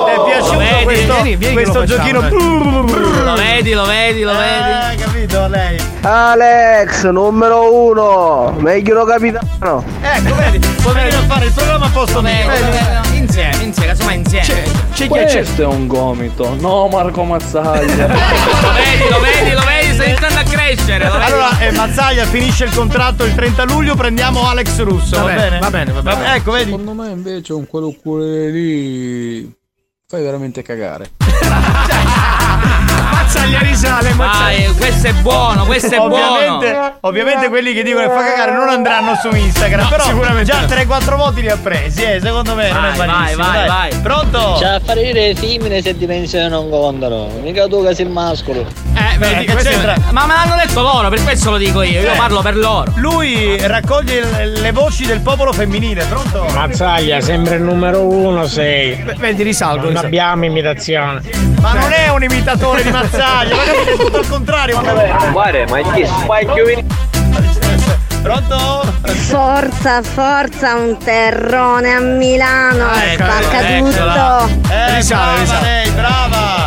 [0.05, 0.85] Ti è piaciuto vedi?
[0.85, 2.20] questo, Vieni, vieni questo giochino?
[2.29, 5.07] Lo vedi, lo vedi, lo vedi.
[5.19, 5.77] Capito lei?
[6.03, 9.82] Alex, numero uno, meglio capitano.
[10.01, 13.16] Ecco, vedi, a fare il programma a posto vedi.
[13.16, 14.47] Insieme, insieme, casomai insieme.
[14.93, 15.32] C'è chi c'è.
[15.39, 18.07] Questo è un gomito, no Marco Mazzaglia.
[18.62, 21.05] Lo vedi, lo vedi, lo vedi, sta iniziando a crescere.
[21.07, 21.24] Lo vedi.
[21.24, 25.40] Allora, eh, Mazzaglia finisce il contratto il 30 luglio, prendiamo Alex Russo, va, Va bene,
[25.40, 25.59] bene?
[25.59, 26.35] va bene, va bene.
[26.36, 26.70] Ecco, vedi?
[26.70, 29.53] Secondo me invece un quello lì
[30.07, 31.11] fai veramente cagare.
[33.29, 34.69] Mazzaglia risale, Mazzaglia.
[34.69, 36.93] Vai, questo è buono, questo è ovviamente, buono.
[37.01, 40.61] ovviamente quelli che dicono che fa cagare non andranno su Instagram, No, però sicuramente già
[40.61, 40.67] no.
[40.67, 43.67] 3-4 voti li ha presi, eh, secondo me non è Vai, vai, vai, dai.
[43.69, 43.95] vai.
[44.01, 44.57] Pronto?
[44.59, 47.29] Cioè, a fare dire femmine se dimensioni non contano.
[47.43, 48.61] Mica tu che sei il mascolo.
[48.95, 49.95] Eh, vedi, che Questo- c'entra?
[50.11, 52.01] Ma me l'hanno detto loro, per questo lo dico io.
[52.01, 52.17] Io Eh.
[52.17, 52.91] parlo per loro.
[52.97, 56.47] Lui raccoglie le voci del popolo femminile, pronto?
[56.55, 59.05] Mazzaglia, sempre il numero uno sei.
[59.19, 59.77] Vedi, risalgo.
[59.83, 60.07] Non risalgo.
[60.07, 61.21] abbiamo imitazione.
[61.61, 64.81] Ma non è un imitatore di Mazzaglia, ma capite, è tutto il contrario.
[64.81, 65.78] ma- Guarda, ma
[66.27, 66.85] fai più
[68.23, 68.57] Pronto?
[69.05, 72.89] Forza, forza, un terrone a Milano.
[72.89, 74.47] Ah, ecco, Spacca eccola.
[74.49, 74.73] tutto.
[74.74, 75.66] Eh, Risale, brava risale.
[75.66, 76.66] lei, brava.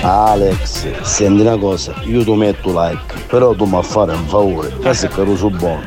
[0.00, 5.06] Alex, senti una cosa, io ti metto like, però tu mi fare un favore, questo
[5.06, 5.82] è che lo so buono.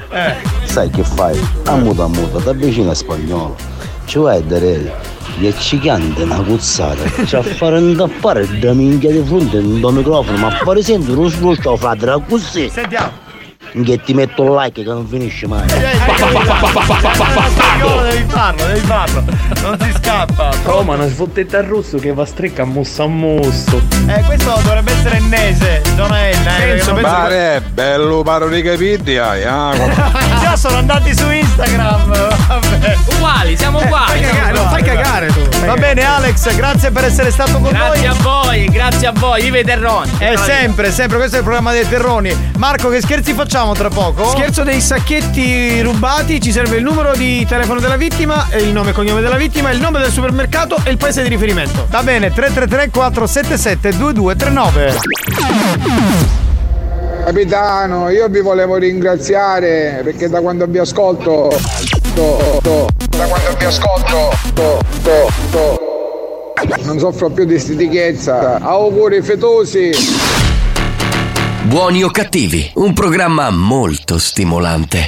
[0.66, 1.40] Sai che fai?
[1.66, 3.56] A muta a muta, ti avvicini a spagnolo.
[4.06, 4.94] Ci vai a dare
[5.38, 10.50] gli cicante una cuzzata, ci a fare intappare da minchia di fronte tuo microfono, ma
[10.52, 12.70] fare sempre lo sboccio fratello così.
[12.70, 13.21] Sentiamo.
[13.72, 15.66] Che ti metto un like che non finisce mai.
[15.66, 15.86] Devi
[18.28, 19.24] farlo, devi farlo.
[19.62, 20.50] Non si scappa.
[20.66, 23.82] Oh, ma una sfottetta al russo che va strecca a musso a musso.
[24.08, 26.20] Eh, questo dovrebbe essere ennese, zona N.
[26.20, 26.34] Eh,
[26.66, 29.74] Penso, perché non- Pare, bello paro di capiti, hai, ah,
[30.42, 32.08] Già sono andati su Instagram.
[32.48, 32.98] Vabbè.
[33.16, 34.06] Uguali, siamo uguali.
[34.12, 35.66] fai siamo cagare, non fai cagare tu.
[35.66, 38.18] Va bene, Alex, grazie per essere stato con Grazie noi.
[38.18, 40.12] a voi, grazie a voi, vive i terroni.
[40.18, 42.36] Eh, sempre, sempre, questo è il programma dei terroni.
[42.58, 44.28] Marco, che scherzi facciamo tra poco?
[44.32, 48.94] Scherzo dei sacchetti rubati, ci serve il numero di telefono della vittima, il nome e
[48.94, 51.86] cognome della vittima, il nome del supermercato e il paese di riferimento.
[51.90, 54.96] Va bene, 333 477 2239.
[57.24, 61.56] Capitano, io vi volevo ringraziare perché da quando vi ascolto.
[62.16, 64.32] to- to- da quando vi ascolto.
[64.54, 65.90] to- to- to-
[66.84, 68.58] non soffro più di stitichezza.
[68.60, 69.92] Auguri fetosi.
[71.64, 75.08] Buoni o cattivi, un programma molto stimolante.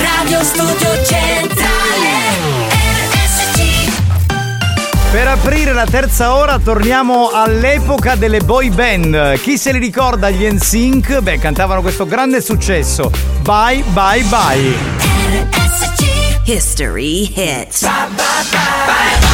[0.00, 2.08] Radio Studio Centrale
[3.10, 3.90] RSC
[5.10, 9.40] Per aprire la terza ora torniamo all'epoca delle boy band.
[9.40, 11.20] Chi se li ricorda gli NSYNC?
[11.20, 13.10] Beh, cantavano questo grande successo.
[13.42, 14.76] Bye bye bye.
[16.44, 19.27] History hits I'm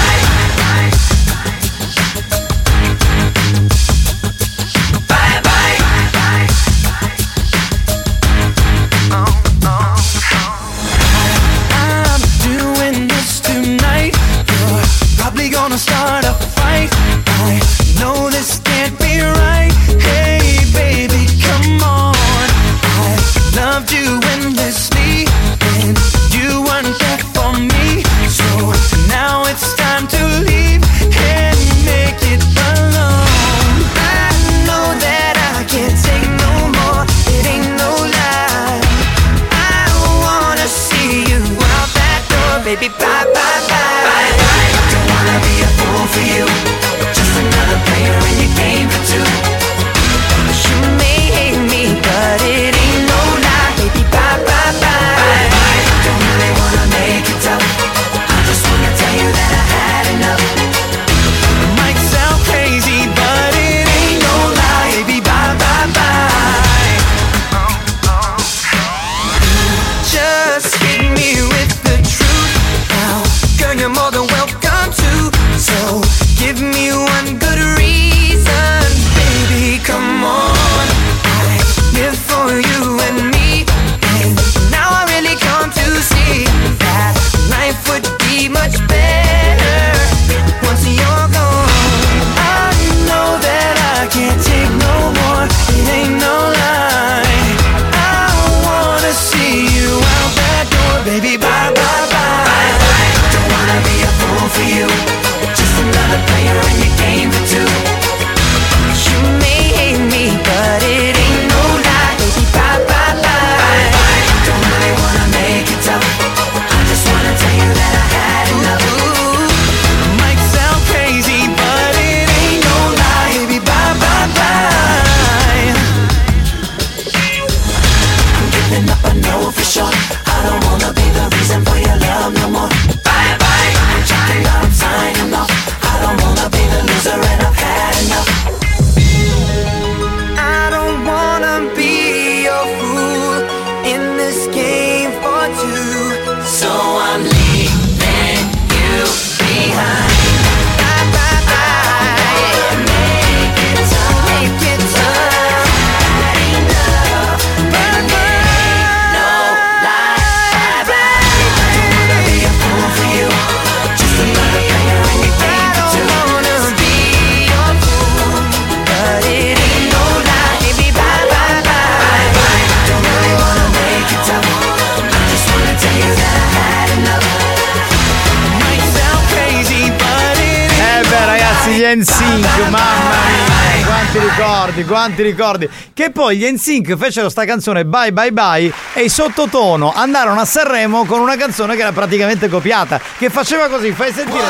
[185.23, 185.69] ricordi, quanti ricordi.
[185.93, 190.45] Che poi gli NSYNC fecero sta canzone Bye Bye Bye e i sottotono andarono a
[190.45, 193.01] Sanremo con una canzone che era praticamente copiata.
[193.19, 194.45] Che faceva così, fai sentire.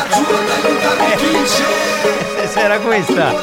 [2.43, 3.35] Eh, se era questa.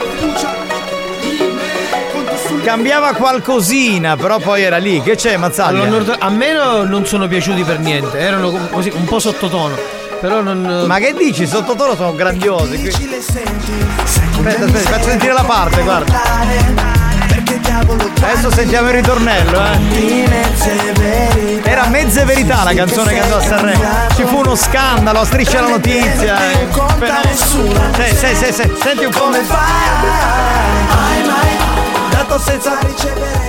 [2.64, 5.02] Cambiava qualcosina, però poi era lì.
[5.02, 5.84] Che c'è, Mazzaglia?
[5.84, 10.00] Allora, a me no- non sono piaciuti per niente, erano così un po' sottotono.
[10.20, 10.84] Però non.
[10.86, 11.48] Ma che dici?
[11.48, 12.88] Sottotono sono grandiosi.
[12.88, 17.01] Aspetta, aspetta, faccio sentire la parte, guarda.
[18.22, 19.80] Adesso sentiamo il ritornello, eh.
[21.64, 23.84] Era mezze verità la canzone che andò a Sanremo.
[24.16, 26.38] Ci fu uno scandalo, a striscia la notizia.
[26.52, 26.68] eh.
[27.94, 29.30] Sì, sì, sì, sì, senti un po'.
[32.10, 32.78] Dato senza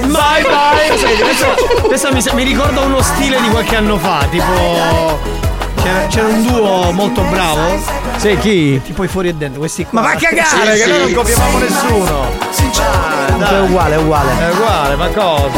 [0.03, 0.99] Bye bye!
[0.99, 1.55] Senti, questo,
[1.87, 5.41] questo mi, mi ricorda uno stile di qualche anno fa, tipo.
[5.83, 7.61] C'era, c'era un duo molto bravo.
[8.17, 8.81] Sì, chi?
[8.85, 10.01] Tipo i fuori e dentro, questi qua.
[10.01, 12.51] Ma va a cagare, che noi non copiavamo nessuno.
[12.79, 13.51] Ah.
[13.51, 14.31] È uguale, è uguale.
[14.39, 15.51] È uguale, ma cosa?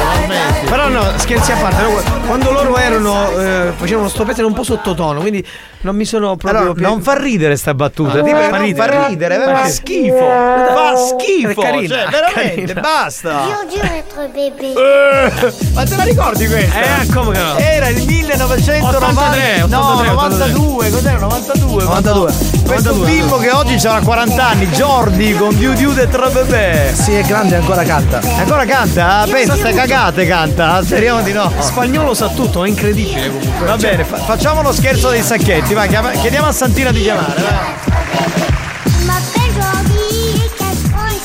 [0.64, 4.54] Però no, scherzi a parte, no, quando loro erano, eh, facevano sto pezzo era un
[4.54, 5.46] po' sottotono, quindi
[5.82, 6.60] non mi sono proprio.
[6.62, 8.92] Allora, non fa ridere sta battuta, Ah, tipo, fa non ridere.
[8.92, 10.16] fa ridere, fa schifo.
[10.18, 12.80] Fa schifo, È carina, cioè, veramente, carina.
[12.80, 13.30] basta.
[13.46, 14.72] Io bébé.
[14.72, 17.02] Eh, ma te la ricordi questa?
[17.02, 17.56] Eh, come che no?
[17.58, 21.18] Era il 1990 83, no, 83, 92, cos'era?
[21.18, 22.32] 92, 92.
[22.64, 23.06] Questo 92.
[23.06, 26.92] bimbo che oggi ha 40 anni, Jordi con Diu Diu de Tre Bebè.
[26.94, 28.20] Sì, è grande ancora canta.
[28.38, 29.26] Ancora canta?
[29.30, 31.52] Pensa ste cagate canta, speriamo di no.
[31.58, 33.66] Spagnolo sa tutto, è incredibile comunque.
[33.66, 37.32] Va bene, fa- facciamo lo scherzo dei sacchetti, vai, chiama- chiediamo a Santina di chiamare,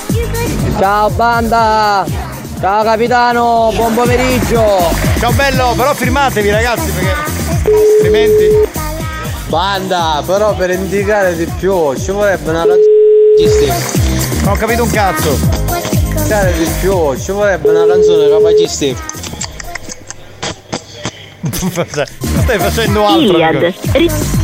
[0.09, 0.79] Stupid.
[0.79, 2.05] Ciao banda!
[2.59, 4.89] Ciao capitano, buon pomeriggio!
[5.19, 7.13] Ciao bello, però firmatevi ragazzi perché
[7.97, 8.68] altrimenti
[9.49, 12.99] Banda, però per indicare di più ci vorrebbe una canzone
[14.43, 15.37] non ho capito un cazzo.
[16.09, 18.95] Indicare di più, ci vorrebbe una canzone capacisti.
[21.59, 21.69] Tu
[22.41, 23.37] stai facendo altro.
[23.37, 23.73] Iliad.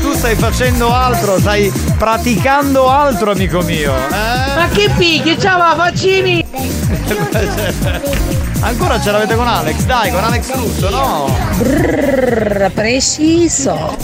[0.01, 3.93] Tu stai facendo altro, stai praticando altro, amico mio.
[3.93, 4.55] Eh?
[4.55, 6.74] Ma che picchi, ciao faccini!
[8.61, 9.83] Ancora ce l'avete con Alex?
[9.83, 11.35] Dai, con Alex Russo, no?
[11.57, 13.95] Brrr, preciso.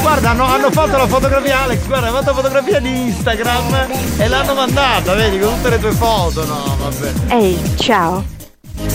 [0.00, 3.88] Guarda, hanno, hanno fatto la fotografia, Alex, guarda, hanno fatto la fotografia di Instagram
[4.18, 7.34] e l'hanno mandata, vedi, con tutte le tue foto, no, vabbè.
[7.34, 8.24] Ehi, ciao.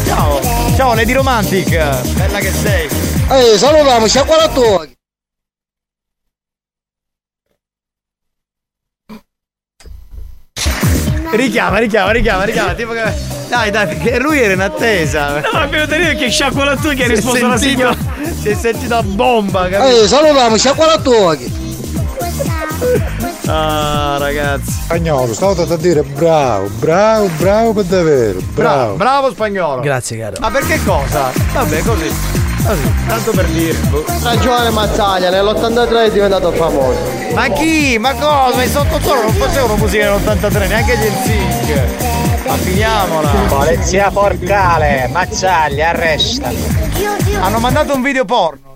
[0.06, 0.40] Ciao,
[0.76, 1.70] ciao Lady Romantic,
[2.14, 2.88] bella che sei.
[3.30, 4.99] Ehi, salutiamoci a 48
[11.32, 13.04] Richiama, richiama, richiama, richiama, tipo che...
[13.50, 15.40] Dai, dai, perché lui era in attesa.
[15.40, 18.32] No, abbiamo da dire che sciacquola tu che hai risposto alla sentito- signora.
[18.40, 20.02] Si è sentita a bomba, capito?
[20.02, 21.38] Ehi, salutiamoci a 48
[23.48, 24.72] Ah, ragazzi.
[24.72, 28.96] Spagnolo, stavo a dire bravo, bravo, bravo per davvero, Bravo, bravo.
[28.96, 29.82] bravo spagnolo.
[29.82, 30.36] Grazie, caro.
[30.40, 31.32] Ma perché cosa?
[31.54, 32.12] Vabbè, così.
[32.66, 33.74] Così, tanto per dire.
[33.90, 34.06] boh.
[34.22, 37.00] Ragione Mazzaglia, nell'83 è diventato famoso.
[37.34, 37.98] Ma chi?
[38.00, 38.64] Ma cosa?
[38.64, 42.48] I sottotono non facevano musica nell'83, neanche gli NSYNC.
[42.48, 43.30] Ma finiamola.
[43.48, 46.52] Polizia porcale, Mazzaglia, arresta.
[47.42, 48.68] Hanno mandato un video porno.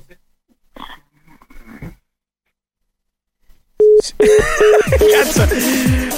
[5.11, 5.47] Cazzo,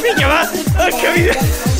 [0.02, 1.74] mica ma ho capito.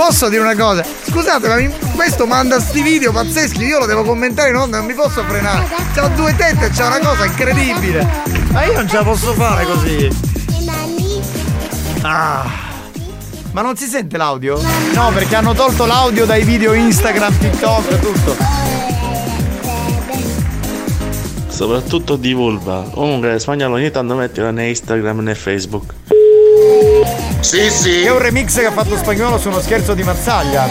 [0.00, 0.82] Posso dire una cosa?
[0.82, 4.86] Scusate, ma mi- questo manda sti video pazzeschi, io lo devo commentare in onda, non
[4.86, 5.66] mi posso frenare.
[5.94, 8.08] C'ho due tette e c'è una cosa incredibile.
[8.50, 10.08] Ma io non ce la posso fare così.
[12.00, 12.50] Ah.
[13.52, 14.58] Ma non si sente l'audio?
[14.94, 18.36] No, perché hanno tolto l'audio dai video Instagram, TikTok, tutto.
[21.48, 22.88] Soprattutto di vulva.
[22.90, 25.92] Comunque spagnolo ogni tanto mettilo né Instagram né Facebook.
[27.40, 28.02] Sì, sì.
[28.02, 30.68] È un remix che ha fatto spagnolo su uno scherzo di Mazzaglia.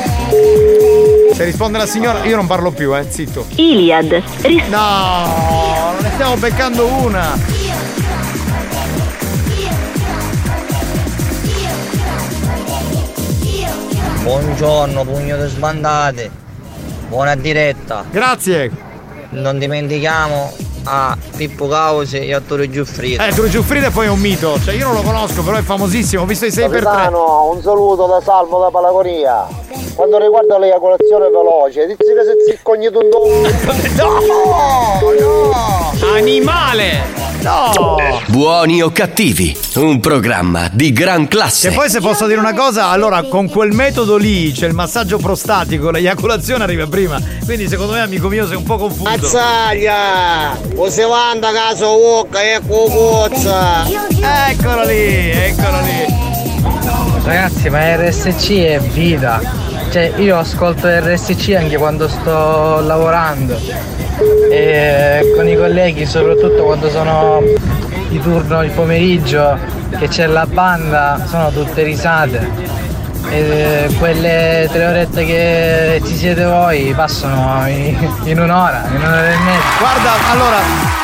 [1.33, 3.45] Se risponde la signora, io non parlo più, eh, zitto.
[3.55, 4.23] Iliad.
[4.69, 7.37] No, non ne stiamo beccando una.
[14.21, 16.29] Buongiorno, pugno di sbandate.
[17.07, 18.05] Buona diretta.
[18.11, 18.69] Grazie.
[19.31, 20.53] Non dimentichiamo
[20.83, 23.25] a Pippo Causi e a Tore Giuffrida.
[23.25, 24.59] Eh, Turo Giuffrida poi è un mito.
[24.61, 26.23] Cioè, io non lo conosco, però è famosissimo.
[26.23, 26.69] Ho visto i 6x3.
[26.69, 29.47] Capitano, un saluto da Salvo da Palagonia.
[29.95, 33.09] Quando riguarda l'eiaculazione veloce, dici che se ziccogni un
[33.97, 34.99] No!
[35.19, 36.13] No!
[36.13, 37.19] Animale!
[37.41, 37.97] No!
[38.27, 41.69] Buoni o cattivi, un programma di gran classe.
[41.69, 45.17] E poi se posso dire una cosa, allora con quel metodo lì c'è il massaggio
[45.17, 47.19] prostatico, l'eiaculazione arriva prima.
[47.45, 49.09] Quindi secondo me, amico mio, sei un po' confuso.
[49.09, 50.68] Mazzaglia!
[50.75, 53.85] O se vanda caso Wocca e Cucuzza!
[54.49, 56.05] Eccolo lì, eccolo lì.
[57.23, 59.41] Ragazzi, ma RSC è vita.
[59.91, 63.59] Cioè, io ascolto RSC anche quando sto lavorando.
[64.51, 67.41] E con i colleghi, soprattutto quando sono
[68.09, 69.57] di turno il pomeriggio,
[69.97, 72.47] che c'è la banda, sono tutte risate.
[73.31, 79.77] E quelle tre orette che ci siete voi passano in, un'ora, in un'ora e mezza.
[79.77, 80.57] Guarda, allora,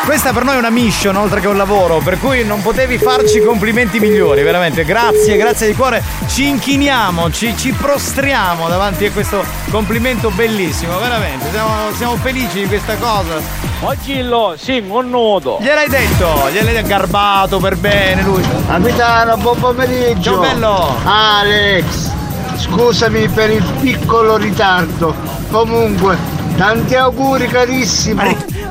[0.05, 3.41] questa per noi è una mission oltre che un lavoro, per cui non potevi farci
[3.41, 4.85] complimenti migliori, veramente.
[4.85, 6.01] Grazie, grazie di cuore.
[6.27, 11.49] Ci inchiniamo, ci, ci prostriamo davanti a questo complimento bellissimo, veramente.
[11.51, 13.33] Siamo, siamo felici di questa cosa.
[13.81, 15.59] Oggi lo, sì, un nudo.
[15.61, 18.41] Gliel'hai detto, gliel'hai garbato per bene lui.
[18.65, 20.31] Capitano, buon pomeriggio.
[20.31, 20.95] Ciao bello.
[21.03, 22.13] Alex,
[22.57, 25.13] scusami per il piccolo ritardo.
[25.51, 26.17] Comunque,
[26.57, 28.23] tanti auguri carissimo.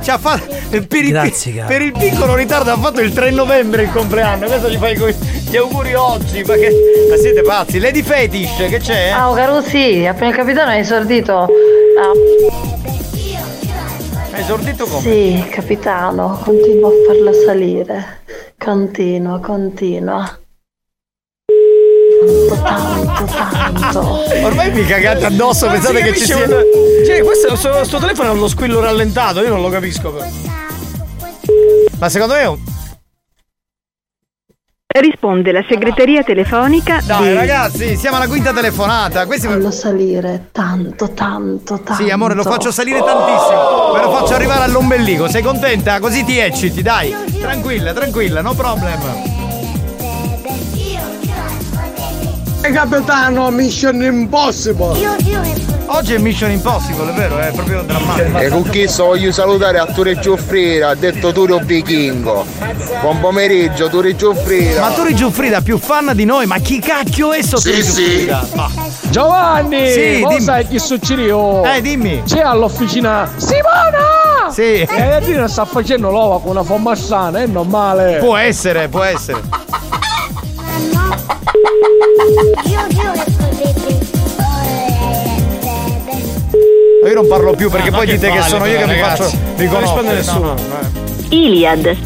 [0.03, 0.53] Ci ha fatto
[0.87, 4.47] per il, Grazie, per il piccolo ritardo ha fatto il 3 novembre il compleanno.
[4.47, 5.15] Questo gli fai coi-
[5.49, 6.43] gli auguri oggi.
[6.45, 6.71] Ma, che,
[7.09, 7.79] ma siete pazzi?
[7.79, 9.09] Lady Fetish, che c'è?
[9.11, 11.33] Ah, oh, caro sì, appena il capitano è esordito.
[11.35, 12.13] Ah,
[14.33, 15.01] Hai esordito come?
[15.01, 18.21] sì, capitano, continua a farla salire.
[18.59, 20.39] Continua, continua.
[22.25, 24.25] Tanto, tanto, tanto.
[24.45, 26.47] Ormai mi cagate addosso, pensate si che ci sia.
[26.47, 30.11] Cioè, questo sto, sto telefono ha uno squillo rallentato, io non lo capisco.
[30.13, 30.27] però.
[31.99, 32.59] Ma secondo me è un.
[34.97, 37.35] Risponde la segreteria telefonica Dai, di...
[37.35, 39.27] ragazzi, siamo alla quinta telefonata.
[39.27, 42.01] Questi Fallo salire tanto, tanto, tanto.
[42.01, 43.93] Sì, amore, lo faccio salire tantissimo.
[43.93, 45.29] Me lo faccio arrivare all'ombelico.
[45.29, 45.99] Sei contenta?
[45.99, 47.13] Così ti ecciti, dai.
[47.41, 49.34] Tranquilla, tranquilla, no problem.
[52.65, 54.97] E capitano, Mission Impossible.
[55.85, 57.37] Oggi è Mission Impossible, è vero?
[57.37, 58.39] È proprio drammatico.
[58.39, 62.47] E con chi so voglio salutare Arturo Giuffrida, ha detto Turio Vichingo.
[63.03, 64.81] Buon pomeriggio, Turio Giuffrida.
[64.81, 68.33] Ma Tori Giuffrida più fan di noi, ma chi cacchio è sotto Sì, sì.
[68.55, 68.71] Ma-
[69.11, 69.91] Giovanni!
[69.91, 70.41] Sì, lo dimmi.
[70.41, 71.63] sai chi succedió?
[71.65, 72.23] Eh, dimmi.
[72.25, 74.51] C'è all'officina Simona!
[74.51, 74.81] Sì.
[74.89, 78.17] E a dire sta facendo l'ova con una formassana, è normale.
[78.21, 79.64] Può essere, può essere.
[87.07, 88.87] Io non parlo più perché Ah, poi ma che dite che palle, sono io che
[88.87, 89.67] mi faccio ragazzi.
[89.67, 90.55] Non risponde nessuno.
[91.29, 91.97] Iliad.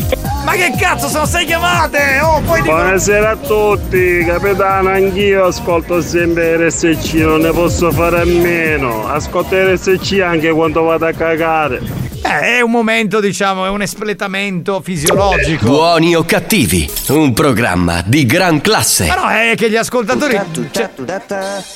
[0.45, 2.21] Ma che cazzo, sono sei chiamate!
[2.23, 2.75] Oh, poi dico...
[2.75, 9.07] Buonasera a tutti, capitano, anch'io ascolto sempre RSC, non ne posso fare a meno.
[9.07, 11.81] Ascolto RSC anche quando vado a cagare.
[12.23, 15.67] Eh, è un momento, diciamo, è un espletamento fisiologico.
[15.67, 19.07] Buoni o cattivi, un programma di gran classe.
[19.07, 20.39] Ma no, è che gli ascoltatori.
[20.71, 20.91] cioè-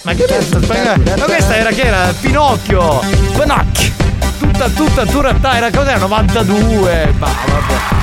[0.02, 1.02] Ma che spagnolo?
[1.18, 2.12] Ma questa era che era?
[2.20, 3.00] Pinocchio!
[3.38, 3.92] Pinocchio!
[4.38, 5.98] Tutta, tutta, tutta, era cos'era?
[5.98, 7.14] 92!
[7.18, 8.00] Ma vabbè.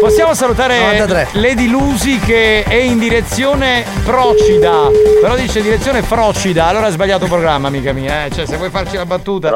[0.00, 1.28] Possiamo salutare 93.
[1.40, 4.90] Lady Lucy che è in direzione Procida.
[5.20, 6.66] Però dice direzione Procida.
[6.66, 8.24] Allora ha sbagliato programma, amica mia.
[8.26, 8.30] Eh.
[8.30, 9.50] Cioè, se vuoi farci la battuta.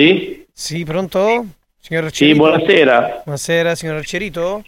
[0.00, 0.46] Sì?
[0.52, 1.46] Sì, pronto?
[1.80, 2.36] Signor Sì, Arcerito?
[2.36, 3.22] buonasera.
[3.24, 4.62] Buonasera, signor Arcerito?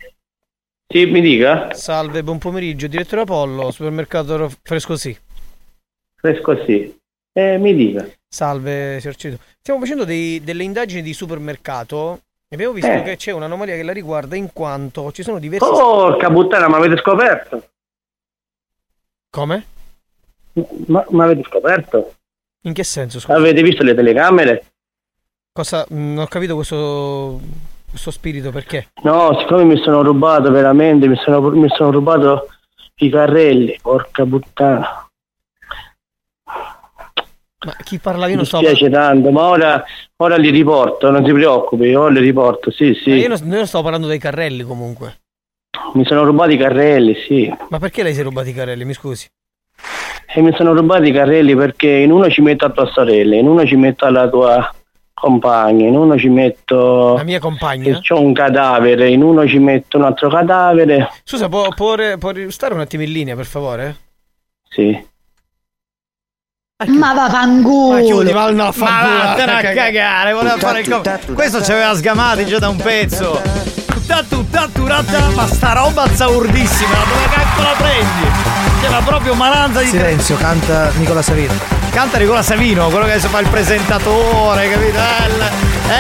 [0.91, 1.75] Sì, mi dica.
[1.75, 2.87] Salve, buon pomeriggio.
[2.87, 5.15] Direttore Apollo, supermercato Fresco Sì.
[6.15, 6.99] Fresco sì.
[7.35, 8.09] Eh, mi dica.
[8.27, 9.43] Salve, signor Arcerito.
[9.61, 13.03] Stiamo facendo dei- delle indagini di supermercato e abbiamo visto Eh.
[13.03, 15.69] che c'è un'anomalia che la riguarda in quanto ci sono diversi...
[15.69, 17.69] Porca puttana, ma avete scoperto?
[19.29, 19.67] Come?
[20.87, 22.15] Ma, ma avete scoperto?
[22.63, 23.37] In che senso, scusa?
[23.37, 24.65] Avete visto le telecamere?
[25.59, 25.85] Cosa...
[25.93, 27.41] mm, Non ho capito questo...
[27.91, 28.91] questo spirito, perché?
[29.03, 32.47] No, siccome mi sono rubato veramente, mi sono, mi sono rubato
[32.99, 35.09] i carrelli, porca puttana.
[36.45, 38.59] Ma chi parla io Mi non sto...
[38.61, 39.85] dispiace tanto, ma ora,
[40.19, 43.11] ora li riporto, non si preoccupi, ora li riporto, sì, Ma sì.
[43.11, 45.23] io non, non stavo parlando dei carrelli comunque.
[45.95, 47.53] Mi sono rubati i carrelli, sì.
[47.71, 49.27] Ma perché lei si è rubato i carrelli, mi scusi?
[50.33, 53.49] E mi sono rubati i carrelli perché in uno ci metto a tua sorella, in
[53.49, 54.73] uno ci metto alla tua
[55.19, 57.15] compagna, in uno ci metto...
[57.17, 57.99] La mia compagna?
[58.01, 61.11] C'ho un cadavere, in uno ci metto un altro cadavere.
[61.25, 63.97] Scusa, può, può, può stare un attimo in linea, per favore?
[64.69, 65.07] Sì.
[66.87, 67.95] Ma vaffanculo.
[67.95, 69.75] Ma chiudi, ma no, fa Ma vattene a cagare.
[69.75, 73.41] cagare, voleva fare il com- Questo ci aveva sgamati già da un pezzo.
[73.87, 78.68] Tutta tutta turata, ma sta roba zaurdissima, dove cacchio la prendi?
[78.81, 81.53] C'è la proprio malanza di Silenzio, canta Nicola Savino.
[81.91, 84.99] Canta Nicola Savino, quello che adesso fa il presentatore, capito?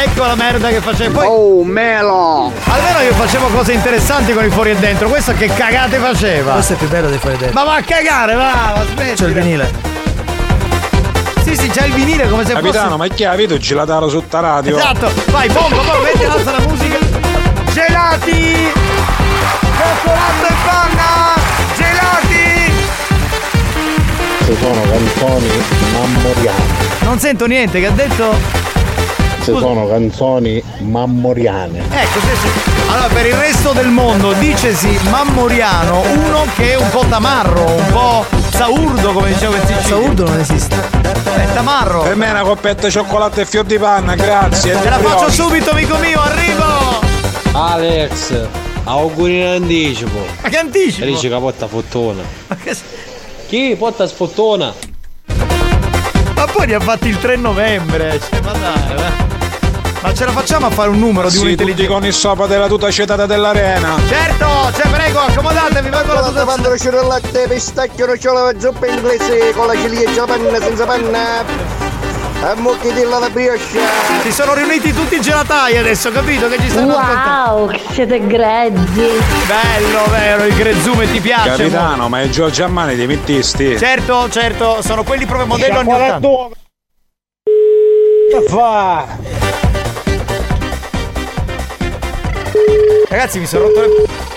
[0.04, 1.18] Ecco la merda che faceva.
[1.20, 2.52] Poi, Oh, melo!
[2.66, 6.52] almeno io facevo cose interessanti con il fuori e dentro, questo che cagate faceva?
[6.52, 7.58] Questo è più bello dei fuori dentro.
[7.60, 9.22] Ma va a cagare, va, va smetti.
[9.22, 9.72] C'è il vinile.
[11.42, 13.08] Sì, sì, c'è il vinile come se Capitano, fosse.
[13.08, 14.76] ma chi ha vedo gelataro sotto la radio?
[14.76, 16.98] Esatto, vai, bomba, poi metti alza la musica.
[17.72, 18.70] Gelati!
[19.78, 21.47] cioccolato e panna!
[24.48, 25.46] Se sono canzoni
[25.92, 26.86] mammoriane.
[27.00, 28.34] Non sento niente, che ha detto?
[29.40, 31.80] Se sono canzoni mammoriane.
[31.90, 32.70] Ecco, sì, sì.
[32.88, 37.86] Allora, per il resto del mondo dicesi mammoriano uno che è un po' tamarro, un
[37.92, 39.82] po' saurdo, come diceva in Sicilia.
[39.82, 40.76] Saurdo non esiste.
[40.76, 42.04] È tamarro.
[42.04, 44.80] Per me una coppetta di cioccolato e fior di panna, grazie.
[44.80, 47.00] Te la faccio subito, amico mio, arrivo!
[47.52, 48.46] Alex,
[48.84, 50.24] auguri in anticipo.
[50.40, 51.04] Ma che anticipo?
[51.04, 52.22] Dice che porta fottona.
[52.46, 52.74] Ma che...
[53.48, 54.74] Chi porta sfottona?
[56.34, 59.10] Ma poi li ha fatti il 3 novembre, cioè, ma dai, va.
[60.02, 61.82] Ma ce la facciamo a fare un numero di Sì, un'intelligenza?
[61.86, 63.96] tutti con il sopra della tuta cetata dell'arena.
[64.06, 64.46] Certo,
[64.76, 69.66] cioè prego, accomodatevi, vengo la Quando quando c'è il latte, pistacchio, nocciola, zuppa inglese con
[69.66, 71.87] la ciliegia, panna, senza panna.
[72.40, 73.80] A mucchitilla la brioche.
[74.22, 76.48] Si sono riuniti tutti i gelatai adesso, capito?
[76.48, 76.94] Che ci stanno.
[76.94, 79.06] Wow, che siete grezzi.
[79.46, 81.48] Bello, vero, il grezzume ti piace?
[81.50, 83.76] Capitano, ma è Giorgio Armani di Mittisti.
[83.76, 86.28] Certo, certo, sono quelli proprio modello anni 80.
[88.30, 89.06] Che fa?
[93.08, 93.88] Ragazzi, mi sono rotto le.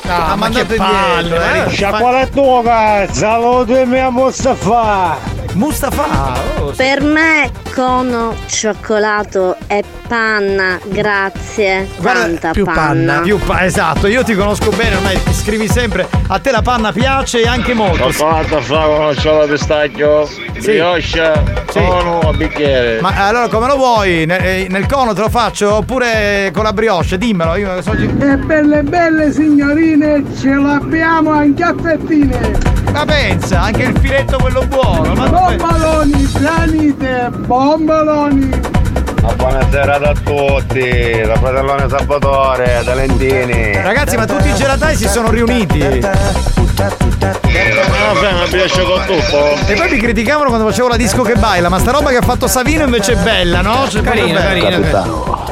[0.03, 1.35] No, ha mandato indietro.
[1.43, 1.69] eh.
[1.69, 5.17] Sciacqualattuca, saluto e mia Mustafa.
[5.53, 6.50] Mustafa?
[6.71, 11.85] Oh, Per me cono, cioccolato e panna, grazie.
[12.01, 13.19] Tanta più panna.
[13.19, 16.07] Più pa- esatto, io ti conosco bene, ormai ti scrivi sempre.
[16.27, 18.09] A te la panna piace e anche molto.
[18.11, 20.29] Cioccolato, frago, nocciola, pistacchio,
[20.61, 21.43] brioche,
[21.73, 23.01] cono a bicchiere.
[23.01, 24.25] Ma allora come lo vuoi?
[24.25, 27.17] Nel, eh, nel cono te lo faccio oppure con la brioche?
[27.17, 27.55] Dimmelo.
[27.57, 27.91] Io so...
[27.91, 32.80] E belle belle signorine, ce l'abbiamo anche a fettine.
[32.91, 35.13] Ma pensa, anche il filetto quello buono.
[35.13, 38.49] Ma Bombaloni, pianite, bombaloni.
[39.21, 43.73] Ma buonasera a tutti, da fratellone Salvatore, da Lentini.
[43.73, 45.79] Ragazzi, ma tutti i gelatai si sono riuniti.
[45.79, 46.09] Vabbè,
[48.33, 49.53] ma brioche con tuffo?
[49.67, 52.21] E poi mi criticavano quando facevo la disco che baila, ma sta roba che ha
[52.21, 53.87] fatto Savino invece è bella, no?
[53.87, 54.69] Cioè, proprio bella.
[54.69, 55.45] Capitano,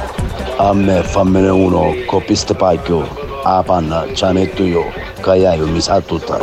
[0.58, 3.28] a me fammene uno con pistepacchio.
[3.44, 4.92] A panna ce la metto io.
[5.22, 6.38] Cagliaio mi sa tutta.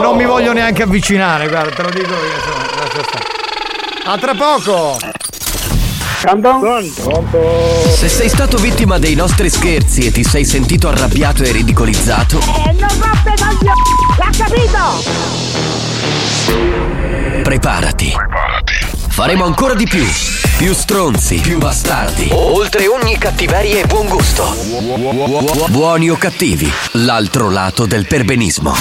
[0.00, 2.34] Non mi voglio neanche avvicinare, guarda, te lo dico io.
[2.34, 3.24] insomma, lascia stare.
[4.04, 4.98] A tra poco!
[7.96, 12.72] Se sei stato vittima dei nostri scherzi e ti sei sentito arrabbiato e ridicolizzato, E
[12.72, 13.80] non rompe coglioni!
[14.18, 15.44] L'ha capito?
[17.42, 18.12] preparati.
[19.08, 20.04] Faremo ancora di più.
[20.56, 22.28] Più stronzi, più bastardi.
[22.32, 24.52] Oltre ogni cattiveria e buon gusto.
[25.68, 28.74] Buoni o cattivi, l'altro lato del perbenismo.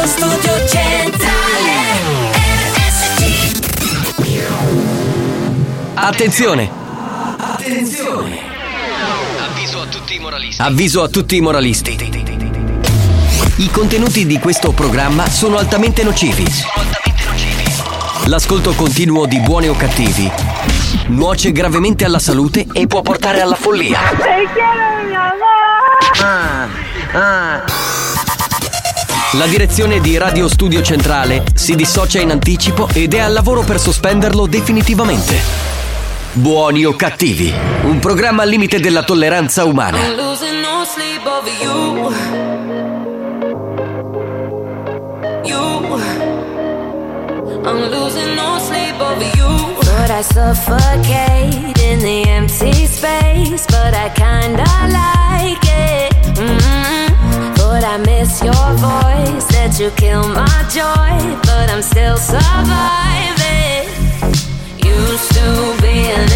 [0.00, 1.72] Radio Studio Centrale
[2.72, 3.20] RSC
[5.92, 6.70] Attenzione!
[7.36, 8.38] Attenzione
[10.56, 11.98] Avviso a tutti i moralisti.
[13.56, 16.46] I contenuti di questo programma sono altamente nocivi.
[18.24, 20.30] L'ascolto continuo di buoni o cattivi
[21.08, 23.98] nuoce gravemente alla salute e può portare alla follia.
[29.34, 33.78] La direzione di Radio Studio Centrale si dissocia in anticipo ed è al lavoro per
[33.78, 35.36] sospenderlo definitivamente.
[36.32, 37.52] Buoni o cattivi,
[37.84, 39.98] un programma al limite della tolleranza umana.
[39.98, 40.60] I'm losing
[48.34, 49.76] no sleep over you.
[49.80, 56.38] But I suffocate in the empty space But I kinda like it.
[56.40, 56.99] Mm
[57.70, 59.44] But I miss your voice.
[59.54, 63.86] That you kill my joy But I'm still surviving.
[64.82, 66.28] Used to be an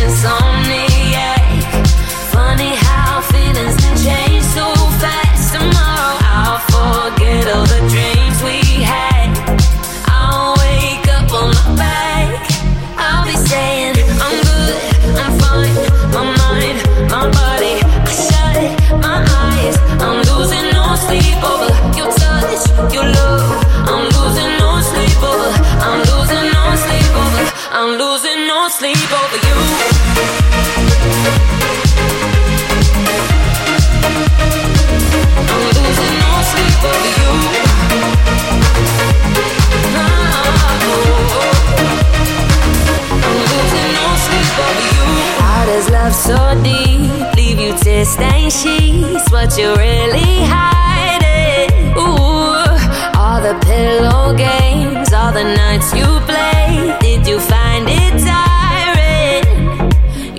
[46.15, 49.31] so deep, leave you to stain sheets.
[49.31, 51.93] What you really hiding?
[51.99, 56.97] Ooh, all the pillow games, all the nights you play.
[57.01, 59.45] Did you find it tiring?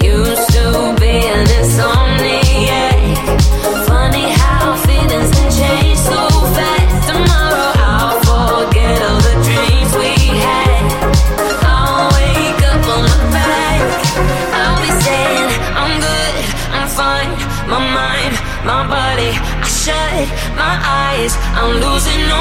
[0.02, 2.05] Used to be in this song.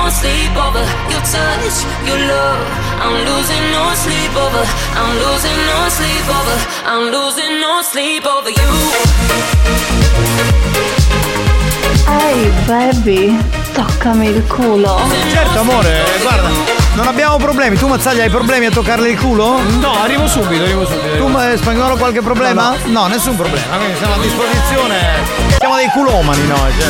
[0.05, 2.60] No sleep over your touch, your love.
[3.01, 4.64] I'm losing no sleep over.
[5.01, 6.56] I'm losing no sleep over.
[6.85, 8.72] I'm losing no sleep over you.
[12.06, 13.39] Ehi baby,
[13.72, 15.01] toccami il culo.
[15.32, 16.48] Certo amore, guarda,
[16.97, 17.78] non abbiamo problemi.
[17.78, 19.59] Tu Mazzaglia hai problemi a toccarle il culo?
[19.81, 21.16] No, arrivo subito, arrivo subito.
[21.16, 22.76] Tu ma- spagnolo qualche problema?
[22.85, 24.97] No, nessun problema, quindi siamo a disposizione.
[25.59, 26.89] Siamo dei culomani noi, cioè,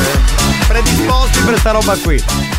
[0.67, 2.54] predisposti per sta roba qui.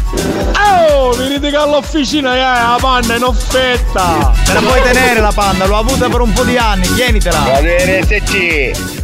[0.58, 4.34] Oh, venite che all'officina eh, la panna in offerta!
[4.44, 7.40] Te la puoi tenere la panda, l'ho avuta per un po' di anni, tienitela.
[7.40, 8.32] Guarda RSC,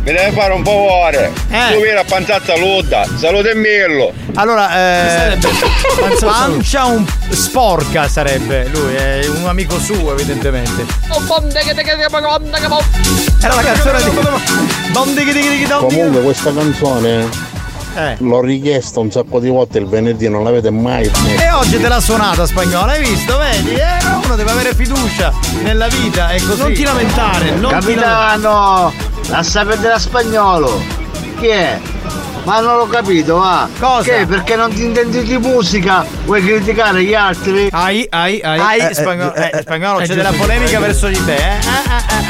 [0.04, 1.32] mi deve fare un favore.
[1.50, 1.74] Eh.
[1.74, 4.14] Tu vieni a panzazza luda, salute Millo.
[4.36, 5.38] Allora, eh,
[6.20, 10.86] pancia un sporca sarebbe lui, è un amico suo evidentemente.
[13.42, 14.10] Era la canzone di.
[15.88, 17.51] Comunque questa canzone
[17.94, 18.16] Eh.
[18.20, 21.12] l'ho richiesta un sacco di volte il venerdì, non l'avete mai.
[21.38, 23.38] E oggi te l'ha suonata spagnola, hai visto?
[23.38, 23.74] Vedi?
[23.74, 26.62] Eh, uno deve avere fiducia nella vita, è così.
[26.62, 28.40] Non ti lamentare, non ti lamentare.
[28.40, 28.94] Capitano,
[29.28, 30.82] lascia perdere a spagnolo.
[31.38, 31.80] Chi è?
[32.44, 33.70] Ma non l'ho capito, ma.
[33.80, 34.04] Cosa?
[34.04, 34.26] Che?
[34.26, 36.04] Perché non ti intendi di musica?
[36.26, 37.70] Vuoi criticare gli altri?
[37.72, 38.60] Ai, ai, ai.
[38.60, 41.60] Ai, eh, spagnolo, eh, spagnolo, eh, c'è giusto, della polemica verso di te, eh?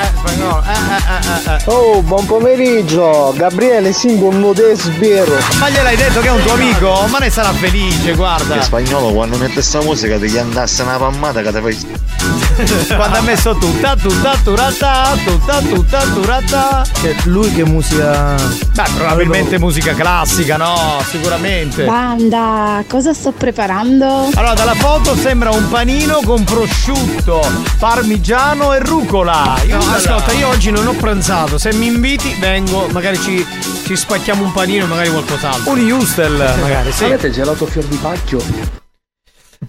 [0.01, 1.61] Eh, eh, eh, eh, spagnolo, eh, eh, eh.
[1.65, 3.33] Oh, buon pomeriggio!
[3.35, 5.37] Gabriele Singo Nude Sbero.
[5.59, 7.05] Ma gliel'hai detto che è un tuo amico?
[7.07, 8.55] Ma ne sarà felice, guarda.
[8.55, 11.99] Che spagnolo quando mette sta musica ti andasse una pammata che ti fai.
[12.95, 16.85] Quando ha messo tutta, tutta, turata, tutta, tutta, turata.
[17.01, 18.35] Che lui che musica.
[18.73, 21.01] Beh, probabilmente musica classica, no?
[21.09, 21.85] Sicuramente.
[21.85, 24.29] Banda, cosa sto preparando?
[24.35, 27.41] Allora, dalla foto sembra un panino con prosciutto,
[27.79, 29.55] parmigiano e rucola.
[29.57, 31.57] No, Io- ascolta, io oggi non ho pranzato.
[31.57, 33.45] Se mi inviti, vengo, magari ci,
[33.85, 35.71] ci spacchiamo un panino, magari qualcos'altro.
[35.71, 37.05] Un Justel, magari, sì.
[37.05, 38.80] Avete gelato fior di pacchio?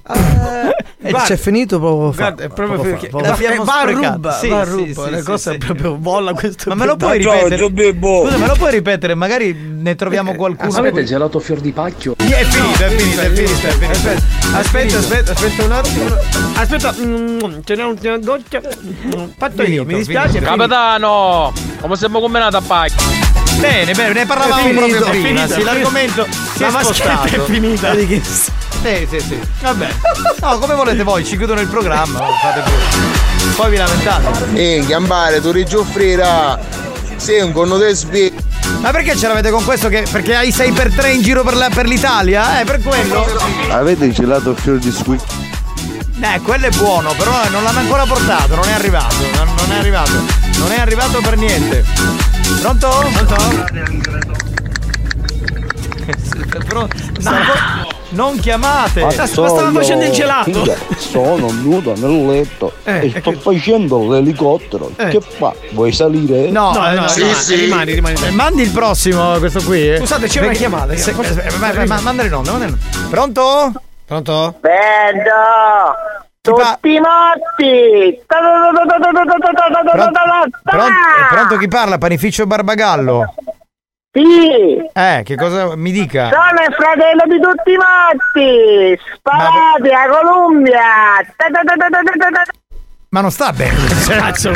[1.04, 2.30] E c'è finito poco fa.
[2.30, 3.34] Guarda, è proprio perché fa.
[3.34, 4.10] fiamma va a sprecata.
[4.12, 5.04] ruba, Sì, va ruba.
[5.04, 5.56] sì, la sì, cosa sì.
[5.56, 6.68] è proprio bolla questo.
[6.68, 7.56] Ma me lo puoi ripetere?
[7.56, 9.14] Scusa, me lo puoi ripetere?
[9.16, 10.72] Magari ne troviamo qualcuno.
[10.76, 12.14] Avete gelato fior di pacchio?
[12.16, 14.22] È finito, è finito, è finito, è finito.
[14.56, 16.04] Aspetta, aspetta, aspetta un attimo.
[16.54, 18.60] Aspetta, mm, ce n'è un'ultima goccia.
[18.84, 20.38] Mm, Fatto io, mi dispiace.
[20.38, 23.31] Capitano, come siamo combinati a pacchio?
[23.62, 25.26] Bene, bene, ne parlavamo finito, proprio è prima.
[25.28, 26.42] finito, Sì, è l'argomento finito.
[26.54, 27.26] si La è spostato.
[27.28, 27.94] è finita.
[27.94, 29.38] Sì, sì, sì.
[29.60, 29.88] Vabbè.
[30.40, 33.54] No, come volete voi, ci chiudono il programma, fate pure.
[33.54, 34.46] Poi vi lamentate.
[34.54, 36.58] E gambare, tu rigioffrira.
[37.16, 38.34] Sì, un conno del sbi.
[38.80, 39.88] Ma perché ce l'avete con questo?
[39.88, 42.60] Che, perché hai 6x3 in giro per, la- per l'Italia?
[42.60, 43.24] Eh, per quello?
[43.70, 45.20] Avete gelato fior di squid?
[46.20, 49.78] Eh, quello è buono, però non l'hanno ancora portato, non è arrivato, non, non è
[49.78, 50.10] arrivato.
[50.58, 51.84] Non è arrivato per niente.
[52.62, 52.88] Pronto?
[52.88, 53.34] Pronto?
[56.66, 56.86] Però-
[57.20, 57.30] no,
[58.10, 59.04] non chiamate!
[59.10, 64.90] Figa, Sono nudo nel letto Eh, e sto facendo l'elicottero.
[64.96, 65.08] Eh.
[65.08, 65.52] Che fa?
[65.72, 66.50] Vuoi salire?
[66.50, 68.26] No, No, eh, no, no, rimani, rimani, rimani.
[68.26, 69.90] Eh, Mandi il prossimo, questo qui.
[69.94, 69.98] eh.
[69.98, 72.72] Scusate, c'è una Perché- chiamata, se- forse- eh, ma- ma- ma- Mandali in onda, mandali
[72.72, 73.08] in onda.
[73.08, 73.72] Pronto?
[74.06, 74.54] Pronto?
[74.60, 76.21] Bello!
[76.42, 78.20] Tutti morti!
[80.64, 80.92] Pronto,
[81.30, 81.98] pronto chi parla?
[81.98, 83.32] Panificio Barbagallo?
[84.10, 84.90] Sì!
[84.92, 86.30] Eh, che cosa mi dica?
[86.30, 88.98] Sono il fratello di tutti i morti!
[89.14, 90.80] Sparati a Columbia!
[93.10, 93.76] Ma non sta bene.
[94.08, 94.50] Cazzo,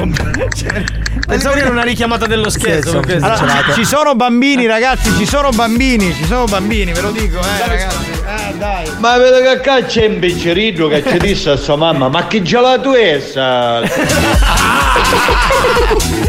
[1.26, 3.02] Pensavo che era una richiamata dello scherzo.
[3.04, 3.12] Sì.
[3.14, 7.66] Allora, ci sono bambini, ragazzi, ci sono bambini, ci sono bambini, ve lo dico, eh,
[7.66, 7.96] ragazzi.
[8.26, 8.88] Eh, dai.
[8.98, 12.42] Ma vedo che qua c'è un piccerino che ci disse a sua mamma, ma che
[12.42, 13.82] gelato è sta?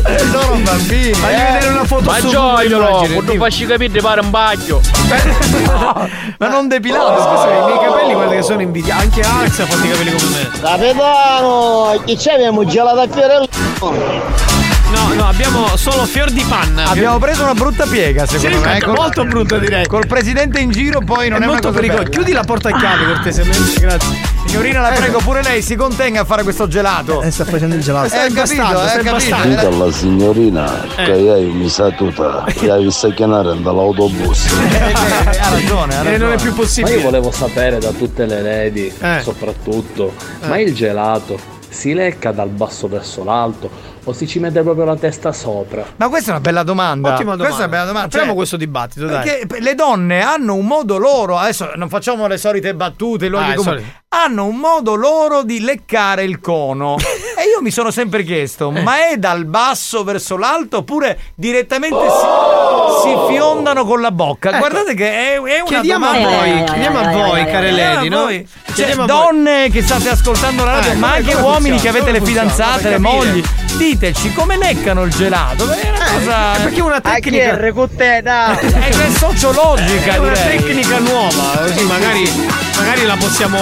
[0.08, 1.14] Ci sono bambini.
[1.14, 3.38] Fagli vedere una foto Ma su gioiolo, dimmi.
[3.38, 4.82] facci capire pare un bacchio.
[6.40, 9.02] Ma non depilato, Scusa, i miei capelli guarda che sono invidiati.
[9.04, 10.50] Anche Alex ha fatto i capelli come me.
[10.60, 12.02] Capitano!
[12.06, 12.34] Chi c'è?
[12.34, 14.57] Abbiamo gelato a fiorello!
[14.90, 16.86] No, no, abbiamo solo fior di panna.
[16.86, 18.80] Abbiamo preso una brutta piega, secondo Sì, me.
[18.82, 19.86] Col- molto brutta direi.
[19.86, 22.10] Col presidente in giro poi non è è, molto pericoloso.
[22.10, 24.36] Chiudi la porta a chiave cortesemente, grazie.
[24.46, 27.22] Signorina, la prego, pure lei si contenga a fare questo gelato.
[27.22, 28.08] Eh, sta facendo il gelato.
[28.08, 29.12] Eh, capito, bastardo, eh, capito.
[29.12, 29.48] bastardo.
[29.50, 31.04] Dica alla signorina Eh.
[31.04, 34.46] che lei mi sa tutta, che hai visto chiamare dall'autobus.
[34.72, 36.34] Eh, ha ragione, ha E non ragione.
[36.36, 36.96] è più Ma possibile.
[36.96, 39.20] io volevo sapere da tutte le lady, Eh.
[39.22, 40.14] soprattutto,
[40.48, 41.38] ma il gelato
[41.70, 43.70] si lecca dal basso verso l'alto
[44.10, 45.86] o si ci mette proprio la testa sopra?
[45.98, 47.14] Ma questa è una bella domanda.
[47.14, 47.44] Ottima domanda.
[47.44, 48.06] Questa è una bella domanda.
[48.08, 49.24] Apriamo Cioè, questo dibattito, dai.
[49.46, 53.52] Perché le donne hanno un modo loro, adesso non facciamo le solite battute, i luoghi
[53.52, 53.94] Ah, comuni.
[54.24, 56.96] Hanno un modo loro di leccare il cono.
[57.38, 63.08] E io mi sono sempre chiesto, ma è dal basso verso l'alto oppure direttamente si,
[63.10, 64.58] si fiondano con la bocca?
[64.58, 66.36] Guardate che è, è una Chiediamo a domanda.
[66.36, 68.22] voi, chiediamo a voi, care lady, no?
[68.22, 68.48] voi.
[68.74, 71.82] Cioè, a donne che state ascoltando la radio, Eh, ma anche uomini funziona?
[71.82, 72.50] che avete le funziona?
[72.50, 73.44] fidanzate, le mogli,
[73.78, 75.66] diteci come leccano il gelato.
[75.68, 76.62] Perché è una cosa.
[76.64, 77.72] Perché è una tecnica è?
[77.72, 78.56] con te, dai.
[78.58, 80.58] È è sociologica, È una direi.
[80.58, 82.32] tecnica nuova, così magari,
[82.78, 83.58] magari la possiamo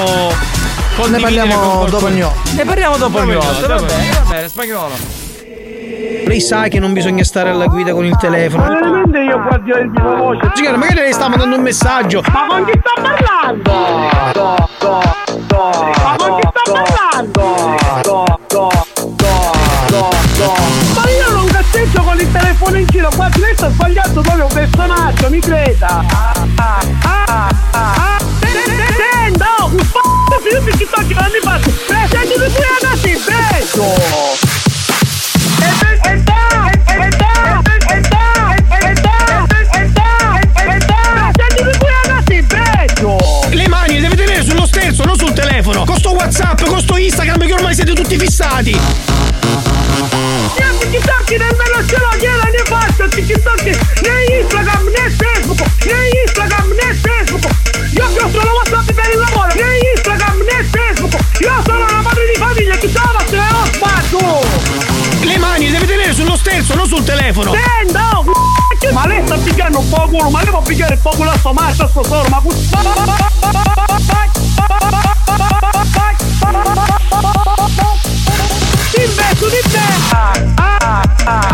[0.96, 2.24] condividere parliamo dopo ogni
[2.54, 5.24] Ne parliamo dopo il volta, va bene, va bene, spagnolo.
[6.28, 8.64] Lei sa che non bisogna stare alla guida con il telefono.
[8.64, 10.52] Ma veramente io qua di di voce.
[10.56, 12.24] Signora, magari lei sta mandando un messaggio.
[12.32, 13.72] Ma con chi sta parlando?
[16.04, 17.85] Ma con chi sta parlando?
[23.26, 26.04] In qua lei sta sbagliando proprio un personaggio, mi creda.
[26.12, 28.18] Ah, ah, ah.
[28.42, 30.02] Senta, oh, un f***o,
[30.52, 31.70] io mi sto girando in faccia.
[31.88, 33.96] Presenti di qui ragazzi, beso.
[35.60, 41.32] E da, e da, e da, e da, e da, e da, e da.
[41.34, 43.18] Presenti di qui ragazzi, beso.
[43.50, 45.84] Le mani le deve tenere sullo sterzo, non sul telefono.
[45.86, 48.80] Con sto WhatsApp, con sto Instagram che ormai siete tutti fissati.
[50.58, 56.68] Niente TikTok nemmeno ce l'ho, gliela ne faccio TikTok né Instagram né Facebook né Instagram
[56.80, 57.54] né Facebook
[57.92, 62.02] Io che ho solo WhatsApp per il lavoro né Instagram né Facebook Io sono una
[62.02, 64.42] madre di famiglia chi stava se ho spazio
[65.24, 67.54] Le mani le deve tenere sullo sterzo, non sul telefono.
[67.54, 71.02] Senta, oh, c***o, ma lei sta pigliando un po' culo, ma lei può pigliare un
[71.02, 72.38] po' culo a sto macho, a sto solo, ma!
[72.38, 74.94] Ah, ah, ah, ah, ah, ah, ah,
[76.48, 76.74] ah,
[77.12, 77.65] ah, ah,
[79.16, 81.46] me, su di me ah, ah,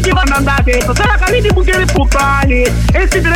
[0.00, 3.28] che vanno andate sarà calini bucchiere puttani e siete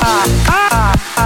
[0.00, 1.17] Ah, ah, ah, ah.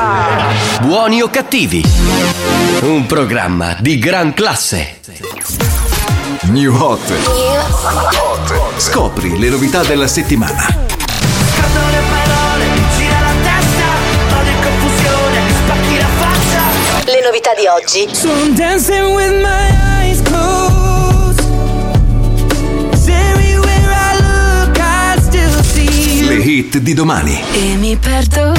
[0.00, 0.54] Ah.
[0.80, 1.82] Buoni o cattivi?
[2.82, 5.00] Un programma di gran classe.
[6.42, 7.00] New Hot.
[8.76, 10.66] Scopri le novità della settimana.
[10.68, 12.66] le parole,
[12.96, 17.10] gira la testa, odio e confusione, spacchi la faccia.
[17.12, 18.14] Le novità di oggi.
[18.14, 19.68] So I'm dancing with my
[19.98, 21.40] eyes closed.
[23.08, 26.28] everywhere I look, I still see you.
[26.28, 27.42] Le hit di domani.
[27.50, 28.52] E mi perdo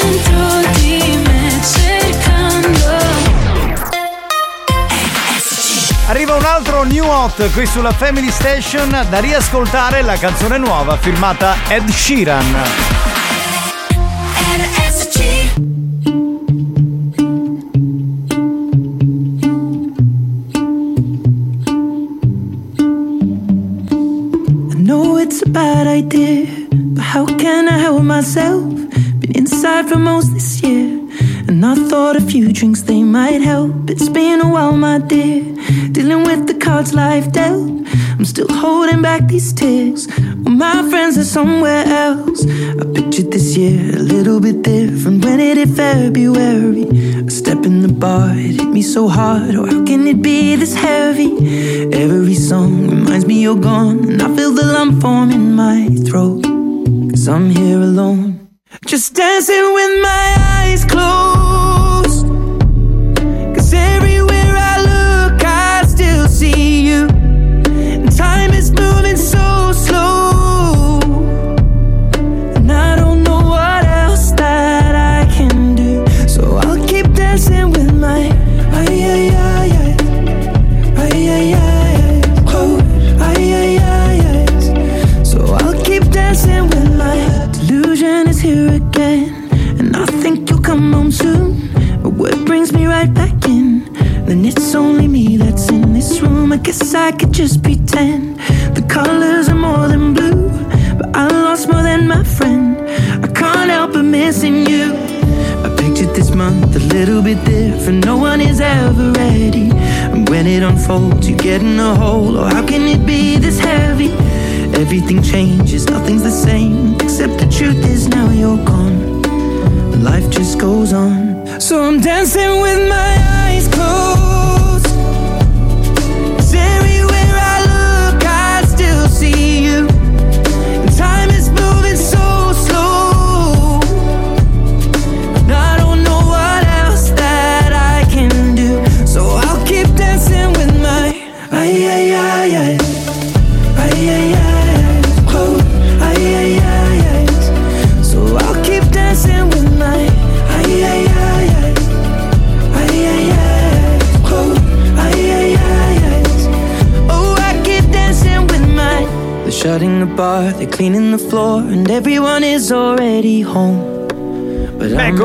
[0.00, 0.57] dentro
[6.08, 11.54] Arriva un altro new hot qui sulla Family Station da riascoltare la canzone nuova firmata
[11.68, 12.46] Ed Sheeran.
[24.70, 28.62] I know it's a bad idea, but how can I help myself?
[29.20, 30.32] Been inside for most
[38.38, 40.06] still holding back these tears.
[40.44, 42.46] Well, my friends are somewhere else.
[42.46, 45.24] I pictured this year a little bit different.
[45.24, 46.84] When it hit February,
[47.26, 49.56] a step in the bar, it hit me so hard.
[49.56, 51.32] Or how can it be this heavy?
[51.92, 52.07] Every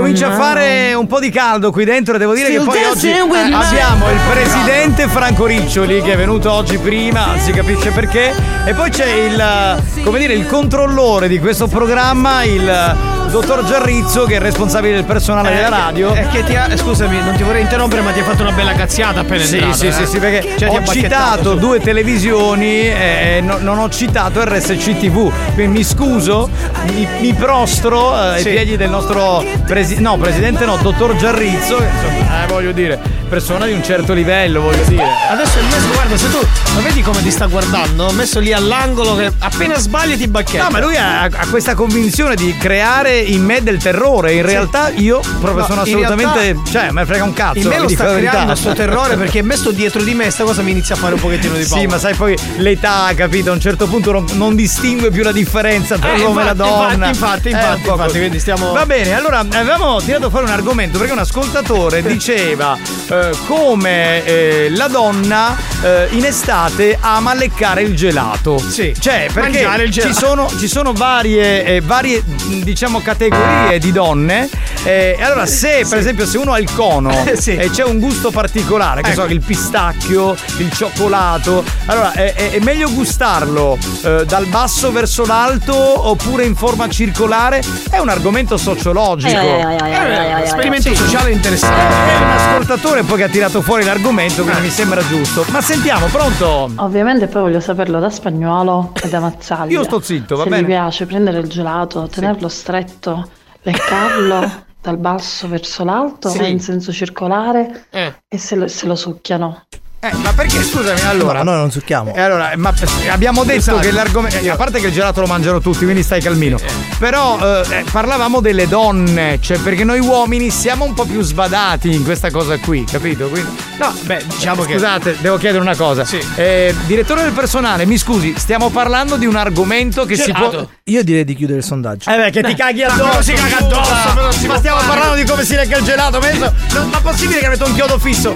[0.03, 3.09] comincia a fare un po' di caldo qui dentro e devo dire che poi oggi
[3.09, 8.33] eh, abbiamo il presidente Franco Riccioli che è venuto oggi prima, si capisce perché,
[8.65, 13.65] e poi c'è il, eh, come dire, il controllore di questo programma, il eh, dottor
[13.65, 16.13] Giarrizzo che è il responsabile del personale Eh, della radio.
[16.13, 18.51] È che ti ha, eh, scusami, non ti vorrei interrompere, ma ti ha fatto una
[18.51, 19.77] bella cazziata appena Sì, entrato.
[19.77, 19.91] sì, eh.
[19.91, 21.57] sì, sì, perché Cioè, ho citato su.
[21.57, 25.31] due televisioni e no- non ho citato RSC TV.
[25.55, 26.49] Quindi mi scuso,
[26.93, 28.49] mi, mi prostro eh, ai Sì.
[28.51, 33.65] piedi del nostro presi- no, presidente no, dottor Giarrizzo, che, insomma, eh, voglio dire, persona
[33.65, 35.03] di un certo livello, voglio dire.
[35.31, 36.37] Adesso è messo, guarda, se tu
[36.75, 40.63] lo vedi come ti sta guardando, messo lì all'angolo che appena sbagli ti bacchetta.
[40.65, 44.33] No, ma lui ha, ha questa convinzione di creare in me del terrore.
[44.33, 46.39] In realtà io proprio No, sono assolutamente.
[46.41, 47.59] realtà- cioè, me frega un cazzo.
[47.59, 48.29] In me lo sta verità.
[48.31, 51.19] creando sto terrore perché messo dietro di me sta cosa mi inizia a fare un
[51.19, 51.81] pochettino di paura.
[51.81, 53.49] Sì, ma sai poi l'età, capito?
[53.49, 56.51] A un certo punto non, non distingue più la differenza tra Eh, l'uomo e la
[56.51, 57.07] infatti, donna.
[57.07, 58.19] infatti, infatti, Eh, infatti, po' infatti, così.
[58.19, 62.77] quindi stiamo- Va bene, allora avevamo tirato fuori un argomento perché un ascoltatore diceva
[63.09, 68.57] eh, come eh, la donna eh, in estate ama leccare il gelato.
[68.57, 68.93] Sì.
[68.97, 70.13] Cioè, perché Mangiare il gelato.
[70.13, 72.23] ci sono, ci sono varie, eh, varie
[72.63, 74.49] diciamo categorie di donne.
[74.83, 77.55] eh, e allora se per esempio se uno ha il cono Sì.
[77.55, 79.21] e c'è un gusto particolare, che Ecco.
[79.21, 85.25] so, il pistacchio, il cioccolato, allora è, è- è meglio gustarlo eh, dal basso verso
[85.25, 85.75] l'alto
[86.09, 87.61] oppure in forma circolare?
[87.89, 89.31] È un argomento sociologico.
[89.31, 90.95] Eh, esperimento Sì.
[90.95, 92.11] sociale interessante.
[92.13, 95.45] È un ascoltatore poi che ha tirato fuori l'argomento, quindi mi sembra giusto.
[95.49, 96.71] Ma sentiamo, pronto?
[96.77, 99.71] Ovviamente poi voglio saperlo da spagnolo e da mazzaglia.
[99.71, 100.61] Io sto zitto, va Se bene.
[100.61, 103.29] gli piace prendere il gelato, tenerlo stretto,
[103.63, 104.49] leccarlo
[104.81, 106.49] dal basso verso l'alto Sì.
[106.49, 108.13] in senso circolare Eh.
[108.27, 109.63] e se lo, se lo succhiano.
[110.03, 111.43] Eh, ma perché scusami, allora.
[111.43, 112.13] No, noi non succhiamo.
[112.13, 112.73] E allora, ma
[113.09, 113.79] abbiamo detto Esatto.
[113.79, 114.51] che l'argomento.
[114.51, 116.57] A parte che il gelato lo mangiano tutti, quindi stai calmino.
[116.99, 121.93] Però eh, eh, parlavamo delle donne, cioè perché noi uomini siamo un po' più sbadati
[121.93, 123.27] in questa cosa qui, capito?
[123.29, 124.73] Quindi, No, beh, diciamo che.
[124.73, 126.05] Scusate, devo chiedere una cosa.
[126.35, 130.49] Eh, direttore del personale, mi scusi, stiamo parlando di un argomento che si può.
[130.49, 130.69] Gelato.
[130.85, 132.09] Io direi di chiudere il sondaggio.
[132.11, 133.03] Eh beh, che ti caghi Ma addosso.
[133.09, 136.53] quello si caga addosso, Ma stiamo parlando di come si lecca il gelato, penso.
[136.73, 138.35] No, ma possibile che avete un chiodo fisso?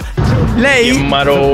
[0.56, 0.89] Lei.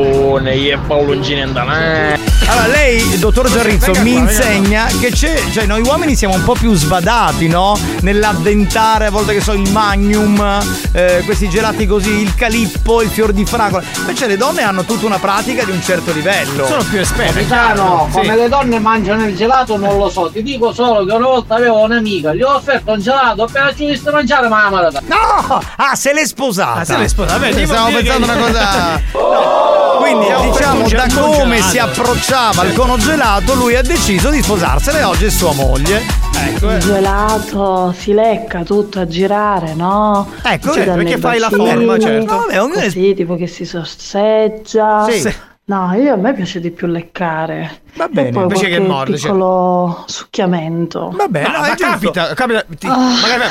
[0.07, 2.17] Marone, e Paolo Ginendana.
[2.45, 6.43] Allora, lei, dottor Giarrizzo, Venga mi venga insegna che c'è, cioè noi uomini siamo un
[6.43, 7.77] po' più sbadati, no?
[8.01, 10.59] Nell'addentare a volte che so il magnum,
[10.91, 13.81] eh, questi gelati così, il calippo, il fior di fragola.
[13.97, 16.65] Invece le donne hanno tutta una pratica di un certo livello.
[16.67, 17.45] Sono più esperti.
[17.45, 18.17] Capitano, Sì.
[18.19, 21.55] come le donne mangiano il gelato non lo so, ti dico solo che una volta
[21.55, 24.91] avevo un'amica, gli ho offerto un gelato, appena ci ho visto mangiare ma la.
[25.05, 25.61] No!
[25.77, 26.81] Ah, se l'è sposata.
[26.81, 27.37] Ah, se l'è sposata.
[27.39, 29.01] Vabbè, Stavo pensando che- una cosa.
[29.33, 29.92] No.
[29.97, 31.69] Quindi Ho diciamo da come gelato.
[31.69, 36.01] si approcciava al cono gelato, lui ha deciso di sposarsene e oggi è sua moglie.
[36.45, 36.69] Ecco.
[36.69, 36.79] Il eh.
[36.79, 40.29] gelato si lecca tutto a girare, no?
[40.43, 42.37] Ecco, cioè, danno perché fai la bacini, forma, certo.
[42.37, 45.07] Vabbè, ognuno Così, tipo che si sorseggia.
[45.09, 45.33] Sì.
[45.65, 47.79] No, io a me piace di più leccare.
[47.95, 48.29] Va bene.
[48.29, 49.31] E poi Invece che mordere, cioè.
[49.31, 51.13] piccolo succhiamento.
[51.15, 51.85] Va bene, Ma, no, giusto.
[51.85, 52.97] capita, capita, ti- Ah.
[52.97, 53.43] magari-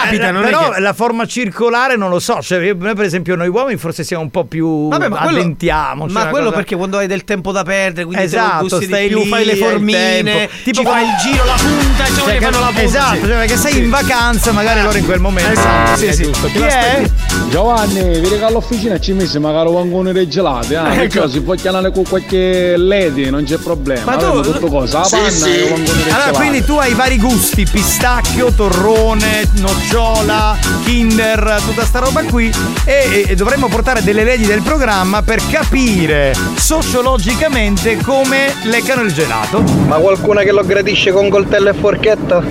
[0.00, 0.80] capita, Eh, non però è che...
[0.80, 4.22] la forma circolare non lo so, cioè io- noi per esempio noi uomini forse siamo
[4.22, 6.04] un po' più Vabbè, ma quello, addentiamo.
[6.08, 9.14] cioè ma quello cosa- perché quando hai del tempo da perdere, quindi Esatto, stai di
[9.14, 12.44] più, lì, fai le formine, tipo fai il giro, la punta, e Cioè, cioè, che-
[12.44, 12.82] fanno la punta.
[12.82, 13.78] esatto, cioè, perché sei Sì.
[13.80, 15.50] in vacanza, magari loro in quel momento.
[15.50, 16.22] Esatto, sì, sì.
[16.22, 16.46] giusto.
[16.46, 17.10] Chi Ti è?
[17.50, 21.08] Giovanni, che all'officina ci messi magari vangone dei gelati, eh?
[21.10, 24.04] Perciò si può chiamare con qualche lady, non c'è problema.
[24.04, 24.98] Ma Ma tu- tutto cosa?
[24.98, 25.50] La Sì, panna sì.
[25.50, 32.22] e dei Allora, quindi tu hai vari gusti: pistacchio, torrone, nocciola, kinder, tutta sta roba
[32.22, 32.48] qui.
[32.84, 39.12] E, e- e dovremmo portare delle leggi del programma per capire sociologicamente come leccano il
[39.12, 39.62] gelato.
[39.62, 42.42] Ma qualcuno che lo gradisce con coltello e forchetta?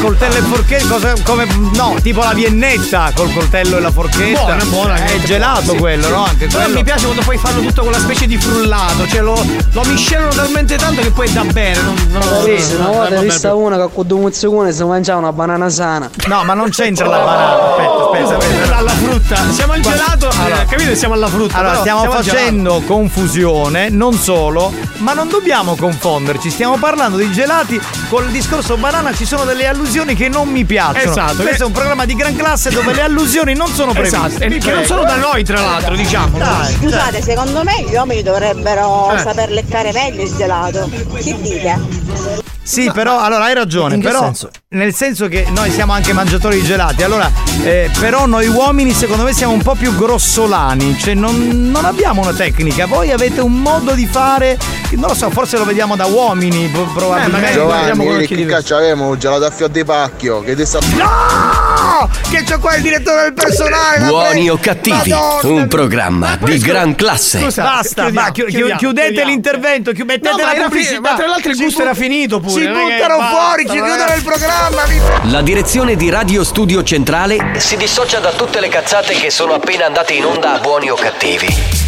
[0.00, 4.40] Coltello e forchetta, cosa, come, no, tipo la viennetta col coltello e la forchetta.
[4.44, 4.94] Buona, buona.
[5.04, 6.10] È gelato Sì, quello, sì.
[6.10, 6.24] no?
[6.24, 6.74] Anche Però quello.
[6.78, 10.76] mi piace quando poi fanno tutto quella specie di frullato, cioè lo, lo miscelano talmente
[10.76, 11.80] tanto che poi dà bene.
[11.82, 12.22] Non, non,
[12.58, 16.10] Sì, una volta ho visto una che con due mozzicone si mangiava una banana sana.
[16.26, 17.70] No, ma non c'entra la banana.
[17.70, 18.76] Aspetta, aspetta, aspetta.
[18.76, 19.36] alla frutta.
[19.52, 20.94] Siamo al gelato, eh, capite?
[20.96, 21.56] Siamo alla frutta.
[21.56, 22.22] Allora, però stiamo gelato.
[22.22, 26.50] facendo confusione, non solo, ma non dobbiamo confonderci.
[26.50, 31.10] Stiamo parlando di gelati col discorso banana, ci sono delle allusioni che non mi piacciono.
[31.10, 31.42] Esatto.
[31.42, 34.16] Questo è un programma di gran classe dove le allusioni non sono previste.
[34.16, 36.38] Esatto, e Mi che non sono da noi, tra l'altro, diciamo.
[36.38, 39.18] Dai, Scusate, secondo me gli uomini dovrebbero Eh.
[39.18, 40.88] saper leccare meglio il gelato.
[40.88, 42.42] Che dite?
[42.66, 44.48] Sì, però allora hai ragione, In che però senso?
[44.68, 47.02] nel senso che noi siamo anche mangiatori di gelati.
[47.02, 47.30] Allora,
[47.62, 52.22] eh, però noi uomini secondo me siamo un po' più grossolani, cioè non, non abbiamo
[52.22, 52.86] una tecnica.
[52.86, 54.56] Voi avete un modo di fare,
[54.92, 57.48] non lo so, forse lo vediamo da uomini, pro- probabilmente.
[57.48, 60.54] Vediamo Giovanni, con che occhi che caccia avevamo un gelato a fior di pacchio che
[60.54, 62.08] ti sta No!
[62.30, 64.06] Che c'è qua il direttore del personale!
[64.06, 67.40] Buoni o cattivi, Madonna un programma di gran classe.
[67.40, 69.30] Scusa, basta, chiudiamo, va, chi- chi- chiudiamo, chiudete chiudiamo.
[69.30, 70.94] l'intervento, chi- mettete No, ma la pubblicità.
[70.94, 73.70] fi- ma tra l'altro il gusto bu- era finito pure, Si buttano basta, fuori, ci
[73.72, 74.82] chiudono il programma.
[75.30, 79.86] La direzione di Radio Studio Centrale si dissocia da tutte le cazzate che sono appena
[79.86, 81.83] andate in onda a buoni o cattivi.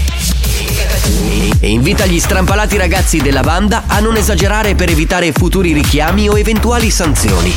[1.60, 6.38] E invita gli strampalati ragazzi della banda a non esagerare per evitare futuri richiami o
[6.38, 7.52] eventuali sanzioni.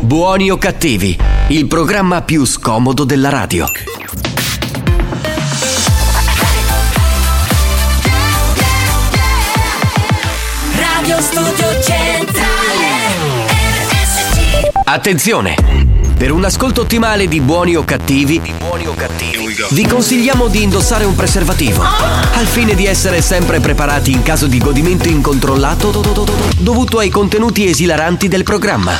[0.00, 3.66] Buoni o cattivi, il programma più scomodo della radio.
[10.76, 12.54] Radio Studio Centrale
[14.84, 15.93] Attenzione!
[16.16, 18.40] Per un ascolto ottimale di buoni o cattivi,
[19.70, 24.58] vi consigliamo di indossare un preservativo, al fine di essere sempre preparati in caso di
[24.58, 28.92] godimento incontrollato do- do- do- do- dovuto ai contenuti esilaranti del programma.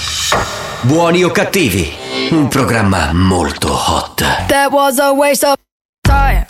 [0.83, 1.91] Buoni o cattivi,
[2.31, 4.23] un programma molto hot.
[4.49, 5.55] That was a waste of
[6.03, 6.45] time.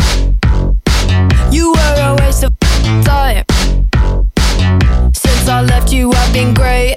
[1.51, 2.53] You were a waste of
[3.05, 3.45] time.
[5.13, 6.97] Since I left you, I've been great.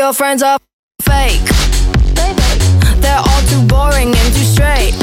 [0.00, 0.58] your friends are
[1.02, 1.44] fake.
[3.02, 4.94] They're all too boring and too straight.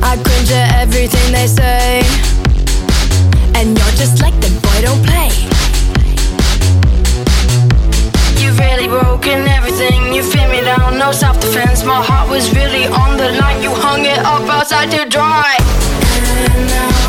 [0.00, 2.02] I cringe at everything they say.
[3.58, 5.30] And you're just like them, boy, don't play.
[8.40, 10.14] You've really broken everything.
[10.14, 11.82] You fit me down, no self defense.
[11.82, 13.60] My heart was really on the line.
[13.64, 16.99] You hung it up outside to dry.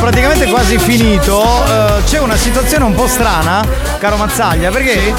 [0.00, 1.42] Praticamente quasi finito.
[1.42, 3.64] Eh, c'è una situazione un po' strana,
[3.98, 5.14] caro Mazzaglia, perché eh,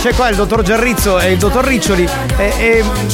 [0.00, 3.08] c'è qua il dottor Giarrizzo e il dottor Riccioli e, e, mm,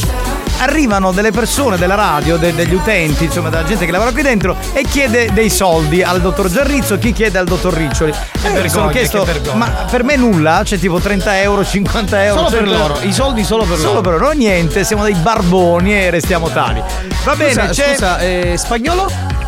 [0.58, 4.56] arrivano delle persone della radio, de- degli utenti, insomma della gente che lavora qui dentro
[4.72, 8.10] e chiede dei soldi al dottor Giarrizzo, chi chiede al dottor Riccioli.
[8.10, 8.14] E
[8.48, 12.48] mi vergogna, sono chiesto, che ma per me nulla, c'è tipo 30 euro, 50 euro.
[12.48, 14.00] Solo per 100 loro, i soldi solo per Solo loro.
[14.02, 16.82] per loro, niente, siamo dei barboni e restiamo tali.
[17.24, 17.92] Va bene, Scusa, c'è...
[17.92, 19.40] scusa, eh, spagnolo?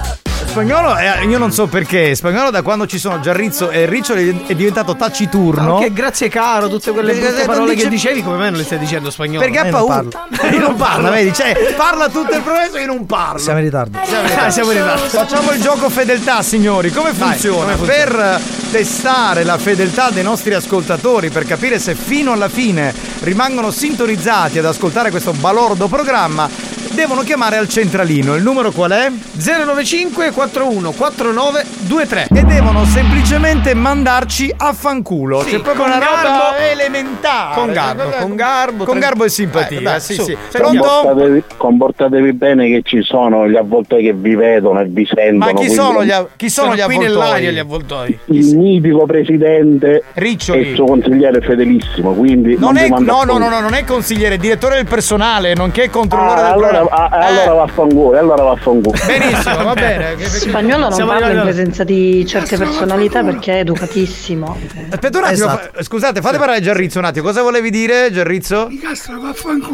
[0.47, 2.15] Spagnolo, eh, io non so perché.
[2.15, 5.79] Spagnolo, da quando ci sono Giarrizzo e Riccioli, è diventato taciturno.
[5.79, 8.59] Che grazie caro, tutte quelle Perché brutte non parole dice- che dicevi, come me non
[8.59, 9.41] le stai dicendo spagnolo?
[9.45, 10.05] Perché ha Eh, non paura.
[10.29, 10.55] parlo.
[10.57, 11.33] Io non parlo, vedi?
[11.33, 13.39] Cioè, parla tutto il progresso e io non parlo.
[13.39, 13.99] Siamo in ritardo.
[13.99, 15.03] Ah, siamo in ritardo.
[15.09, 16.91] Facciamo il gioco fedeltà, signori.
[16.93, 17.75] Come funziona?
[17.75, 18.05] come funziona?
[18.05, 18.41] Per
[18.71, 24.67] testare la fedeltà dei nostri ascoltatori, per capire se fino alla fine rimangono sintonizzati ad
[24.67, 26.49] ascoltare questo balordo programma,
[26.95, 28.35] devono chiamare al centralino.
[28.37, 29.11] Il numero qual è?
[29.11, 35.43] 095 41 49 23 E devono semplicemente mandarci a fanculo.
[35.43, 36.57] Sì, C'è proprio una roba garbo.
[36.73, 37.55] elementare.
[37.61, 39.79] Con garbo, con garbo, Con garbo e simpatia.
[39.81, 40.37] Eh, dai, sì, su, sì.
[40.59, 45.39] Comportatevi, comportatevi bene che ci sono gli avvoltoi che vi vedono e vi sentono.
[45.39, 47.23] Ma chi quindi sono gli, av- chi sono Sono gli qui avvoltoi?
[47.23, 48.19] nell'aria gli avvoltoi.
[48.27, 50.59] Il mitico presidente Riccioli.
[50.59, 53.85] e il suo consigliere fedelissimo, quindi Non non, è, no, no, no, no, non è
[53.85, 57.09] consigliere, è direttore del personale, nonché controllore Ah, del allora, programma.
[57.11, 58.97] ah, allora vaffanculo, allora vaffanculo.
[59.07, 60.17] Benissimo, va bene.
[60.25, 64.57] Spagnolo non Siamo parla in presenza di certe personalità perché è educatissimo.
[64.91, 65.71] Aspetta un attimo, Esatto.
[65.73, 67.25] fa- scusate, fate parlare Giarrizzo un attimo.
[67.27, 68.69] Cosa volevi dire, Giarrizzo?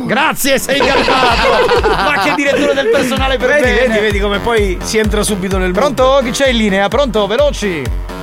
[0.06, 1.80] Grazie, sei garbato!
[1.88, 3.86] Ma che direttore del personale per Vedi, bene.
[3.88, 5.78] vedi, vedi come poi si entra subito nel mondo.
[5.94, 6.20] Pronto?
[6.24, 6.88] Chi c'è in linea?
[6.88, 7.26] Pronto?
[7.26, 7.82] Veloci!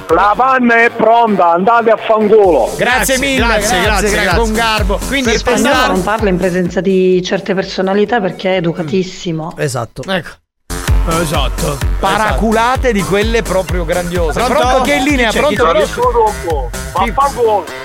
[0.10, 2.74] La panna è pronta, andate a fanculo.
[2.78, 4.40] Grazie, mille, grazie, grazie, grazie.
[4.40, 5.00] con garbo.
[5.06, 9.56] Quindi Per Spagnolo non parla in presenza di certe personalità perché è educatissimo.
[9.58, 10.04] Esatto.
[10.08, 10.30] Ecco.
[11.10, 11.78] Esatto.
[12.00, 14.40] Paraculate di quelle proprio grandiose.
[14.40, 14.60] Pronto?
[14.60, 14.82] Pronto?
[14.82, 15.30] Chi è in linea?
[15.30, 15.56] Chi c'è?
[15.56, 15.72] Pronto?
[15.72, 17.16] Chi c'è?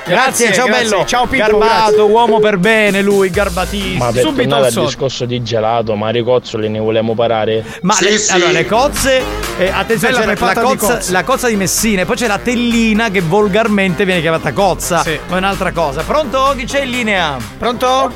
[0.04, 0.88] Grazie, ciao grazie.
[0.88, 1.04] bello.
[1.04, 2.00] Ciao, Pippo, Garbato, grazie.
[2.00, 4.04] uomo per bene lui, garbatissimo.
[4.04, 7.64] Ma per Subito tornare al discorso di gelato, ma ricozzoli ne volevamo parare?
[7.82, 9.22] Ma le, allora, le cozze,
[9.58, 13.20] eh, attenzione, c'è la, cozza, la cozza di Messina e poi c'è la tellina che
[13.20, 15.02] volgarmente viene chiamata cozza.
[15.02, 15.18] Sì.
[15.28, 16.02] Ma è un'altra cosa.
[16.02, 16.54] Pronto?
[16.56, 17.36] Chi c'è in linea?
[17.58, 18.10] Pronto?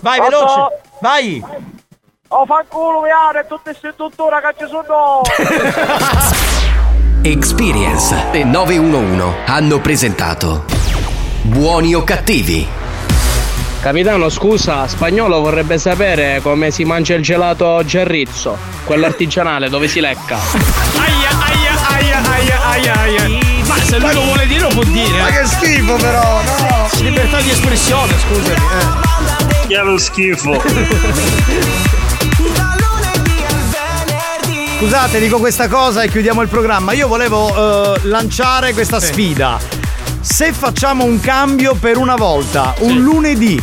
[0.00, 0.38] Vai, Pronto?
[0.38, 0.80] veloce.
[1.00, 1.44] Vai.
[2.34, 5.20] Oh fanculo viare tutte queste tuttora che ci sono
[7.20, 10.64] Experience e 911 hanno presentato
[11.42, 12.66] Buoni o cattivi?
[13.82, 20.00] Capitano, scusa, spagnolo vorrebbe sapere come si mangia il gelato Gerrizzo, quello artigianale dove si
[20.00, 20.38] lecca.
[20.38, 23.28] Aia, aia, aia, aia, aia, aia.
[23.66, 25.20] Ma se lui lo vuole dire lo può dire.
[25.20, 26.88] Ma che schifo però, no.
[27.00, 28.56] Libertà di espressione, scusami.
[28.56, 29.66] Eh.
[29.66, 30.62] Che è lo schifo.
[34.82, 36.92] Scusate, dico questa cosa e chiudiamo il programma.
[36.92, 39.60] Io volevo eh, lanciare questa sfida.
[40.20, 43.62] Se facciamo un cambio per una volta, un lunedì,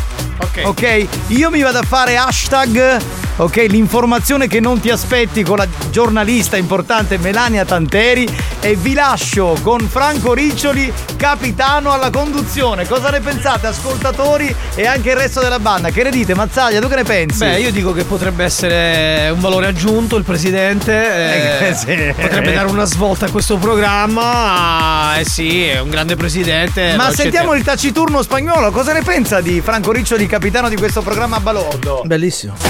[0.64, 1.08] ok?
[1.28, 2.98] Io mi vado a fare hashtag,
[3.38, 3.66] ok?
[3.70, 8.28] L'informazione che non ti aspetti con la giornalista importante Melania Tanteri
[8.62, 12.88] e vi lascio con Franco Riccioli, capitano alla conduzione.
[12.88, 15.90] Cosa ne pensate, ascoltatori e anche il resto della banda?
[15.90, 16.80] Che ne dite, Mazzaglia?
[16.80, 17.40] Tu che ne pensi?
[17.40, 20.92] Beh, io dico che potrebbe essere un valore aggiunto il presidente.
[20.94, 22.14] eh, Eh, sì.
[22.20, 25.18] Potrebbe dare una svolta a questo programma.
[25.20, 26.96] Eh sì, è un grande presidente.
[26.96, 31.38] Ma sentiamo il taciturno spagnolo, cosa ne pensa di Franco Riccioli, capitano di questo programma
[31.38, 32.04] a balordo?
[32.06, 32.54] Bellissimo.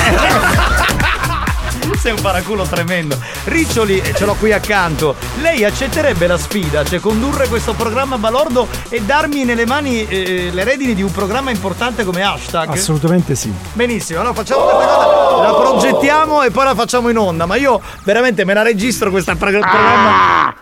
[1.99, 3.19] Sei un paraculo tremendo.
[3.43, 5.15] Riccioli, eh, ce l'ho qui accanto.
[5.41, 10.49] Lei accetterebbe la sfida, cioè condurre questo programma a balordo e darmi nelle mani eh,
[10.53, 12.69] le redini di un programma importante come hashtag?
[12.69, 13.53] Assolutamente sì.
[13.73, 17.45] Benissimo, allora facciamo questa cosa, la progettiamo e poi la facciamo in onda.
[17.45, 20.55] Ma io veramente me la registro questa pro- programma.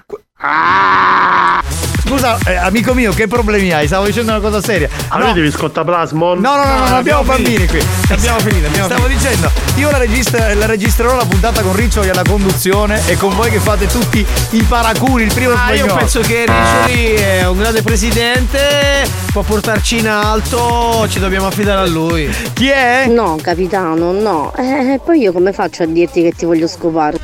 [2.08, 3.86] Scusa, eh, amico mio, che problemi hai?
[3.86, 4.88] Stavo dicendo una cosa seria.
[5.10, 6.40] A me devi scottare plasmon.
[6.40, 7.86] No, no, no, no, non abbiamo bambini qui.
[8.10, 12.22] Abbiamo finito, abbiamo Stavo dicendo, io la, registra- la registrerò la puntata con Riccioli alla
[12.26, 15.96] conduzione e con voi che fate tutti i paraculi, il primo Ah, io spagnolo.
[15.96, 21.92] penso che Riccioli è un grande presidente, può portarci in alto, ci dobbiamo affidare a
[21.92, 22.34] lui.
[22.54, 23.08] Chi è?
[23.08, 24.54] No, capitano, no.
[24.56, 27.18] Eh, poi io come faccio a dirti che ti voglio scopare?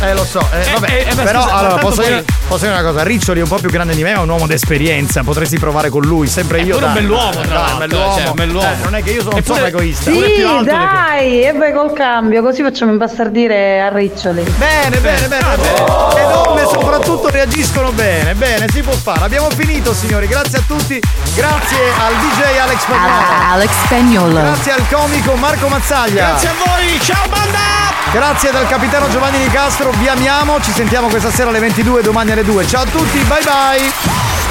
[0.00, 2.64] Eh lo so, eh, vabbè, eh, eh, beh, però scusa, allora posso, poi- dire, posso
[2.64, 5.22] dire una cosa, Riccioli è un po' più grande di me, è un uomo d'esperienza,
[5.22, 6.74] potresti provare con lui, sempre io.
[6.74, 8.14] pure un bell'uomo, tra l'altro, bell'uomo.
[8.14, 8.72] cioè, un bell'uomo.
[8.72, 10.10] Eh, non è che io sono un sono egoista.
[10.10, 14.42] Sì, dai, e beh col cambio, così facciamo imbastardire a Riccioli.
[14.42, 15.56] Bene, bene, bene, bene.
[15.56, 19.24] Le donne soprattutto reagiscono bene, bene, si può fare.
[19.24, 20.26] Abbiamo finito, signori.
[20.26, 21.00] Grazie a tutti.
[21.34, 23.52] Grazie al DJ Alex Spagnolo.
[23.52, 24.40] Alex Spagnolo.
[24.40, 26.28] Grazie al comico Marco Mazzaglia.
[26.28, 27.88] Grazie a voi, ciao banda!
[28.10, 29.90] Grazie dal capitano Giovanni Di Castro.
[29.90, 30.60] Vi amiamo.
[30.62, 32.66] Ci sentiamo questa sera alle 22, domani alle 2.
[32.66, 34.47] Ciao a tutti, bye bye.